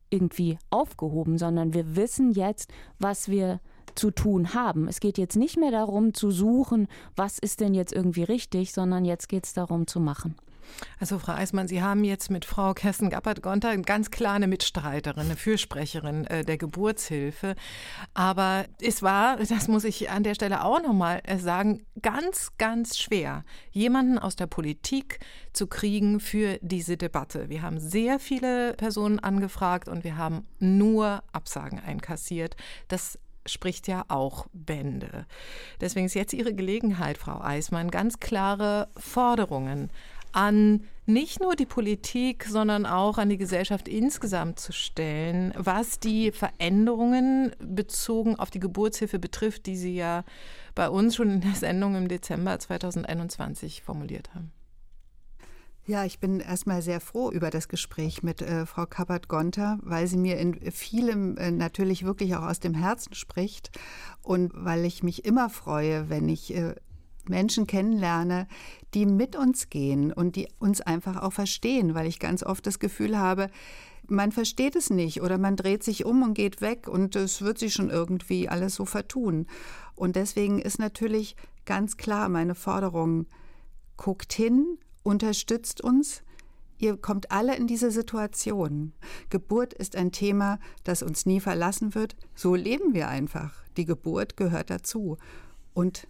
irgendwie 0.10 0.58
aufgehoben, 0.70 1.38
sondern 1.38 1.74
wir 1.74 1.96
wissen 1.96 2.32
jetzt, 2.32 2.72
was 2.98 3.30
wir 3.30 3.60
zu 3.96 4.12
tun 4.12 4.54
haben. 4.54 4.88
Es 4.88 5.00
geht 5.00 5.18
jetzt 5.18 5.36
nicht 5.36 5.58
mehr 5.58 5.72
darum 5.72 6.14
zu 6.14 6.32
suchen, 6.32 6.88
was 7.16 7.40
ist 7.40 7.60
denn 7.60 7.74
jetzt 7.74 7.94
irgendwie 7.94 8.24
richtig, 8.24 8.74
sondern 8.74 9.06
jetzt 9.06 9.30
geht 9.30 9.46
es 9.46 9.54
darum 9.54 9.88
zu 9.88 10.00
machen. 10.00 10.36
Also 11.00 11.20
Frau 11.20 11.34
Eismann, 11.34 11.68
Sie 11.68 11.82
haben 11.82 12.04
jetzt 12.04 12.30
mit 12.30 12.46
Frau 12.46 12.74
Kerstin 12.74 13.10
Gappert-Gonter 13.10 13.78
ganz 13.78 14.12
klar 14.12 14.34
eine 14.34 14.48
Mitstreiterin, 14.48 15.26
eine 15.26 15.36
Fürsprecherin 15.36 16.26
äh, 16.26 16.44
der 16.44 16.58
Geburtshilfe. 16.58 17.56
Aber 18.14 18.66
es 18.82 19.02
war, 19.02 19.38
das 19.38 19.68
muss 19.68 19.84
ich 19.84 20.10
an 20.10 20.24
der 20.24 20.36
Stelle 20.36 20.64
auch 20.64 20.82
nochmal 20.82 21.22
äh, 21.24 21.38
sagen, 21.38 21.86
ganz, 22.02 22.52
ganz 22.58 22.98
schwer, 22.98 23.44
jemanden 23.72 24.20
aus 24.20 24.36
der 24.36 24.48
Politik 24.48 25.20
zu 25.54 25.68
kriegen 25.68 26.20
für 26.20 26.60
diese 26.62 26.98
Debatte. 26.98 27.50
Wir 27.50 27.62
haben 27.62 27.80
sehr 27.80 28.20
viele 28.20 28.74
Personen 28.74 29.20
angefragt 29.20 29.88
und 29.88 30.04
wir 30.04 30.18
haben 30.18 30.48
nur 30.60 31.24
Absagen 31.32 31.80
einkassiert. 31.80 32.56
Das 32.88 33.18
spricht 33.52 33.88
ja 33.88 34.06
auch 34.08 34.48
Bände. 34.54 35.26
Deswegen 35.82 36.06
ist 36.06 36.16
jetzt 36.16 36.34
Ihre 36.34 36.54
Gelegenheit, 36.54 37.18
Frau 37.18 37.42
Eismann, 37.42 37.92
ganz 37.92 38.20
klare 38.20 38.90
Forderungen 38.98 39.90
an 40.32 40.84
nicht 41.06 41.40
nur 41.40 41.56
die 41.56 41.66
Politik, 41.66 42.46
sondern 42.46 42.86
auch 42.86 43.18
an 43.18 43.30
die 43.30 43.38
Gesellschaft 43.38 43.88
insgesamt 43.88 44.60
zu 44.60 44.72
stellen, 44.72 45.54
was 45.58 46.00
die 46.00 46.32
Veränderungen 46.32 47.56
bezogen 47.60 48.36
auf 48.36 48.52
die 48.52 48.60
Geburtshilfe 48.60 49.18
betrifft, 49.18 49.66
die 49.66 49.76
Sie 49.76 49.96
ja 49.96 50.24
bei 50.76 50.88
uns 50.88 51.16
schon 51.16 51.32
in 51.32 51.42
der 51.42 51.56
Sendung 51.56 51.96
im 51.96 52.08
Dezember 52.08 52.60
2021 52.60 53.82
formuliert 53.82 54.36
haben. 54.36 54.52
Ja, 55.90 56.06
ich 56.06 56.20
bin 56.20 56.40
erstmal 56.40 56.84
sehr 56.84 57.00
froh 57.00 57.32
über 57.32 57.50
das 57.50 57.68
Gespräch 57.68 58.22
mit 58.22 58.44
äh, 58.44 58.68
Frau 58.68 58.86
Kappert-Gonter, 58.86 59.80
weil 59.82 60.06
sie 60.06 60.18
mir 60.18 60.38
in 60.38 60.54
vielem 60.72 61.36
äh, 61.38 61.50
natürlich 61.50 62.06
wirklich 62.06 62.36
auch 62.36 62.44
aus 62.44 62.60
dem 62.60 62.76
Herzen 62.76 63.16
spricht 63.16 63.72
und 64.22 64.52
weil 64.54 64.86
ich 64.86 65.02
mich 65.02 65.26
immer 65.26 65.50
freue, 65.50 66.08
wenn 66.08 66.30
ich 66.30 66.54
äh, 66.54 66.76
Menschen 67.28 67.66
kennenlerne, 67.66 68.48
die 68.94 69.08
mit 69.08 69.36
uns 69.36 69.72
gehen 69.72 70.14
und 70.14 70.36
die 70.36 70.48
uns 70.60 70.80
einfach 70.80 71.24
auch 71.24 71.34
verstehen, 71.34 71.96
weil 71.96 72.06
ich 72.06 72.20
ganz 72.20 72.44
oft 72.44 72.68
das 72.68 72.78
Gefühl 72.78 73.18
habe, 73.18 73.50
man 74.08 74.32
versteht 74.32 74.76
es 74.76 74.92
nicht 74.92 75.24
oder 75.24 75.40
man 75.40 75.56
dreht 75.56 75.82
sich 75.82 76.06
um 76.06 76.22
und 76.22 76.36
geht 76.36 76.62
weg 76.62 76.88
und 76.88 77.16
es 77.16 77.42
wird 77.42 77.58
sich 77.58 77.74
schon 77.74 77.90
irgendwie 77.90 78.48
alles 78.48 78.76
so 78.76 78.86
vertun. 78.86 79.48
Und 79.96 80.16
deswegen 80.16 80.60
ist 80.60 80.78
natürlich 80.78 81.36
ganz 81.66 81.98
klar 81.98 82.30
meine 82.30 82.54
Forderung, 82.54 83.26
guckt 83.98 84.34
hin, 84.34 84.78
unterstützt 85.04 85.82
uns, 85.82 86.24
Ihr 86.82 86.96
kommt 86.96 87.30
alle 87.30 87.58
in 87.58 87.68
diese 87.68 87.92
Situation. 87.92 88.94
Geburt 89.30 89.74
ist 89.74 89.98
ein 89.98 90.14
Thema, 90.14 90.60
das 90.86 91.04
uns 91.04 91.26
nie 91.26 91.42
verlassen 91.42 91.94
wird. 91.94 92.16
So 92.36 92.56
leben 92.56 92.94
wir 92.94 93.10
einfach. 93.10 93.54
Die 93.76 93.84
Geburt 93.84 94.38
gehört 94.38 94.70
dazu. 94.70 95.18
Und 95.74 96.08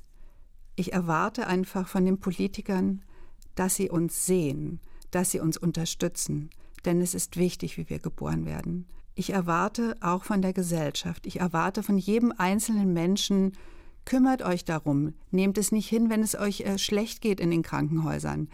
ich 0.75 0.93
erwarte 0.93 1.47
einfach 1.47 1.87
von 1.87 2.05
den 2.05 2.19
Politikern, 2.19 3.01
dass 3.55 3.75
sie 3.75 3.89
uns 3.89 4.27
sehen, 4.27 4.79
dass 5.11 5.31
sie 5.31 5.39
uns 5.39 5.57
unterstützen, 5.57 6.51
denn 6.85 7.01
es 7.01 7.13
ist 7.13 7.35
wichtig, 7.35 7.77
wie 7.77 7.89
wir 7.89 7.99
geboren 7.99 8.45
werden. 8.45 8.85
Ich 9.15 9.31
erwarte 9.31 9.97
auch 9.99 10.23
von 10.23 10.41
der 10.41 10.53
Gesellschaft, 10.53 11.25
ich 11.25 11.41
erwarte 11.41 11.83
von 11.83 11.97
jedem 11.97 12.31
einzelnen 12.37 12.93
Menschen, 12.93 13.51
kümmert 14.09 14.41
euch 14.41 14.65
darum, 14.65 15.13
nehmt 15.29 15.59
es 15.59 15.71
nicht 15.71 15.87
hin, 15.87 16.09
wenn 16.09 16.23
es 16.23 16.33
euch 16.33 16.61
äh, 16.61 16.79
schlecht 16.79 17.21
geht 17.21 17.39
in 17.39 17.51
den 17.51 17.61
Krankenhäusern. 17.61 18.49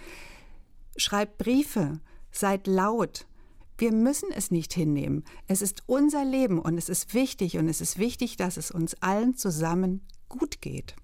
Schreibt 0.98 1.38
Briefe, 1.38 2.02
seid 2.30 2.68
laut. 2.68 3.26
Wir 3.78 3.94
müssen 3.94 4.30
es 4.36 4.52
nicht 4.52 4.74
hinnehmen. 4.74 5.24
Es 5.48 5.62
ist 5.62 5.84
unser 5.86 6.26
Leben 6.26 6.60
und 6.60 6.78
es 6.78 6.90
ist 6.90 7.14
wichtig 7.14 7.58
und 7.58 7.70
es 7.70 7.80
ist 7.80 7.98
wichtig, 7.98 8.36
dass 8.36 8.58
es 8.58 8.70
uns 8.70 9.02
allen 9.02 9.36
zusammen 9.36 10.02
gut 10.28 10.62
geht. 10.62 10.96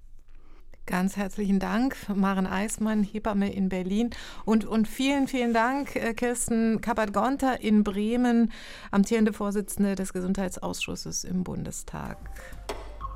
Ganz 0.86 1.16
herzlichen 1.16 1.60
Dank, 1.60 1.96
Maren 2.14 2.48
Eismann, 2.48 3.04
Hebamme 3.04 3.54
in 3.54 3.70
Berlin. 3.70 4.10
Und, 4.44 4.66
und 4.66 4.86
vielen, 4.86 5.30
vielen 5.30 5.54
Dank, 5.54 5.96
äh, 5.96 6.14
Kirsten 6.14 6.82
Kappert-Gonter 6.82 7.62
in 7.62 7.86
Bremen, 7.86 8.52
amtierende 8.90 9.32
Vorsitzende 9.32 9.96
des 9.96 10.12
Gesundheitsausschusses 10.12 11.24
im 11.24 11.46
Bundestag. 11.46 12.18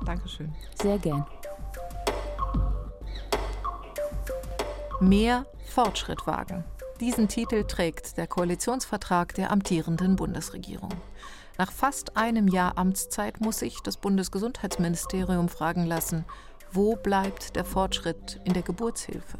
Dankeschön. 0.04 0.54
Sehr 0.80 0.98
gern. 0.98 1.26
Mehr 5.00 5.46
Fortschritt 5.66 6.26
wagen. 6.26 6.64
Diesen 7.00 7.28
Titel 7.28 7.64
trägt 7.64 8.16
der 8.16 8.26
Koalitionsvertrag 8.26 9.34
der 9.34 9.50
amtierenden 9.50 10.16
Bundesregierung. 10.16 10.90
Nach 11.58 11.70
fast 11.70 12.16
einem 12.16 12.48
Jahr 12.48 12.78
Amtszeit 12.78 13.40
muss 13.40 13.58
sich 13.58 13.80
das 13.82 13.96
Bundesgesundheitsministerium 13.98 15.48
fragen 15.48 15.84
lassen, 15.84 16.24
wo 16.72 16.96
bleibt 16.96 17.56
der 17.56 17.64
Fortschritt 17.64 18.40
in 18.44 18.54
der 18.54 18.62
Geburtshilfe? 18.62 19.38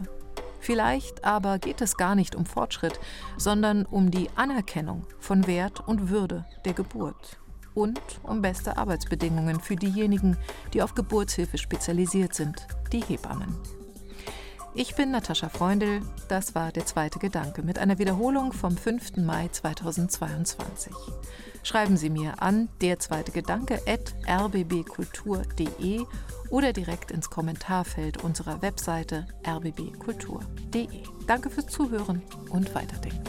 Vielleicht 0.61 1.25
aber 1.25 1.59
geht 1.59 1.81
es 1.81 1.97
gar 1.97 2.15
nicht 2.15 2.35
um 2.35 2.45
Fortschritt, 2.45 2.99
sondern 3.37 3.87
um 3.87 4.11
die 4.11 4.29
Anerkennung 4.37 5.07
von 5.19 5.47
Wert 5.47 5.87
und 5.87 6.11
Würde 6.11 6.45
der 6.65 6.73
Geburt 6.73 7.39
und 7.77 8.01
um 8.25 8.43
beste 8.43 8.77
Arbeitsbedingungen 8.77 9.61
für 9.61 9.77
diejenigen, 9.77 10.37
die 10.73 10.83
auf 10.83 10.95
Geburtshilfe 10.95 11.59
spezialisiert 11.59 12.35
sind, 12.35 12.67
die 12.93 13.01
Hebammen. 13.01 13.55
Ich 14.75 14.95
bin 14.95 15.11
Natascha 15.11 15.49
Freundl, 15.49 16.03
das 16.29 16.55
war 16.55 16.71
der 16.71 16.85
zweite 16.85 17.19
Gedanke 17.19 17.63
mit 17.63 17.79
einer 17.79 17.99
Wiederholung 17.99 18.53
vom 18.53 18.77
5. 18.77 19.17
Mai 19.19 19.49
2022. 19.49 20.93
Schreiben 21.63 21.97
Sie 21.97 22.11
mir 22.11 22.43
an 22.43 22.69
der 22.81 22.99
zweite 22.99 23.33
Gedanke 23.33 23.81
at 23.87 24.15
rbbkultur.de 24.29 26.05
oder 26.51 26.73
direkt 26.73 27.11
ins 27.11 27.31
Kommentarfeld 27.31 28.23
unserer 28.23 28.61
Webseite 28.63 29.27
rbbkultur.de. 29.47 31.03
Danke 31.27 31.51
fürs 31.51 31.67
Zuhören 31.69 32.23
und 32.51 32.75
Weiterdenken. 32.75 33.25